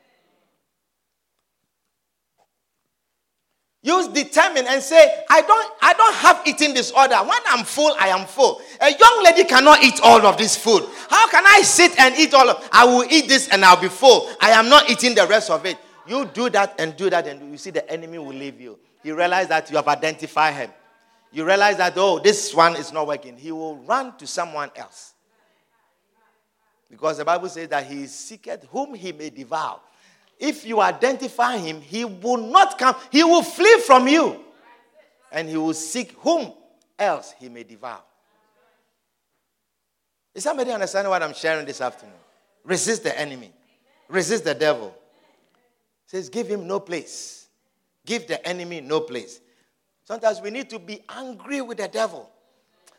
You 3.84 4.12
determine 4.12 4.66
and 4.68 4.80
say, 4.80 5.24
I 5.28 5.42
don't, 5.42 5.72
I 5.82 5.92
don't 5.94 6.14
have 6.14 6.42
eating 6.46 6.72
disorder. 6.72 7.16
When 7.16 7.38
I'm 7.48 7.64
full, 7.64 7.92
I 7.98 8.08
am 8.08 8.26
full. 8.26 8.62
A 8.80 8.90
young 8.90 9.24
lady 9.24 9.42
cannot 9.42 9.82
eat 9.82 9.98
all 10.04 10.24
of 10.24 10.38
this 10.38 10.56
food. 10.56 10.84
How 11.10 11.28
can 11.28 11.42
I 11.44 11.62
sit 11.62 11.98
and 11.98 12.16
eat 12.16 12.32
all 12.32 12.48
of 12.48 12.68
I 12.70 12.84
will 12.84 13.04
eat 13.10 13.26
this 13.28 13.48
and 13.48 13.64
I'll 13.64 13.80
be 13.80 13.88
full. 13.88 14.30
I 14.40 14.50
am 14.50 14.68
not 14.68 14.88
eating 14.88 15.16
the 15.16 15.26
rest 15.26 15.50
of 15.50 15.66
it. 15.66 15.78
You 16.06 16.26
do 16.26 16.48
that 16.50 16.76
and 16.78 16.96
do 16.96 17.10
that, 17.10 17.26
and 17.26 17.50
you 17.50 17.58
see 17.58 17.70
the 17.70 17.88
enemy 17.90 18.18
will 18.18 18.34
leave 18.34 18.60
you. 18.60 18.78
You 19.02 19.16
realize 19.16 19.48
that 19.48 19.68
you 19.70 19.76
have 19.76 19.88
identified 19.88 20.54
him. 20.54 20.70
You 21.32 21.44
realize 21.44 21.76
that, 21.78 21.94
oh, 21.96 22.18
this 22.18 22.54
one 22.54 22.76
is 22.76 22.92
not 22.92 23.06
working. 23.06 23.36
He 23.36 23.50
will 23.50 23.76
run 23.78 24.16
to 24.18 24.26
someone 24.26 24.70
else. 24.76 25.14
Because 26.90 27.18
the 27.18 27.24
Bible 27.24 27.48
says 27.48 27.68
that 27.68 27.86
he 27.86 28.06
seeketh 28.06 28.64
whom 28.70 28.94
he 28.94 29.12
may 29.12 29.30
devour 29.30 29.80
if 30.43 30.66
you 30.66 30.80
identify 30.80 31.57
him, 31.57 31.80
he 31.80 32.05
will 32.05 32.36
not 32.36 32.76
come, 32.76 32.97
he 33.12 33.22
will 33.22 33.45
flee 33.45 33.80
from 33.86 34.09
you. 34.09 34.40
And 35.30 35.49
he 35.49 35.57
will 35.57 35.72
seek 35.72 36.12
whom 36.18 36.53
else 36.99 37.32
he 37.38 37.49
may 37.49 37.62
devour. 37.62 38.01
Is 40.34 40.43
somebody 40.43 40.72
understanding 40.72 41.11
what 41.11 41.22
I'm 41.22 41.32
sharing 41.32 41.64
this 41.64 41.80
afternoon? 41.80 42.16
Resist 42.64 43.05
the 43.05 43.16
enemy, 43.16 43.53
resist 44.09 44.45
the 44.45 44.55
devil. 44.55 44.88
It 44.88 46.11
says, 46.11 46.28
give 46.28 46.49
him 46.49 46.66
no 46.66 46.80
place. 46.80 47.47
Give 48.05 48.26
the 48.26 48.45
enemy 48.47 48.80
no 48.80 48.99
place. 48.99 49.40
Sometimes 50.03 50.40
we 50.40 50.51
need 50.51 50.68
to 50.70 50.80
be 50.80 51.03
angry 51.09 51.61
with 51.61 51.78
the 51.78 51.86
devil. 51.86 52.28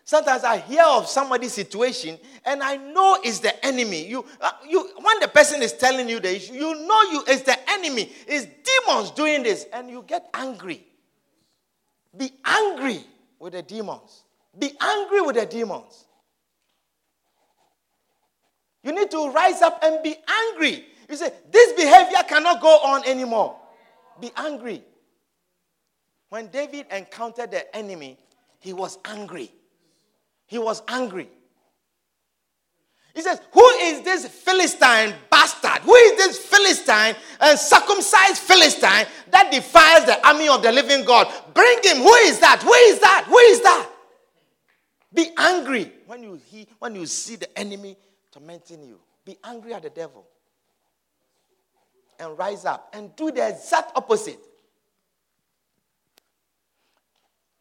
Sometimes 0.05 0.43
I 0.43 0.57
hear 0.57 0.83
of 0.85 1.07
somebody's 1.07 1.53
situation 1.53 2.17
and 2.45 2.61
I 2.61 2.75
know 2.75 3.17
it's 3.23 3.39
the 3.39 3.65
enemy. 3.65 4.05
You, 4.05 4.25
uh, 4.41 4.51
you, 4.67 4.89
when 4.99 5.19
the 5.21 5.29
person 5.29 5.61
is 5.61 5.73
telling 5.73 6.09
you 6.09 6.19
the 6.19 6.35
issue, 6.35 6.53
you 6.53 6.75
know 6.85 7.01
you 7.03 7.23
it's 7.27 7.43
the 7.43 7.57
enemy. 7.69 8.11
It's 8.27 8.45
demons 8.45 9.11
doing 9.11 9.43
this, 9.43 9.65
and 9.71 9.89
you 9.89 10.03
get 10.05 10.29
angry. 10.33 10.85
Be 12.15 12.31
angry 12.43 13.05
with 13.39 13.53
the 13.53 13.61
demons. 13.61 14.23
Be 14.57 14.71
angry 14.79 15.21
with 15.21 15.35
the 15.35 15.45
demons. 15.45 16.05
You 18.83 18.91
need 18.91 19.09
to 19.11 19.31
rise 19.31 19.61
up 19.61 19.79
and 19.83 20.03
be 20.03 20.15
angry. 20.27 20.85
You 21.09 21.15
say, 21.15 21.31
This 21.49 21.71
behavior 21.73 22.23
cannot 22.27 22.61
go 22.61 22.67
on 22.67 23.05
anymore. 23.05 23.57
Be 24.19 24.31
angry. 24.35 24.83
When 26.29 26.47
David 26.47 26.87
encountered 26.91 27.51
the 27.51 27.73
enemy, 27.75 28.17
he 28.59 28.73
was 28.73 28.97
angry. 29.05 29.51
He 30.47 30.57
was 30.57 30.81
angry. 30.87 31.29
He 33.13 33.21
says, 33.21 33.39
Who 33.51 33.67
is 33.81 34.01
this 34.01 34.27
Philistine 34.27 35.13
bastard? 35.29 35.83
Who 35.83 35.95
is 35.95 36.17
this 36.17 36.37
Philistine 36.39 37.15
and 37.39 37.59
circumcised 37.59 38.37
Philistine 38.37 39.05
that 39.29 39.51
defies 39.51 40.05
the 40.05 40.27
army 40.27 40.47
of 40.47 40.63
the 40.63 40.71
living 40.71 41.05
God? 41.05 41.31
Bring 41.53 41.77
him. 41.83 41.97
Who 41.97 42.13
is 42.15 42.39
that? 42.39 42.61
Who 42.63 42.73
is 42.73 42.99
that? 42.99 43.25
Who 43.27 43.37
is 43.37 43.61
that? 43.61 43.89
Be 45.13 45.29
angry 45.37 45.91
when 46.07 46.23
you, 46.23 46.41
he, 46.45 46.67
when 46.79 46.95
you 46.95 47.05
see 47.05 47.35
the 47.35 47.57
enemy 47.57 47.95
tormenting 48.31 48.83
you. 48.83 48.99
Be 49.23 49.37
angry 49.43 49.73
at 49.73 49.83
the 49.83 49.91
devil. 49.91 50.25
And 52.19 52.37
rise 52.37 52.65
up 52.65 52.89
and 52.93 53.15
do 53.15 53.31
the 53.31 53.47
exact 53.47 53.91
opposite. 53.95 54.39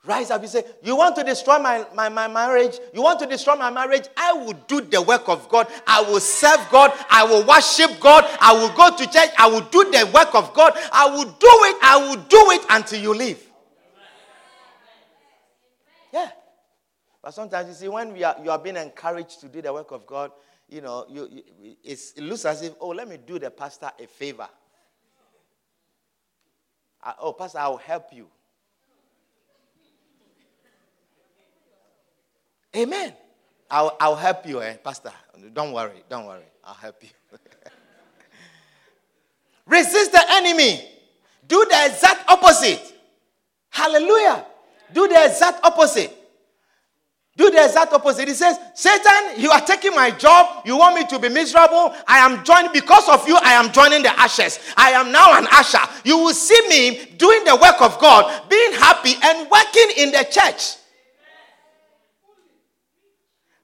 Rise 0.04 0.32
up. 0.32 0.42
You 0.42 0.48
say, 0.48 0.64
You 0.82 0.96
want 0.96 1.14
to 1.16 1.22
destroy 1.22 1.58
my, 1.58 1.86
my, 1.94 2.08
my 2.08 2.26
marriage? 2.26 2.78
You 2.92 3.02
want 3.02 3.20
to 3.20 3.26
destroy 3.26 3.54
my 3.54 3.70
marriage? 3.70 4.08
I 4.16 4.32
will 4.32 4.54
do 4.66 4.80
the 4.80 5.00
work 5.00 5.28
of 5.28 5.48
God. 5.48 5.68
I 5.86 6.02
will 6.02 6.18
serve 6.18 6.66
God. 6.70 6.92
I 7.08 7.24
will 7.24 7.46
worship 7.46 8.00
God. 8.00 8.24
I 8.40 8.52
will 8.52 8.74
go 8.74 8.96
to 8.96 9.04
church. 9.04 9.30
I 9.38 9.46
will 9.46 9.60
do 9.60 9.84
the 9.92 10.10
work 10.12 10.34
of 10.34 10.52
God. 10.54 10.72
I 10.92 11.06
will 11.06 11.24
do 11.24 11.30
it. 11.30 11.76
I 11.82 11.96
will 11.98 12.16
do 12.16 12.50
it 12.50 12.66
until 12.68 13.00
you 13.00 13.14
leave. 13.14 13.48
Yeah. 16.12 16.30
But 17.22 17.32
sometimes 17.32 17.68
you 17.68 17.74
see, 17.74 17.88
when 17.88 18.12
we 18.12 18.24
are, 18.24 18.36
you 18.42 18.50
are 18.50 18.58
being 18.58 18.76
encouraged 18.76 19.40
to 19.40 19.48
do 19.48 19.62
the 19.62 19.72
work 19.72 19.92
of 19.92 20.04
God, 20.04 20.32
you 20.68 20.80
know, 20.80 21.06
you, 21.08 21.28
you 21.30 21.76
it 21.84 22.00
looks 22.18 22.44
as 22.44 22.62
if, 22.62 22.74
oh, 22.80 22.88
let 22.88 23.08
me 23.08 23.18
do 23.24 23.38
the 23.38 23.50
pastor 23.50 23.92
a 24.00 24.06
favor. 24.08 24.48
I, 27.00 27.14
oh, 27.20 27.34
pastor, 27.34 27.58
I 27.58 27.68
will 27.68 27.76
help 27.76 28.12
you. 28.12 28.26
Amen. 32.76 33.12
I'll, 33.70 33.96
I'll 34.00 34.16
help 34.16 34.46
you, 34.46 34.62
eh, 34.62 34.76
Pastor. 34.76 35.12
Don't 35.52 35.72
worry. 35.72 36.02
Don't 36.08 36.26
worry. 36.26 36.44
I'll 36.64 36.74
help 36.74 37.02
you. 37.02 37.08
Resist 39.66 40.12
the 40.12 40.22
enemy. 40.30 40.88
Do 41.46 41.66
the 41.68 41.86
exact 41.86 42.28
opposite. 42.28 42.80
Hallelujah. 43.70 44.44
Do 44.92 45.08
the 45.08 45.24
exact 45.24 45.64
opposite. 45.64 46.18
Do 47.34 47.50
the 47.50 47.64
exact 47.64 47.92
opposite. 47.94 48.28
He 48.28 48.34
says, 48.34 48.58
Satan, 48.74 49.40
you 49.40 49.50
are 49.50 49.60
taking 49.62 49.94
my 49.94 50.10
job. 50.10 50.66
You 50.66 50.76
want 50.76 50.96
me 50.96 51.06
to 51.06 51.18
be 51.18 51.30
miserable. 51.30 51.94
I 52.06 52.18
am 52.18 52.44
joined, 52.44 52.72
because 52.72 53.08
of 53.08 53.26
you, 53.26 53.36
I 53.36 53.52
am 53.52 53.72
joining 53.72 54.02
the 54.02 54.18
ashes. 54.20 54.60
I 54.76 54.90
am 54.90 55.10
now 55.10 55.38
an 55.38 55.46
usher. 55.50 55.80
You 56.04 56.18
will 56.18 56.34
see 56.34 56.68
me 56.68 57.16
doing 57.16 57.44
the 57.44 57.56
work 57.56 57.80
of 57.80 57.98
God, 57.98 58.50
being 58.50 58.72
happy 58.72 59.14
and 59.22 59.48
working 59.50 59.90
in 59.96 60.10
the 60.10 60.26
church. 60.30 60.76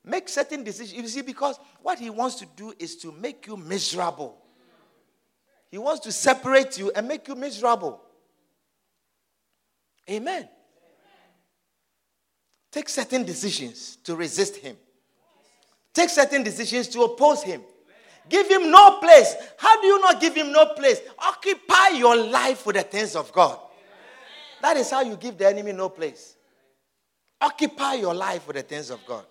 Make 0.09 0.31
certain 0.31 0.65
decisions. 0.65 0.95
You 0.95 1.07
see, 1.07 1.21
because 1.21 1.61
what 1.83 1.99
he 1.99 2.09
wants 2.09 2.37
to 2.37 2.47
do 2.57 2.73
is 2.79 2.97
to 2.97 3.13
make 3.13 3.47
you 3.47 3.59
miserable. 3.59 4.39
He 5.71 5.77
wants 5.77 6.01
to 6.01 6.13
separate 6.13 6.79
you 6.79 6.91
and 6.97 7.07
make 7.07 7.29
you 7.29 7.35
miserable. 7.35 8.01
Amen. 10.09 10.49
Take 12.73 12.89
certain 12.89 13.25
decisions 13.25 13.97
to 14.05 14.17
resist 14.17 14.57
him. 14.57 14.79
Take 15.93 16.09
certain 16.09 16.43
decisions 16.43 16.89
to 16.89 17.03
oppose 17.03 17.43
him. 17.43 17.61
Give 18.31 18.49
him 18.49 18.71
no 18.71 18.99
place. 19.01 19.35
How 19.59 19.79
do 19.79 19.87
you 19.87 20.01
not 20.01 20.23
give 20.23 20.35
him 20.35 20.53
no 20.53 20.73
place? 20.75 21.01
Occupy 21.19 21.89
your 21.97 22.17
life 22.17 22.65
with 22.65 22.77
the 22.77 22.83
things 22.83 23.15
of 23.15 23.31
God. 23.33 23.59
That 24.63 24.79
is 24.79 24.91
how 24.91 25.03
you 25.03 25.17
give 25.17 25.37
the 25.37 25.49
enemy 25.49 25.73
no 25.73 25.91
place. 25.91 26.37
Occupy 27.43 27.95
your 27.95 28.15
life 28.15 28.47
with 28.47 28.57
the 28.57 28.63
things 28.63 28.89
of 28.89 29.05
God. 29.05 29.25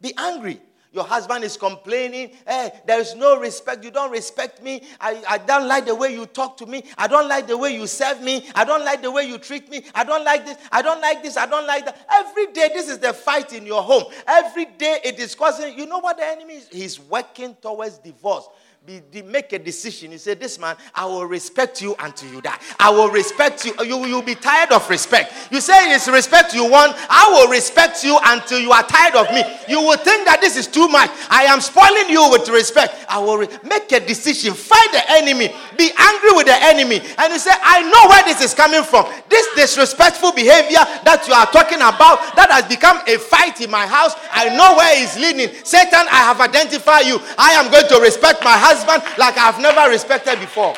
Be 0.00 0.12
angry. 0.16 0.60
Your 0.92 1.04
husband 1.04 1.44
is 1.44 1.56
complaining, 1.56 2.32
hey, 2.44 2.72
there 2.84 2.98
is 2.98 3.14
no 3.14 3.38
respect. 3.38 3.84
You 3.84 3.92
don't 3.92 4.10
respect 4.10 4.60
me. 4.60 4.82
I, 5.00 5.22
I 5.28 5.38
don't 5.38 5.68
like 5.68 5.86
the 5.86 5.94
way 5.94 6.12
you 6.12 6.26
talk 6.26 6.56
to 6.56 6.66
me. 6.66 6.82
I 6.98 7.06
don't 7.06 7.28
like 7.28 7.46
the 7.46 7.56
way 7.56 7.72
you 7.72 7.86
serve 7.86 8.20
me. 8.20 8.48
I 8.56 8.64
don't 8.64 8.84
like 8.84 9.00
the 9.00 9.10
way 9.10 9.22
you 9.22 9.38
treat 9.38 9.70
me. 9.70 9.84
I 9.94 10.02
don't 10.02 10.24
like 10.24 10.44
this. 10.44 10.58
I 10.72 10.82
don't 10.82 11.00
like 11.00 11.22
this. 11.22 11.36
I 11.36 11.46
don't 11.46 11.64
like 11.64 11.84
that. 11.84 11.96
Every 12.12 12.46
day, 12.48 12.70
this 12.74 12.88
is 12.88 12.98
the 12.98 13.12
fight 13.12 13.52
in 13.52 13.66
your 13.66 13.82
home. 13.82 14.02
Every 14.26 14.64
day, 14.64 14.98
it 15.04 15.20
is 15.20 15.36
causing, 15.36 15.78
you 15.78 15.86
know 15.86 16.00
what 16.00 16.16
the 16.16 16.26
enemy 16.26 16.54
is? 16.54 16.68
He's 16.68 16.98
working 16.98 17.56
towards 17.62 17.98
divorce 17.98 18.48
be, 18.86 19.00
be, 19.12 19.20
make 19.20 19.52
a 19.52 19.58
decision. 19.58 20.10
You 20.10 20.16
say, 20.16 20.32
This 20.32 20.58
man, 20.58 20.74
I 20.94 21.04
will 21.04 21.26
respect 21.26 21.82
you 21.82 21.94
until 22.00 22.32
you 22.32 22.40
die. 22.40 22.58
I 22.78 22.88
will 22.88 23.10
respect 23.10 23.66
you. 23.66 23.74
You 23.84 23.98
will 23.98 24.22
be 24.22 24.34
tired 24.34 24.72
of 24.72 24.88
respect. 24.88 25.34
You 25.52 25.60
say 25.60 25.92
it's 25.92 26.08
respect 26.08 26.54
you 26.54 26.64
want. 26.64 26.96
I 27.10 27.28
will 27.30 27.50
respect 27.50 28.02
you 28.02 28.18
until 28.24 28.58
you 28.58 28.72
are 28.72 28.82
tired 28.82 29.16
of 29.16 29.32
me. 29.34 29.44
You 29.68 29.82
will 29.82 29.98
think 29.98 30.24
that 30.24 30.40
this 30.40 30.56
is 30.56 30.66
too 30.66 30.88
much. 30.88 31.10
I 31.28 31.44
am 31.44 31.60
spoiling 31.60 32.08
you 32.08 32.30
with 32.32 32.48
respect. 32.48 33.04
I 33.06 33.18
will 33.18 33.36
re- 33.36 33.48
make 33.64 33.92
a 33.92 34.00
decision. 34.00 34.54
Fight 34.54 34.88
the 34.92 35.04
enemy. 35.12 35.52
Be 35.76 35.90
angry 35.98 36.30
with 36.32 36.46
the 36.46 36.56
enemy. 36.56 37.04
And 37.18 37.32
you 37.34 37.38
say, 37.38 37.52
I 37.52 37.84
know 37.84 38.08
where 38.08 38.24
this 38.24 38.40
is 38.40 38.54
coming 38.54 38.82
from. 38.82 39.04
This 39.28 39.46
disrespectful 39.54 40.32
behavior 40.32 40.80
that 41.04 41.28
you 41.28 41.34
are 41.34 41.46
talking 41.52 41.84
about 41.84 42.34
that 42.34 42.48
has 42.50 42.64
become 42.64 42.96
a 43.06 43.18
fight 43.18 43.60
in 43.60 43.70
my 43.70 43.86
house. 43.86 44.16
I 44.32 44.48
know 44.56 44.80
where 44.80 45.04
it's 45.04 45.20
leading. 45.20 45.52
Satan, 45.68 46.08
I 46.08 46.24
have 46.24 46.40
identified 46.40 47.04
you. 47.04 47.20
I 47.36 47.52
am 47.60 47.70
going 47.70 47.86
to 47.86 48.00
respect 48.00 48.40
my 48.42 48.56
husband 48.56 48.69
husband 48.70 49.02
like 49.18 49.36
I've 49.36 49.60
never 49.60 49.90
respected 49.90 50.38
before. 50.38 50.74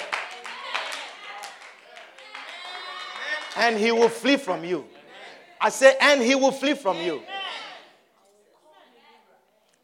And 3.57 3.79
he 3.79 3.93
will 3.93 4.09
flee 4.09 4.37
from 4.37 4.65
you. 4.65 4.87
I 5.61 5.69
say, 5.69 5.97
and 6.01 6.23
he 6.23 6.35
will 6.35 6.53
flee 6.53 6.75
from 6.75 6.97
you. 6.99 7.23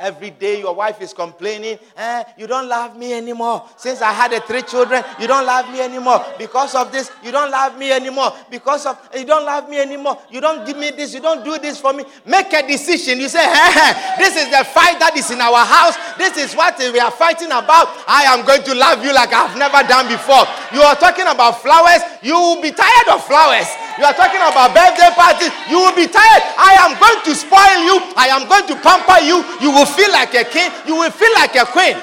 Every 0.01 0.30
day 0.30 0.61
your 0.61 0.76
wife 0.76 1.03
is 1.03 1.12
complaining, 1.12 1.76
eh, 1.96 2.22
you 2.36 2.46
don't 2.46 2.68
love 2.68 2.96
me 2.96 3.12
anymore. 3.12 3.66
Since 3.76 4.01
I 4.01 4.12
had 4.12 4.30
the 4.30 4.38
three 4.38 4.62
children, 4.62 5.03
you 5.18 5.26
don't 5.26 5.44
love 5.44 5.68
me 5.72 5.80
anymore. 5.80 6.24
Because 6.38 6.76
of 6.76 6.92
this, 6.92 7.11
you 7.24 7.32
don't 7.32 7.51
love 7.51 7.76
me 7.76 7.90
anymore. 7.90 8.32
Because 8.49 8.86
of 8.86 8.96
you 9.12 9.24
don't 9.24 9.44
love 9.44 9.68
me 9.68 9.80
anymore. 9.80 10.16
You 10.30 10.40
don't 10.40 10.64
give 10.64 10.78
me 10.78 10.92
this, 10.92 11.12
you 11.14 11.20
don't 11.20 11.44
do 11.44 11.59
this 11.59 11.80
for 11.80 11.92
me. 11.92 12.05
Make 12.24 12.53
a 12.53 12.64
decision. 12.64 13.18
You 13.18 13.28
say, 13.28 13.42
hey, 13.42 14.14
this 14.18 14.36
is 14.36 14.49
the 14.51 14.62
fight 14.70 15.01
that 15.01 15.16
is 15.16 15.32
in 15.32 15.40
our 15.40 15.66
house. 15.66 15.99
This 16.16 16.36
is 16.36 16.55
what 16.55 16.78
we 16.78 17.01
are 17.01 17.11
fighting 17.11 17.51
about. 17.51 17.90
I 18.07 18.22
am 18.30 18.46
going 18.46 18.62
to 18.62 18.74
love 18.76 19.03
you 19.05 19.12
like 19.12 19.32
I've 19.32 19.59
never 19.59 19.82
done 19.88 20.07
before. 20.07 20.46
You 20.70 20.78
are 20.86 20.94
talking 20.94 21.26
about 21.26 21.59
flowers, 21.61 22.07
you 22.22 22.34
will 22.38 22.62
be 22.62 22.70
tired 22.70 23.09
of 23.11 23.26
flowers. 23.26 23.66
You 23.99 24.05
are 24.07 24.14
talking 24.14 24.38
about 24.38 24.70
birthday 24.70 25.11
parties. 25.11 25.51
You 25.66 25.82
will 25.82 25.94
be 25.99 26.07
tired. 26.07 26.42
I 26.55 26.78
am 26.86 26.94
going 27.03 27.18
to 27.26 27.34
spoil 27.34 27.78
you. 27.82 27.99
I 28.14 28.30
am 28.30 28.46
going 28.46 28.62
to 28.70 28.78
pamper 28.78 29.18
you. 29.26 29.42
You 29.59 29.74
will 29.74 29.88
feel 29.95 30.12
like 30.12 30.34
a 30.34 30.45
king. 30.45 30.70
You 30.86 30.97
will 30.97 31.11
feel 31.11 31.32
like 31.34 31.55
a 31.57 31.64
queen. 31.64 31.97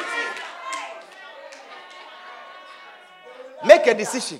Make 3.66 3.88
a 3.88 3.94
decision. 3.94 4.40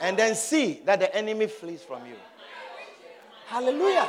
And 0.00 0.16
then 0.16 0.34
see 0.34 0.80
that 0.84 1.00
the 1.00 1.14
enemy 1.14 1.46
flees 1.46 1.82
from 1.82 2.06
you. 2.06 2.14
Hallelujah. 3.46 4.08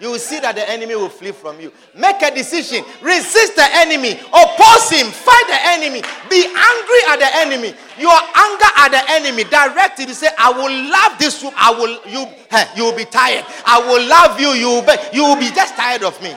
You 0.00 0.12
will 0.12 0.18
see 0.18 0.38
that 0.38 0.54
the 0.54 0.68
enemy 0.70 0.94
will 0.94 1.08
flee 1.08 1.32
from 1.32 1.60
you. 1.60 1.72
Make 1.94 2.22
a 2.22 2.32
decision. 2.32 2.84
Resist 3.02 3.56
the 3.56 3.66
enemy. 3.82 4.12
Oppose 4.30 4.90
him. 4.90 5.10
Fight 5.10 5.46
the 5.50 5.58
enemy. 5.74 6.02
Be 6.30 6.46
angry 6.46 7.02
at 7.10 7.18
the 7.18 7.30
enemy. 7.42 7.74
Your 7.98 8.14
anger 8.14 8.70
at 8.78 8.88
the 8.94 9.02
enemy. 9.10 9.42
Direct 9.44 9.98
it. 9.98 10.08
You 10.08 10.14
say, 10.14 10.28
I 10.38 10.50
will 10.52 10.70
love 10.70 11.18
this. 11.18 11.42
I 11.56 11.70
will. 11.72 11.98
You. 12.06 12.26
You 12.76 12.84
will 12.84 12.96
be 12.96 13.04
tired. 13.04 13.44
I 13.66 13.78
will 13.80 14.08
love 14.08 14.40
you. 14.40 14.48
You 14.50 14.68
will 14.68 14.82
be. 14.82 14.94
You 15.12 15.24
will 15.24 15.36
be 15.36 15.50
just 15.50 15.74
tired 15.74 16.02
of 16.04 16.20
me. 16.22 16.32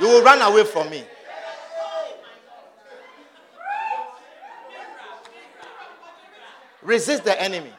You 0.00 0.08
will 0.08 0.22
run 0.22 0.42
away 0.42 0.64
from 0.64 0.90
me. 0.90 1.04
Resist 6.82 7.24
the 7.24 7.40
enemy. 7.40 7.72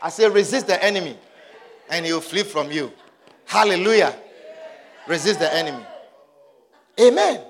I 0.00 0.08
say, 0.08 0.28
resist 0.28 0.66
the 0.66 0.82
enemy, 0.82 1.18
and 1.88 2.06
he 2.06 2.12
will 2.12 2.20
flee 2.20 2.44
from 2.44 2.70
you. 2.70 2.92
Hallelujah. 3.44 4.14
Resist 5.06 5.40
the 5.40 5.52
enemy. 5.52 5.84
Amen. 7.00 7.40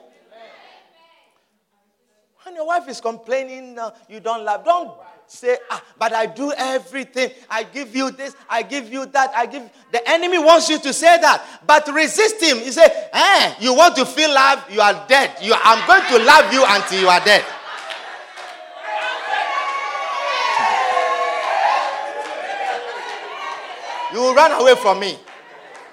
When 2.43 2.55
your 2.55 2.67
wife 2.67 2.89
is 2.89 3.01
complaining, 3.01 3.79
uh, 3.79 3.91
you 4.09 4.21
don't 4.21 4.45
love, 4.45 4.65
don't 4.65 4.93
say, 5.31 5.57
ah, 5.71 5.83
but 5.99 6.13
I 6.13 6.27
do 6.27 6.53
everything. 6.57 7.31
I 7.49 7.63
give 7.63 7.95
you 7.95 8.11
this, 8.11 8.35
I 8.49 8.63
give 8.63 8.93
you 8.93 9.07
that, 9.07 9.31
I 9.35 9.47
give. 9.47 9.63
The 9.93 10.09
enemy 10.09 10.39
wants 10.39 10.69
you 10.69 10.79
to 10.81 10.93
say 10.93 11.21
that, 11.21 11.45
but 11.67 11.87
resist 11.95 12.43
him. 12.43 12.59
You 12.59 12.73
say, 12.73 12.87
eh, 13.13 13.55
you 13.61 13.75
want 13.75 13.95
to 13.97 14.05
feel 14.05 14.33
love, 14.33 14.65
you 14.71 14.81
are 14.81 15.05
dead. 15.09 15.37
You, 15.41 15.55
I'm 15.57 15.87
going 15.87 16.03
to 16.19 16.25
love 16.27 16.53
you 16.53 16.65
until 16.67 17.01
you 17.01 17.09
are 17.09 17.25
dead. 17.25 17.45
You 24.13 24.19
will 24.21 24.35
run 24.35 24.51
away 24.61 24.75
from 24.75 24.99
me. 24.99 25.17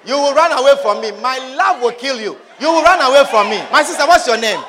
You 0.04 0.16
will 0.16 0.34
run 0.34 0.52
away 0.52 0.74
from 0.82 1.00
me. 1.02 1.12
My 1.22 1.38
love 1.56 1.84
will 1.84 1.92
kill 1.92 2.20
you. 2.20 2.36
You 2.60 2.68
will 2.72 2.82
run 2.82 3.00
away 3.02 3.24
from 3.30 3.50
me. 3.52 3.62
My 3.72 3.84
sister, 3.84 4.08
what's 4.08 4.26
your 4.26 4.40
name? 4.40 4.60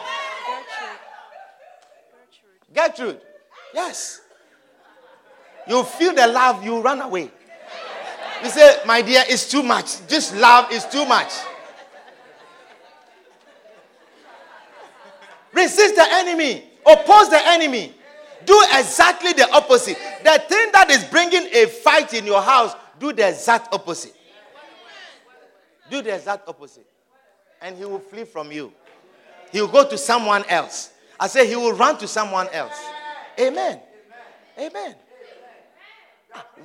Gertrude. 2.74 3.16
Gertrude. 3.16 3.20
Yes. 3.72 4.20
You 5.68 5.84
feel 5.84 6.14
the 6.14 6.26
love, 6.26 6.64
you 6.64 6.80
run 6.80 7.00
away. 7.02 7.30
You 8.42 8.50
say, 8.50 8.78
My 8.86 9.02
dear, 9.02 9.22
it's 9.28 9.50
too 9.50 9.62
much. 9.62 10.06
This 10.06 10.34
love 10.34 10.72
is 10.72 10.84
too 10.86 11.04
much. 11.04 11.32
Resist 15.52 15.96
the 15.96 16.06
enemy, 16.08 16.64
oppose 16.86 17.30
the 17.30 17.40
enemy. 17.42 17.94
Do 18.44 18.64
exactly 18.76 19.32
the 19.32 19.50
opposite. 19.52 19.98
The 20.22 20.42
thing 20.48 20.70
that 20.72 20.90
is 20.90 21.04
bringing 21.04 21.48
a 21.52 21.66
fight 21.66 22.14
in 22.14 22.24
your 22.24 22.40
house, 22.40 22.74
do 22.98 23.12
the 23.12 23.28
exact 23.28 23.74
opposite. 23.74 24.14
Do 25.90 26.00
the 26.02 26.14
exact 26.14 26.48
opposite. 26.48 26.86
And 27.60 27.76
he 27.76 27.84
will 27.84 27.98
flee 27.98 28.24
from 28.24 28.52
you. 28.52 28.72
He 29.50 29.60
will 29.60 29.68
go 29.68 29.88
to 29.88 29.98
someone 29.98 30.44
else. 30.48 30.92
I 31.18 31.26
say 31.26 31.46
he 31.46 31.56
will 31.56 31.72
run 31.72 31.98
to 31.98 32.06
someone 32.06 32.48
else. 32.52 32.78
Amen. 33.40 33.80
Amen. 34.58 34.94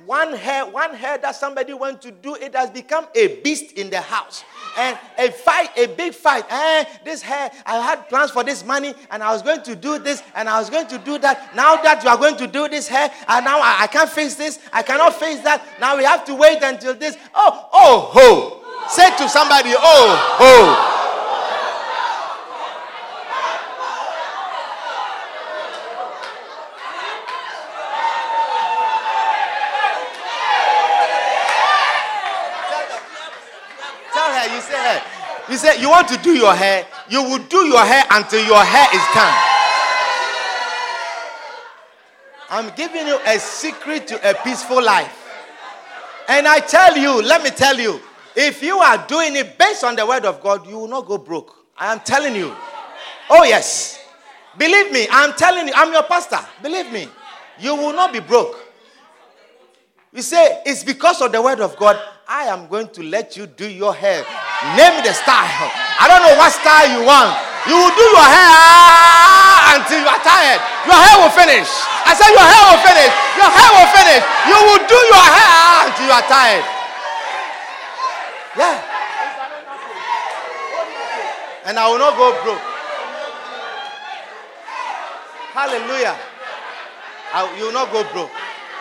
One 0.06 0.34
hair, 0.34 0.66
one 0.66 0.94
hair 0.94 1.16
that 1.18 1.34
somebody 1.36 1.72
went 1.72 2.02
to 2.02 2.10
do, 2.10 2.34
it 2.34 2.54
has 2.54 2.70
become 2.70 3.06
a 3.14 3.40
beast 3.40 3.72
in 3.72 3.88
the 3.90 4.00
house. 4.00 4.44
And 4.76 4.98
a 5.18 5.30
fight, 5.30 5.70
a 5.78 5.86
big 5.86 6.14
fight. 6.14 6.44
Eh, 6.50 6.84
this 7.04 7.22
hair, 7.22 7.50
I 7.64 7.80
had 7.80 8.08
plans 8.08 8.30
for 8.30 8.44
this 8.44 8.64
money, 8.64 8.94
and 9.10 9.22
I 9.22 9.32
was 9.32 9.42
going 9.42 9.62
to 9.62 9.74
do 9.74 9.98
this, 9.98 10.22
and 10.34 10.48
I 10.48 10.58
was 10.58 10.68
going 10.68 10.88
to 10.88 10.98
do 10.98 11.18
that. 11.18 11.54
Now 11.54 11.76
that 11.76 12.02
you 12.04 12.10
are 12.10 12.18
going 12.18 12.36
to 12.36 12.46
do 12.46 12.68
this 12.68 12.86
hair, 12.88 13.10
and 13.28 13.44
now 13.44 13.60
I, 13.60 13.82
I 13.82 13.86
can't 13.86 14.10
face 14.10 14.34
this, 14.34 14.58
I 14.72 14.82
cannot 14.82 15.14
face 15.14 15.40
that. 15.40 15.64
Now 15.80 15.96
we 15.96 16.04
have 16.04 16.24
to 16.26 16.34
wait 16.34 16.62
until 16.62 16.94
this. 16.94 17.16
Oh, 17.34 17.68
oh, 17.72 18.10
ho. 18.12 18.60
Say 18.88 19.16
to 19.16 19.28
somebody, 19.28 19.70
oh, 19.74 20.36
oh. 20.40 20.90
Tell 34.12 34.30
her, 34.30 34.54
you 34.54 34.60
say 34.60 34.78
her. 34.78 35.02
You 35.54 35.58
say 35.58 35.80
you 35.80 35.88
want 35.88 36.08
to 36.08 36.16
do 36.16 36.32
your 36.32 36.52
hair, 36.52 36.84
you 37.08 37.22
will 37.22 37.38
do 37.38 37.58
your 37.58 37.84
hair 37.84 38.02
until 38.10 38.44
your 38.44 38.64
hair 38.64 38.88
is 38.92 39.02
done. 39.14 39.34
I'm 42.50 42.74
giving 42.74 43.06
you 43.06 43.20
a 43.24 43.38
secret 43.38 44.08
to 44.08 44.30
a 44.30 44.34
peaceful 44.42 44.82
life. 44.82 45.16
And 46.26 46.48
I 46.48 46.58
tell 46.58 46.98
you, 46.98 47.22
let 47.22 47.44
me 47.44 47.50
tell 47.50 47.78
you, 47.78 48.00
if 48.34 48.64
you 48.64 48.78
are 48.78 49.06
doing 49.06 49.36
it 49.36 49.56
based 49.56 49.84
on 49.84 49.94
the 49.94 50.04
word 50.04 50.24
of 50.24 50.42
God, 50.42 50.66
you 50.66 50.76
will 50.76 50.88
not 50.88 51.06
go 51.06 51.18
broke. 51.18 51.54
I 51.78 51.92
am 51.92 52.00
telling 52.00 52.34
you. 52.34 52.52
Oh, 53.30 53.44
yes. 53.44 54.00
Believe 54.58 54.90
me, 54.90 55.06
I'm 55.08 55.34
telling 55.34 55.68
you, 55.68 55.72
I'm 55.76 55.92
your 55.92 56.02
pastor. 56.02 56.40
Believe 56.64 56.90
me, 56.90 57.06
you 57.60 57.76
will 57.76 57.92
not 57.92 58.12
be 58.12 58.18
broke. 58.18 58.58
You 60.12 60.22
say, 60.22 60.62
it's 60.66 60.82
because 60.82 61.22
of 61.22 61.30
the 61.30 61.40
word 61.40 61.60
of 61.60 61.76
God, 61.76 61.96
I 62.26 62.46
am 62.46 62.66
going 62.66 62.88
to 62.88 63.04
let 63.04 63.36
you 63.36 63.46
do 63.46 63.70
your 63.70 63.94
hair. 63.94 64.24
Name 64.72 65.04
the 65.04 65.12
style. 65.12 65.68
I 66.00 66.08
don't 66.08 66.24
know 66.24 66.34
what 66.40 66.48
style 66.48 66.88
you 66.88 67.04
want. 67.04 67.36
You 67.68 67.76
will 67.76 67.92
do 67.92 68.06
your 68.16 68.28
hair 68.28 69.76
until 69.76 70.00
you 70.00 70.08
are 70.08 70.20
tired. 70.24 70.60
Your 70.88 70.96
hair 70.96 71.16
will 71.20 71.32
finish. 71.36 71.68
I 72.08 72.16
said, 72.16 72.32
Your 72.32 72.44
hair 72.48 72.64
will 72.72 72.80
finish. 72.80 73.12
Your 73.36 73.50
hair 73.52 73.70
will 73.76 73.90
finish. 73.92 74.22
You 74.48 74.56
will 74.64 74.82
do 74.88 74.98
your 75.12 75.26
hair 75.28 75.88
until 75.88 76.04
you 76.08 76.14
are 76.16 76.26
tired. 76.28 76.64
Yeah. 78.56 78.76
And 81.68 81.78
I 81.78 81.84
will 81.88 81.98
not 81.98 82.16
go 82.16 82.32
broke. 82.44 82.60
Hallelujah. 85.52 86.16
I, 87.32 87.56
you 87.58 87.64
will 87.66 87.72
not 87.72 87.92
go 87.92 88.04
broke. 88.12 88.30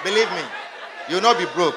Believe 0.04 0.32
me. 0.32 0.44
You 1.08 1.16
will 1.16 1.24
not 1.24 1.38
be 1.38 1.46
broke. 1.56 1.76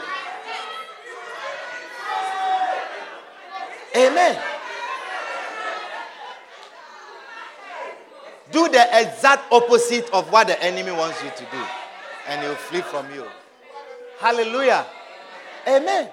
Amen. 3.97 4.39
Do 8.53 8.69
the 8.69 8.87
exact 8.93 9.51
opposite 9.51 10.11
of 10.13 10.31
what 10.31 10.47
the 10.49 10.63
enemy 10.63 10.93
wants 10.93 11.23
you 11.25 11.31
to 11.31 11.45
do, 11.51 11.63
and 12.29 12.43
he'll 12.43 12.55
flee 12.55 12.83
from 12.83 13.11
you. 13.13 13.25
Hallelujah. 14.19 14.87
Amen. 15.67 16.11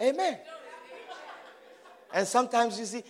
Amen. 0.00 0.38
And 2.14 2.26
sometimes 2.26 2.80
you 2.80 2.86
see, 2.86 3.04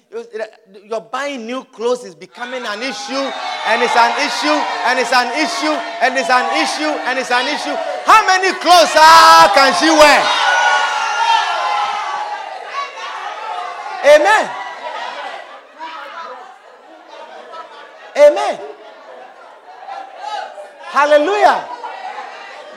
you're 0.85 1.01
buying 1.01 1.47
new 1.47 1.63
clothes 1.65 2.05
is 2.05 2.17
becoming 2.17 2.63
an 2.67 2.83
issue, 2.83 3.25
and 3.71 3.83
it's 3.83 3.95
an 3.95 4.13
issue, 4.19 4.59
and 4.85 4.99
it's 4.99 5.13
an 5.13 5.31
issue, 5.39 5.75
and 6.03 6.19
it's 6.19 6.29
an 6.29 6.47
issue, 6.59 6.93
and 7.07 7.19
it's 7.19 7.31
an 7.31 7.47
issue. 7.47 7.77
How 8.05 8.27
many 8.27 8.51
clothes 8.59 8.91
ah, 8.99 9.53
can 9.55 9.73
she 9.79 9.89
wear? 9.89 10.48
Amen. 14.05 14.51
Amen. 18.17 18.61
Hallelujah. 20.91 21.69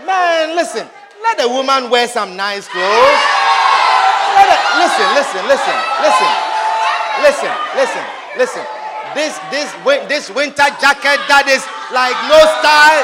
Man, 0.06 0.56
listen. 0.56 0.88
Let 1.24 1.38
the 1.38 1.48
woman 1.48 1.90
wear 1.90 2.08
some 2.08 2.36
nice 2.36 2.68
clothes. 2.68 3.22
Let 4.36 4.48
listen, 4.82 5.08
listen, 5.14 5.44
listen, 5.48 5.78
listen, 6.02 6.32
listen, 7.22 7.54
listen, 7.78 8.06
listen. 8.38 8.66
This 9.14 9.36
this 9.52 9.70
this 10.08 10.26
winter 10.32 10.68
jacket 10.80 11.20
that 11.28 11.46
is 11.52 11.62
like 11.92 12.16
no 12.32 12.40
style, 12.60 13.04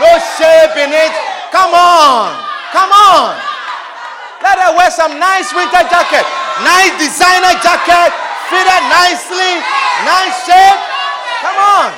no 0.00 0.10
shape 0.38 0.74
in 0.80 0.90
it. 0.94 1.12
Come 1.50 1.74
on, 1.74 2.32
come 2.72 2.90
on. 2.94 3.34
Let 4.40 4.56
her 4.62 4.72
wear 4.78 4.90
some 4.94 5.18
nice 5.18 5.50
winter 5.50 5.82
jacket, 5.90 6.24
nice 6.64 6.94
designer 6.98 7.54
jacket, 7.60 8.10
fitted 8.50 8.82
nicely, 8.90 9.52
nice 10.04 10.34
shape. 10.46 10.80
Come 11.42 11.58
on. 11.58 11.90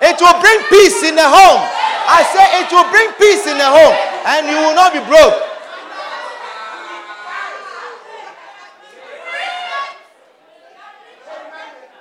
It 0.00 0.16
will 0.20 0.38
bring 0.40 0.60
peace 0.70 1.02
in 1.02 1.16
the 1.16 1.26
home. 1.26 1.62
I 2.10 2.22
say 2.32 2.44
it 2.62 2.70
will 2.72 2.88
bring 2.90 3.12
peace 3.18 3.46
in 3.46 3.58
the 3.58 3.68
home, 3.68 3.96
and 4.26 4.46
you 4.48 4.56
will 4.56 4.74
not 4.74 4.92
be 4.92 5.00
broke. 5.04 5.44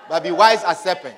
But 0.09 0.23
be 0.23 0.31
wise 0.31 0.63
as 0.63 0.79
serpents. 0.81 1.17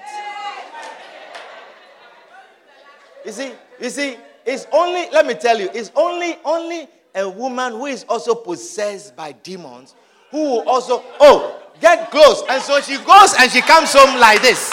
You 3.26 3.32
see, 3.32 3.52
you 3.80 3.90
see, 3.90 4.18
it's 4.46 4.66
only, 4.72 5.10
let 5.12 5.28
me 5.28 5.36
tell 5.36 5.60
you, 5.60 5.70
it's 5.74 5.92
only, 5.96 6.38
only 6.44 6.88
a 7.16 7.28
woman 7.28 7.74
who 7.74 7.88
is 7.88 8.06
also 8.08 8.36
possessed 8.36 9.16
by 9.16 9.32
demons, 9.32 9.96
who 10.32 10.60
also, 10.68 11.04
oh, 11.20 11.60
get 11.82 12.12
close. 12.12 12.44
And 12.50 12.62
so 12.62 12.80
she 12.82 12.98
goes 12.98 13.34
and 13.40 13.50
she 13.52 13.62
comes 13.62 13.92
home 13.94 14.20
like 14.20 14.42
this. 14.42 14.72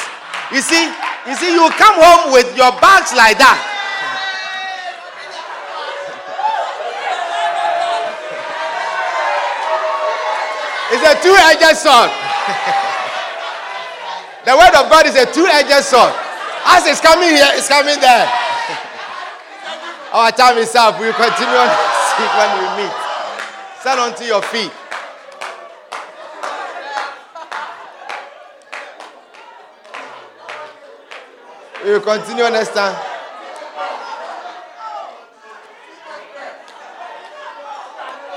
You 0.53 0.61
see, 0.61 0.85
you 1.27 1.35
see, 1.35 1.53
you 1.53 1.69
come 1.77 1.95
home 1.97 2.33
with 2.33 2.57
your 2.57 2.71
bags 2.79 3.13
like 3.17 3.39
that. 3.39 3.73
It's 10.93 11.03
a 11.03 11.19
two-edged 11.19 11.77
sword. 11.83 12.11
the 14.47 14.55
word 14.55 14.71
of 14.79 14.87
God 14.89 15.03
is 15.07 15.17
a 15.17 15.27
two-edged 15.27 15.85
sword. 15.85 16.15
As 16.65 16.87
it's 16.87 17.01
coming 17.01 17.31
here, 17.31 17.51
it's 17.59 17.67
coming 17.69 17.99
there. 17.99 18.31
Our 20.13 20.31
time 20.31 20.59
is 20.59 20.73
up. 20.77 21.01
We 21.01 21.07
we'll 21.07 21.15
continue 21.15 21.57
on 21.59 21.96
week 22.19 22.33
when 22.37 22.51
we 22.59 22.83
meet. 22.83 22.95
Stand 23.81 24.01
onto 24.01 24.25
your 24.25 24.43
feet. 24.43 24.73
We 31.85 31.93
will 31.93 32.01
continue 32.01 32.51
next 32.51 32.75
time. 32.75 32.97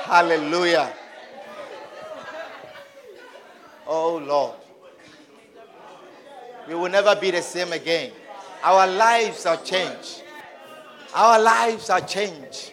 Hallelujah. 0.06 0.94
Oh 3.88 4.18
Lord. 4.18 4.56
We 6.68 6.76
will 6.76 6.90
never 6.90 7.16
be 7.16 7.32
the 7.32 7.42
same 7.42 7.74
again. 7.74 8.12
Our 8.64 8.86
lives 8.86 9.46
are 9.46 9.58
changed. 9.58 10.24
Our 11.16 11.40
lives 11.42 11.90
are 11.90 12.02
changed. 12.02 12.72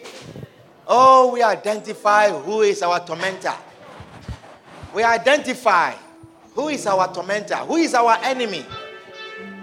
Oh, 0.87 1.33
we 1.33 1.43
identify 1.43 2.29
who 2.29 2.61
is 2.61 2.81
our 2.81 3.05
tormentor. 3.05 3.53
We 4.93 5.03
identify 5.03 5.93
who 6.55 6.69
is 6.69 6.87
our 6.87 7.13
tormentor, 7.13 7.57
who 7.57 7.75
is 7.75 7.93
our 7.93 8.17
enemy. 8.23 8.65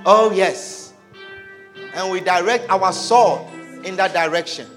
Oh, 0.04 0.30
yes. 0.32 0.92
And 1.94 2.10
we 2.12 2.20
direct 2.20 2.68
our 2.68 2.92
sword 2.92 3.42
in 3.84 3.96
that 3.96 4.12
direction. 4.12 4.68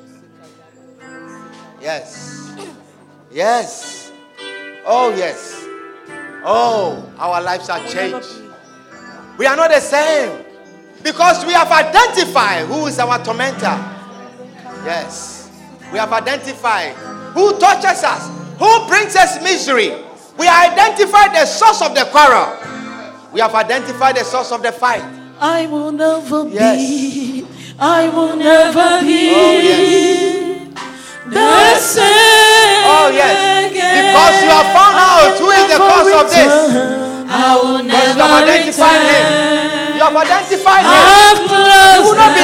Yes. 1.81 2.55
Yes. 3.31 4.11
Oh, 4.85 5.13
yes. 5.15 5.63
Oh, 6.43 7.11
our 7.17 7.41
lives 7.41 7.69
are 7.69 7.85
changed. 7.87 8.41
We 9.37 9.45
are 9.45 9.55
not 9.55 9.69
the 9.69 9.81
same 9.81 10.45
because 11.03 11.45
we 11.45 11.53
have 11.53 11.71
identified 11.71 12.65
who 12.67 12.87
is 12.87 12.97
our 12.99 13.21
tormentor. 13.23 13.77
Yes. 14.85 15.36
We 15.91 15.99
have 15.99 16.11
identified 16.11 16.93
who 17.33 17.57
touches 17.59 18.03
us, 18.03 18.29
who 18.59 18.88
brings 18.88 19.15
us 19.15 19.41
misery. 19.43 19.93
We 20.38 20.47
identified 20.47 21.33
the 21.33 21.45
source 21.45 21.81
of 21.81 21.95
the 21.95 22.05
quarrel. 22.11 22.57
We 23.33 23.39
have 23.41 23.53
identified 23.55 24.15
the 24.17 24.23
source 24.23 24.51
of 24.51 24.61
the 24.63 24.71
fight. 24.71 25.03
I 25.39 25.67
will 25.67 25.91
never 25.91 26.47
Yes. 26.49 26.77
be. 26.77 27.47
I 27.79 28.09
will 28.09 28.35
never 28.35 28.81
oh, 28.81 29.01
be 29.01 29.29
Oh, 29.29 29.59
yes. 29.61 30.73
the 31.29 31.75
same. 31.77 32.81
Oh, 32.89 33.11
yes. 33.13 33.38
Because 33.69 34.35
you 34.41 34.49
have 34.49 34.69
found 34.73 34.95
out 34.97 35.38
who 35.38 35.49
is 35.53 35.65
the 35.69 35.77
cause 35.77 36.09
of 36.09 36.25
this. 36.31 36.53
I 37.29 37.53
will 37.61 37.83
Because 37.83 38.17
never 38.17 38.17
you 38.17 38.23
have 38.25 38.43
identified 38.49 39.01
him. 39.05 39.27
You 39.93 40.01
have 40.01 40.15
identified 40.17 40.83
him. 40.89 41.05
You 41.45 42.01
will 42.07 42.17
not 42.17 42.31
be 42.33 42.43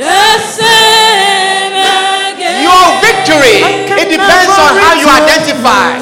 Your 0.00 0.08
victory, 3.04 3.60
it 4.00 4.08
depends 4.08 4.56
on 4.56 4.72
how 4.80 4.96
you 4.96 5.04
identify. 5.04 5.92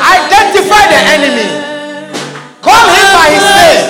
Identify 0.00 0.82
the 0.88 1.00
enemy. 1.20 1.52
Call 2.64 2.80
him 2.80 3.06
by 3.12 3.28
his 3.36 3.44
name. 3.60 3.84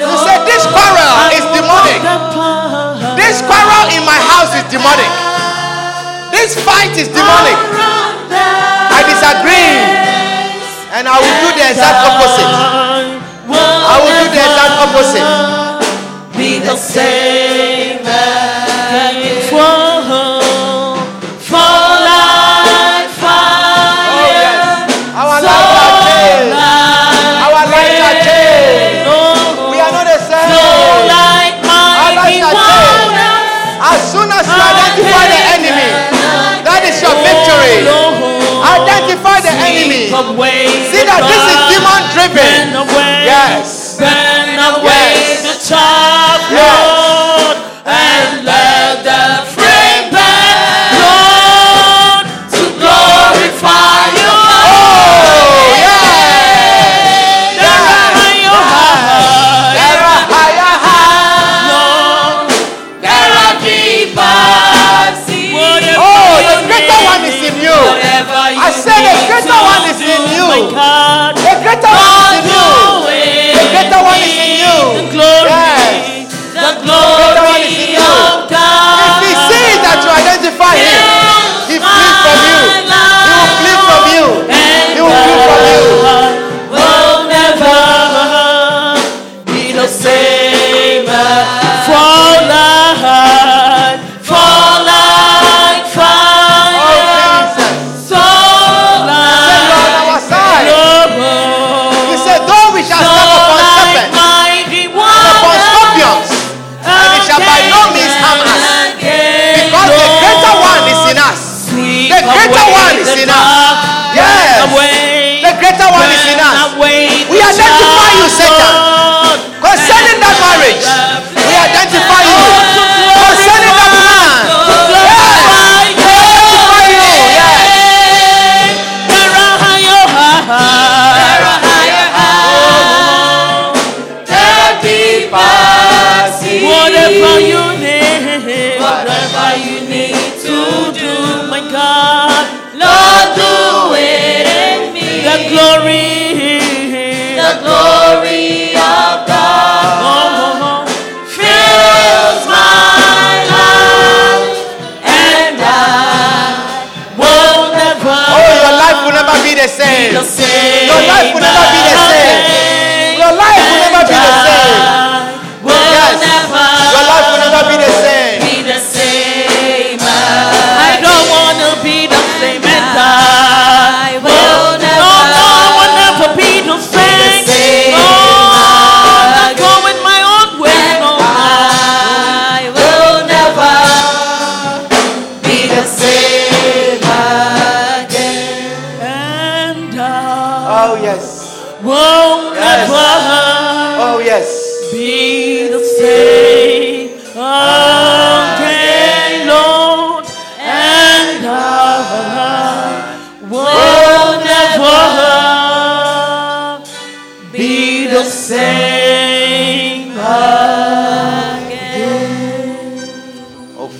You 0.00 0.16
say, 0.24 0.40
This 0.48 0.64
quarrel 0.72 1.36
is 1.36 1.44
demonic. 1.52 2.00
This 3.20 3.44
quarrel 3.44 3.92
in 3.92 4.00
my 4.08 4.16
house 4.24 4.56
is 4.56 4.64
demonic. 4.72 5.12
This 6.32 6.56
fight 6.64 6.96
is 6.96 7.12
demonic. 7.12 7.60
I 8.88 9.04
disagree. 9.04 9.84
And 10.96 11.04
I 11.04 11.20
will 11.20 11.36
do 11.44 11.52
the 11.60 11.64
exact 11.76 12.08
opposite. 12.08 12.48
I 13.52 14.00
will 14.00 14.16
do 14.16 14.32
the 14.32 14.40
exact 14.40 14.80
opposite. 14.80 15.28
Be 16.38 16.58
the 16.64 16.76
same 16.76 17.27
enemy. 40.26 40.66
See 40.90 41.04
that 41.06 41.22
this 41.30 41.44
is 41.46 41.58
demon 41.70 42.02
driven. 42.10 42.74
Yes. 43.24 43.98
burn 43.98 44.27
greater 71.68 71.86
one 71.86 72.47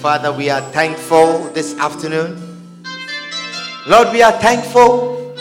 Father, 0.09 0.33
we 0.33 0.49
are 0.49 0.63
thankful 0.73 1.51
this 1.53 1.77
afternoon. 1.77 2.33
Lord, 3.87 4.09
we 4.11 4.23
are 4.23 4.33
thankful 4.33 5.37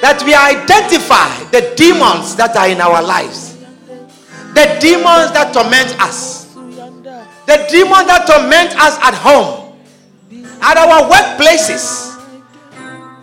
that 0.00 0.22
we 0.22 0.38
identify 0.38 1.26
the 1.50 1.74
demons 1.74 2.36
that 2.36 2.54
are 2.54 2.68
in 2.68 2.80
our 2.80 3.02
lives, 3.02 3.58
the 4.54 4.78
demons 4.78 5.34
that 5.34 5.50
torment 5.50 5.90
us, 5.98 6.54
the 7.50 7.66
demons 7.66 8.06
that 8.06 8.22
torment 8.22 8.70
us 8.78 8.94
at 9.02 9.18
home, 9.18 9.74
at 10.62 10.78
our 10.78 11.10
workplaces. 11.10 12.14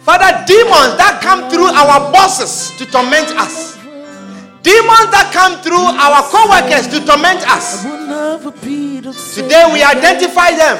Father, 0.03 0.43
demons 0.43 0.99
that 0.99 1.23
come 1.23 1.49
through 1.49 1.71
our 1.71 2.11
bosses 2.11 2.75
to 2.75 2.85
torment 2.91 3.31
us, 3.39 3.77
demons 4.59 5.07
that 5.15 5.31
come 5.31 5.55
through 5.63 5.87
our 5.95 6.19
co 6.27 6.43
workers 6.51 6.91
to 6.91 6.99
torment 7.07 7.47
us. 7.47 8.84
Today 9.01 9.67
we 9.73 9.83
identify 9.83 10.55
them. 10.55 10.77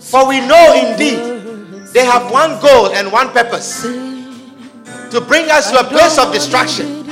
For 0.00 0.26
we 0.26 0.40
know 0.40 0.74
indeed 0.74 1.86
they 1.94 2.04
have 2.04 2.30
one 2.32 2.58
goal 2.60 2.90
and 2.90 3.12
one 3.12 3.30
purpose 3.30 3.82
to 3.82 5.20
bring 5.20 5.48
us 5.50 5.70
to 5.70 5.78
a 5.78 5.84
place 5.84 6.18
of 6.18 6.32
destruction. 6.32 7.06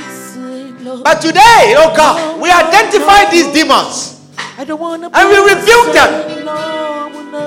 But 1.03 1.21
today, 1.21 1.79
oh 1.79 1.93
God, 1.95 2.41
we 2.41 2.51
identify 2.51 3.31
these 3.31 3.47
demons 3.55 4.19
and 4.59 5.25
we 5.31 5.37
rebuke 5.39 5.95
them. 5.95 6.11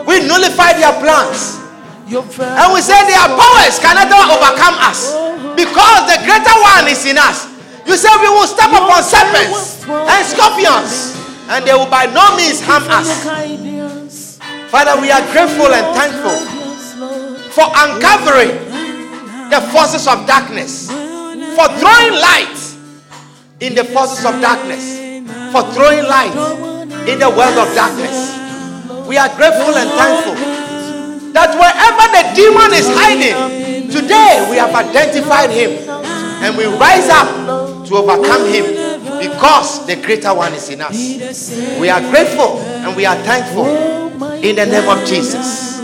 We 0.06 0.24
nullify 0.24 0.72
their 0.80 0.96
plans 1.04 1.60
and 2.08 2.68
we 2.72 2.80
say 2.80 2.96
their 3.04 3.28
powers 3.36 3.76
cannot 3.84 4.08
overcome 4.08 4.80
us 4.80 5.12
because 5.52 6.08
the 6.08 6.24
greater 6.24 6.56
one 6.64 6.88
is 6.88 7.04
in 7.04 7.18
us. 7.18 7.52
You 7.84 7.96
say 7.96 8.08
we 8.22 8.28
will 8.32 8.46
step 8.46 8.70
upon 8.72 9.02
serpents 9.02 9.84
and 9.84 10.24
scorpions 10.24 11.27
and 11.48 11.66
they 11.66 11.72
will 11.72 11.88
by 11.88 12.04
no 12.06 12.36
means 12.36 12.60
harm 12.60 12.84
us. 12.88 13.24
Father, 14.70 15.00
we 15.00 15.10
are 15.10 15.24
grateful 15.32 15.72
and 15.72 15.86
thankful 15.96 16.36
for 17.56 17.64
uncovering 17.72 18.52
the 19.48 19.60
forces 19.72 20.06
of 20.06 20.26
darkness, 20.26 20.90
for 21.56 21.66
throwing 21.80 22.12
light 22.20 22.58
in 23.60 23.74
the 23.74 23.84
forces 23.84 24.24
of 24.24 24.38
darkness, 24.40 25.00
for 25.50 25.62
throwing 25.72 26.04
light 26.04 26.36
in 27.08 27.18
the 27.18 27.30
world 27.30 27.56
of 27.56 27.72
darkness. 27.74 28.36
We 29.08 29.16
are 29.16 29.32
grateful 29.34 29.72
and 29.72 29.88
thankful 29.96 30.36
that 31.32 31.56
wherever 31.56 32.04
the 32.12 32.24
demon 32.36 32.76
is 32.76 32.86
hiding, 32.92 33.88
today 33.90 34.46
we 34.50 34.56
have 34.58 34.74
identified 34.74 35.50
him 35.50 35.88
and 36.44 36.56
we 36.56 36.66
rise 36.76 37.08
up 37.08 37.86
to 37.88 37.94
overcome 37.96 38.44
him 38.52 38.87
because 39.18 39.86
the 39.86 39.96
greater 39.96 40.34
one 40.34 40.54
is 40.54 40.68
in 40.68 40.80
us. 40.80 41.78
We 41.80 41.88
are 41.88 42.00
grateful 42.00 42.58
and 42.58 42.96
we 42.96 43.06
are 43.06 43.16
thankful 43.16 43.66
in 44.42 44.56
the 44.56 44.66
name 44.66 44.88
of 44.88 45.04
Jesus. 45.06 45.78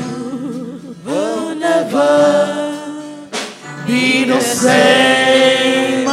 be 3.86 4.24
the 4.24 4.40
same 4.40 6.08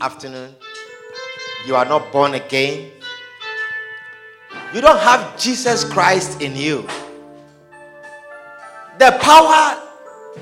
afternoon, 0.00 0.54
you 1.66 1.74
are 1.74 1.84
not 1.84 2.12
born 2.12 2.34
again, 2.34 2.90
you 4.74 4.80
don't 4.80 4.98
have 4.98 5.38
Jesus 5.38 5.84
Christ 5.84 6.40
in 6.40 6.54
you. 6.56 6.82
The 8.98 9.16
power 9.20 9.82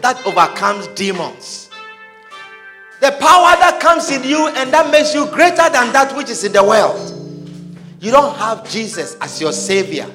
that 0.01 0.23
overcomes 0.27 0.87
demons, 0.89 1.71
the 3.01 3.11
power 3.11 3.57
that 3.57 3.81
comes 3.81 4.11
in 4.11 4.25
you 4.25 4.49
and 4.49 4.73
that 4.73 4.91
makes 4.91 5.15
you 5.15 5.27
greater 5.27 5.69
than 5.69 5.93
that 5.93 6.15
which 6.17 6.31
is 6.31 6.45
in 6.45 6.53
the 6.53 6.65
world. 6.65 7.11
You 8.01 8.11
don't 8.11 8.37
have 8.37 8.69
Jesus 8.71 9.17
as 9.21 9.41
your 9.41 9.53
Savior. 9.53 10.07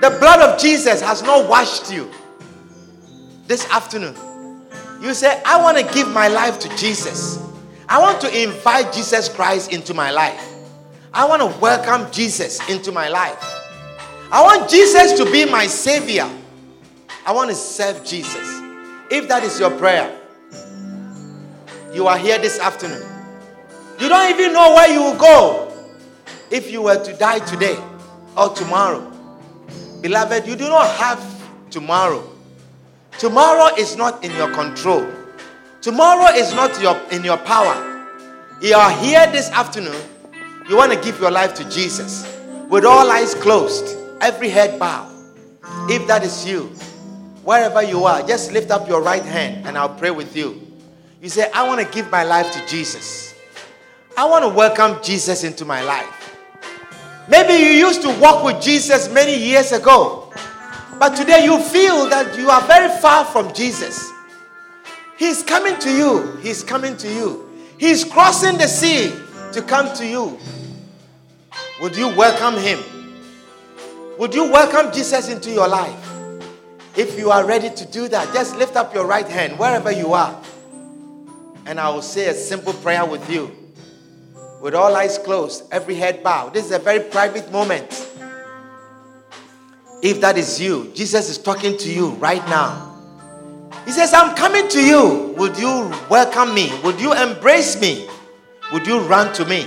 The 0.00 0.16
blood 0.20 0.40
of 0.40 0.60
Jesus 0.60 1.00
has 1.00 1.22
not 1.22 1.48
washed 1.48 1.92
you 1.92 2.10
this 3.46 3.68
afternoon. 3.70 4.14
You 5.00 5.14
say, 5.14 5.42
I 5.44 5.62
want 5.62 5.78
to 5.78 5.94
give 5.94 6.08
my 6.08 6.28
life 6.28 6.58
to 6.60 6.76
Jesus. 6.76 7.43
I 7.94 7.98
want 8.00 8.20
to 8.22 8.42
invite 8.42 8.92
Jesus 8.92 9.28
Christ 9.28 9.72
into 9.72 9.94
my 9.94 10.10
life. 10.10 10.52
I 11.12 11.28
want 11.28 11.42
to 11.42 11.60
welcome 11.60 12.10
Jesus 12.10 12.58
into 12.68 12.90
my 12.90 13.08
life. 13.08 13.40
I 14.32 14.42
want 14.42 14.68
Jesus 14.68 15.12
to 15.12 15.30
be 15.30 15.44
my 15.44 15.68
Savior. 15.68 16.28
I 17.24 17.30
want 17.30 17.50
to 17.50 17.54
serve 17.54 18.04
Jesus. 18.04 18.60
If 19.12 19.28
that 19.28 19.44
is 19.44 19.60
your 19.60 19.70
prayer, 19.70 20.12
you 21.92 22.08
are 22.08 22.18
here 22.18 22.36
this 22.40 22.58
afternoon. 22.58 23.08
You 24.00 24.08
don't 24.08 24.28
even 24.28 24.52
know 24.52 24.74
where 24.74 24.92
you 24.92 25.00
will 25.00 25.16
go 25.16 25.72
if 26.50 26.72
you 26.72 26.82
were 26.82 27.00
to 27.00 27.12
die 27.16 27.38
today 27.38 27.78
or 28.36 28.48
tomorrow. 28.48 29.08
Beloved, 30.02 30.48
you 30.48 30.56
do 30.56 30.68
not 30.68 30.90
have 30.96 31.24
tomorrow. 31.70 32.28
Tomorrow 33.18 33.76
is 33.76 33.96
not 33.96 34.24
in 34.24 34.32
your 34.32 34.50
control. 34.52 35.08
Tomorrow 35.84 36.34
is 36.34 36.54
not 36.54 36.80
your, 36.80 36.98
in 37.10 37.22
your 37.24 37.36
power. 37.36 38.08
You 38.58 38.74
are 38.74 38.90
here 38.90 39.26
this 39.26 39.50
afternoon. 39.50 40.00
You 40.66 40.78
want 40.78 40.94
to 40.94 40.98
give 40.98 41.20
your 41.20 41.30
life 41.30 41.52
to 41.56 41.68
Jesus 41.68 42.24
with 42.70 42.86
all 42.86 43.10
eyes 43.10 43.34
closed, 43.34 43.94
every 44.22 44.48
head 44.48 44.78
bowed. 44.78 45.12
If 45.90 46.06
that 46.06 46.24
is 46.24 46.46
you, 46.48 46.68
wherever 47.44 47.82
you 47.82 48.04
are, 48.06 48.26
just 48.26 48.50
lift 48.50 48.70
up 48.70 48.88
your 48.88 49.02
right 49.02 49.22
hand 49.22 49.66
and 49.66 49.76
I'll 49.76 49.94
pray 49.94 50.10
with 50.10 50.34
you. 50.34 50.66
You 51.20 51.28
say, 51.28 51.50
I 51.52 51.68
want 51.68 51.86
to 51.86 51.94
give 51.94 52.10
my 52.10 52.24
life 52.24 52.50
to 52.54 52.66
Jesus. 52.66 53.34
I 54.16 54.24
want 54.24 54.42
to 54.42 54.48
welcome 54.48 55.04
Jesus 55.04 55.44
into 55.44 55.66
my 55.66 55.82
life. 55.82 56.34
Maybe 57.28 57.62
you 57.62 57.72
used 57.72 58.00
to 58.00 58.20
walk 58.20 58.42
with 58.42 58.62
Jesus 58.62 59.12
many 59.12 59.36
years 59.36 59.70
ago, 59.72 60.32
but 60.98 61.14
today 61.14 61.44
you 61.44 61.60
feel 61.60 62.08
that 62.08 62.38
you 62.38 62.48
are 62.48 62.62
very 62.62 62.88
far 63.02 63.26
from 63.26 63.52
Jesus. 63.52 64.13
He's 65.16 65.42
coming 65.42 65.78
to 65.78 65.90
you. 65.90 66.36
He's 66.42 66.62
coming 66.62 66.96
to 66.96 67.08
you. 67.08 67.48
He's 67.78 68.04
crossing 68.04 68.58
the 68.58 68.66
sea 68.66 69.12
to 69.52 69.62
come 69.62 69.94
to 69.96 70.06
you. 70.06 70.38
Would 71.80 71.96
you 71.96 72.08
welcome 72.16 72.60
him? 72.60 72.80
Would 74.18 74.34
you 74.34 74.50
welcome 74.50 74.92
Jesus 74.92 75.28
into 75.28 75.50
your 75.50 75.68
life? 75.68 75.98
If 76.96 77.18
you 77.18 77.30
are 77.30 77.44
ready 77.44 77.70
to 77.70 77.86
do 77.86 78.06
that, 78.08 78.32
just 78.32 78.56
lift 78.56 78.76
up 78.76 78.94
your 78.94 79.06
right 79.06 79.28
hand 79.28 79.58
wherever 79.58 79.90
you 79.90 80.12
are. 80.12 80.40
And 81.66 81.80
I 81.80 81.88
will 81.90 82.02
say 82.02 82.28
a 82.28 82.34
simple 82.34 82.72
prayer 82.72 83.04
with 83.04 83.28
you. 83.28 83.50
With 84.60 84.74
all 84.74 84.94
eyes 84.94 85.18
closed, 85.18 85.64
every 85.72 85.96
head 85.96 86.22
bowed. 86.22 86.54
This 86.54 86.66
is 86.66 86.72
a 86.72 86.78
very 86.78 87.00
private 87.00 87.50
moment. 87.50 87.90
If 90.02 90.20
that 90.20 90.38
is 90.38 90.60
you, 90.60 90.92
Jesus 90.94 91.28
is 91.28 91.38
talking 91.38 91.76
to 91.78 91.92
you 91.92 92.10
right 92.10 92.46
now. 92.48 92.93
He 93.84 93.92
says, 93.92 94.14
I'm 94.14 94.34
coming 94.34 94.68
to 94.68 94.80
you. 94.84 95.34
Would 95.36 95.58
you 95.58 95.92
welcome 96.08 96.54
me? 96.54 96.72
Would 96.82 97.00
you 97.00 97.12
embrace 97.12 97.80
me? 97.80 98.08
Would 98.72 98.86
you 98.86 99.00
run 99.00 99.32
to 99.34 99.44
me? 99.44 99.66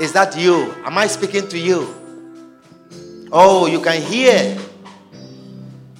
Is 0.00 0.12
that 0.12 0.36
you? 0.36 0.72
Am 0.84 0.96
I 0.96 1.08
speaking 1.08 1.48
to 1.48 1.58
you? 1.58 1.94
Oh, 3.32 3.66
you 3.66 3.80
can 3.80 4.00
hear. 4.00 4.56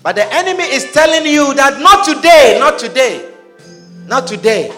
But 0.02 0.14
the 0.14 0.32
enemy 0.32 0.62
is 0.64 0.92
telling 0.92 1.26
you 1.26 1.52
that 1.54 1.80
not 1.80 2.04
today, 2.04 2.56
not 2.58 2.78
today, 2.78 3.28
not 4.06 4.26
today. 4.26 4.72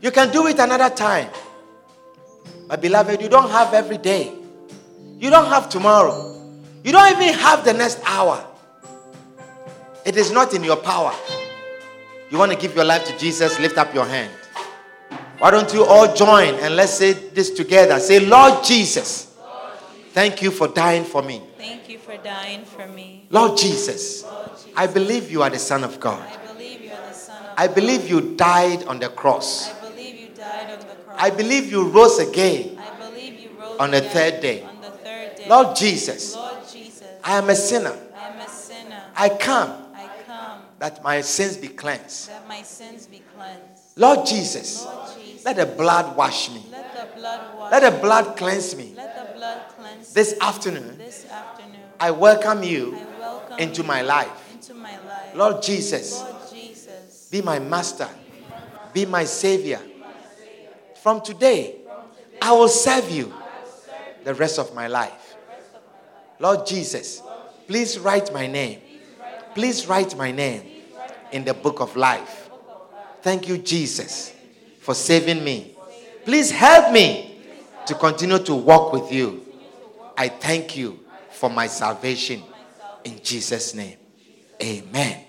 You 0.00 0.10
can 0.10 0.32
do 0.32 0.48
it 0.48 0.58
another 0.58 0.94
time. 0.94 1.30
But 2.68 2.80
beloved, 2.82 3.22
you 3.22 3.28
don't 3.28 3.50
have 3.50 3.72
every 3.72 3.98
day. 3.98 4.32
You 5.18 5.30
don't 5.30 5.46
have 5.46 5.68
tomorrow. 5.68 6.34
You 6.82 6.92
don't 6.92 7.10
even 7.12 7.32
have 7.38 7.64
the 7.64 7.72
next 7.72 8.00
hour. 8.04 8.44
It 10.04 10.16
is 10.16 10.30
not 10.30 10.52
in 10.52 10.64
your 10.64 10.76
power. 10.76 11.14
You 12.34 12.40
want 12.40 12.50
to 12.50 12.58
give 12.58 12.74
your 12.74 12.84
life 12.84 13.04
to 13.04 13.16
Jesus? 13.16 13.60
Lift 13.60 13.78
up 13.78 13.94
your 13.94 14.06
hand. 14.06 14.28
Why 15.38 15.52
don't 15.52 15.72
you 15.72 15.84
all 15.84 16.12
join 16.12 16.54
and 16.54 16.74
let's 16.74 16.94
say 16.94 17.12
this 17.12 17.50
together? 17.50 18.00
Say, 18.00 18.18
Lord 18.18 18.64
Jesus, 18.64 19.36
thank 20.10 20.42
you 20.42 20.50
for 20.50 20.66
dying 20.66 21.04
for 21.04 21.22
me. 21.22 21.40
Thank 21.56 21.88
you 21.88 21.96
for 21.96 22.16
dying 22.16 22.64
for 22.64 22.88
me. 22.88 23.28
Lord 23.30 23.56
Jesus, 23.56 24.24
I 24.76 24.88
believe 24.88 25.30
you 25.30 25.44
are 25.44 25.50
the 25.50 25.60
Son 25.60 25.84
of 25.84 26.00
God. 26.00 26.28
I 26.28 26.52
believe 26.52 26.80
you 26.80 26.90
are 26.90 27.06
the 27.06 27.14
Son 27.14 27.40
I 27.56 27.68
believe 27.68 28.10
you 28.10 28.34
died 28.34 28.82
on 28.86 28.98
the 28.98 29.10
cross. 29.10 29.70
I 29.70 29.90
believe 29.90 30.16
you 30.16 30.34
died 30.34 30.72
on 30.72 30.80
the 30.80 30.86
cross. 30.86 31.16
I 31.16 31.30
believe 31.30 31.70
you 31.70 31.88
rose 31.88 32.18
again. 32.18 32.76
I 32.80 32.98
believe 32.98 33.38
you 33.38 33.50
rose 33.60 33.78
on 33.78 33.92
the 33.92 34.00
third 34.00 34.40
day. 34.40 34.64
On 34.64 34.80
the 34.80 34.90
third 34.90 35.36
day. 35.36 35.46
Lord 35.48 35.76
Jesus, 35.76 36.34
Lord 36.34 36.56
Jesus, 36.68 37.04
I 37.22 37.38
am 37.38 37.48
a 37.48 37.54
sinner. 37.54 37.96
I 38.12 38.28
am 38.30 38.40
a 38.40 38.48
sinner. 38.48 39.02
I 39.14 39.28
come 39.28 39.83
that 40.84 41.02
my 41.02 41.22
sins 41.22 41.56
be 41.56 41.68
cleansed. 41.68 42.28
that 42.28 42.46
my 42.46 42.60
sins 42.60 43.06
be 43.06 43.22
cleansed. 43.34 43.96
Lord 43.96 44.26
Jesus, 44.26 44.84
Lord 44.84 45.08
Jesus, 45.18 45.42
let 45.42 45.56
the 45.56 45.64
blood 45.64 46.14
wash 46.14 46.50
me. 46.50 46.62
let 46.70 46.94
the 46.94 47.18
blood 47.18 47.58
wash. 47.58 47.72
Let 47.72 47.90
the 47.90 47.98
blood 48.02 48.36
cleanse 48.36 48.76
me. 48.76 48.92
Let 48.94 49.16
the 49.16 49.32
blood 49.32 49.62
cleanse 49.78 50.12
This 50.12 50.36
afternoon, 50.42 50.98
this 50.98 51.24
afternoon. 51.30 51.80
I 51.98 52.10
welcome 52.10 52.62
you 52.62 52.98
I 53.00 53.18
welcome 53.18 53.58
into 53.60 53.80
you 53.80 53.88
my 53.88 54.02
life. 54.02 54.52
into 54.52 54.74
my 54.74 54.90
life. 54.90 55.34
Lord 55.34 55.62
Jesus, 55.62 56.20
Lord 56.20 56.34
Jesus, 56.52 57.28
be 57.30 57.40
my 57.40 57.58
master, 57.58 58.08
be 58.92 59.06
my 59.06 59.24
savior. 59.24 59.80
From 61.02 61.22
today, 61.22 61.76
I 62.42 62.52
will 62.52 62.68
serve 62.68 63.10
you 63.10 63.32
the 64.22 64.34
rest 64.34 64.58
of 64.58 64.74
my 64.74 64.88
life. 64.88 65.34
Lord 66.38 66.66
Jesus, 66.66 67.22
please 67.66 67.98
write 67.98 68.34
my 68.34 68.46
name. 68.46 68.80
Please 69.54 69.86
write 69.86 70.14
my 70.18 70.30
name 70.32 70.73
in 71.34 71.44
the 71.44 71.52
book 71.52 71.80
of 71.80 71.96
life. 71.96 72.48
Thank 73.20 73.48
you, 73.48 73.58
Jesus, 73.58 74.32
for 74.80 74.94
saving 74.94 75.42
me. 75.42 75.76
Please 76.24 76.50
help 76.50 76.92
me 76.92 77.40
to 77.86 77.94
continue 77.94 78.38
to 78.38 78.54
walk 78.54 78.92
with 78.92 79.12
you. 79.12 79.44
I 80.16 80.28
thank 80.28 80.76
you 80.76 81.00
for 81.30 81.50
my 81.50 81.66
salvation 81.66 82.42
in 83.02 83.20
Jesus' 83.22 83.74
name. 83.74 83.96
Amen. 84.62 85.24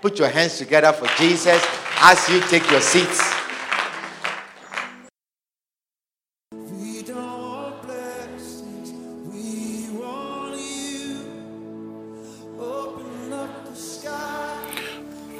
Put 0.00 0.18
your 0.18 0.28
hands 0.28 0.56
together 0.56 0.92
for 0.92 1.06
Jesus 1.18 1.62
as 2.00 2.28
you 2.30 2.40
take 2.40 2.68
your 2.70 2.80
seats. 2.80 3.43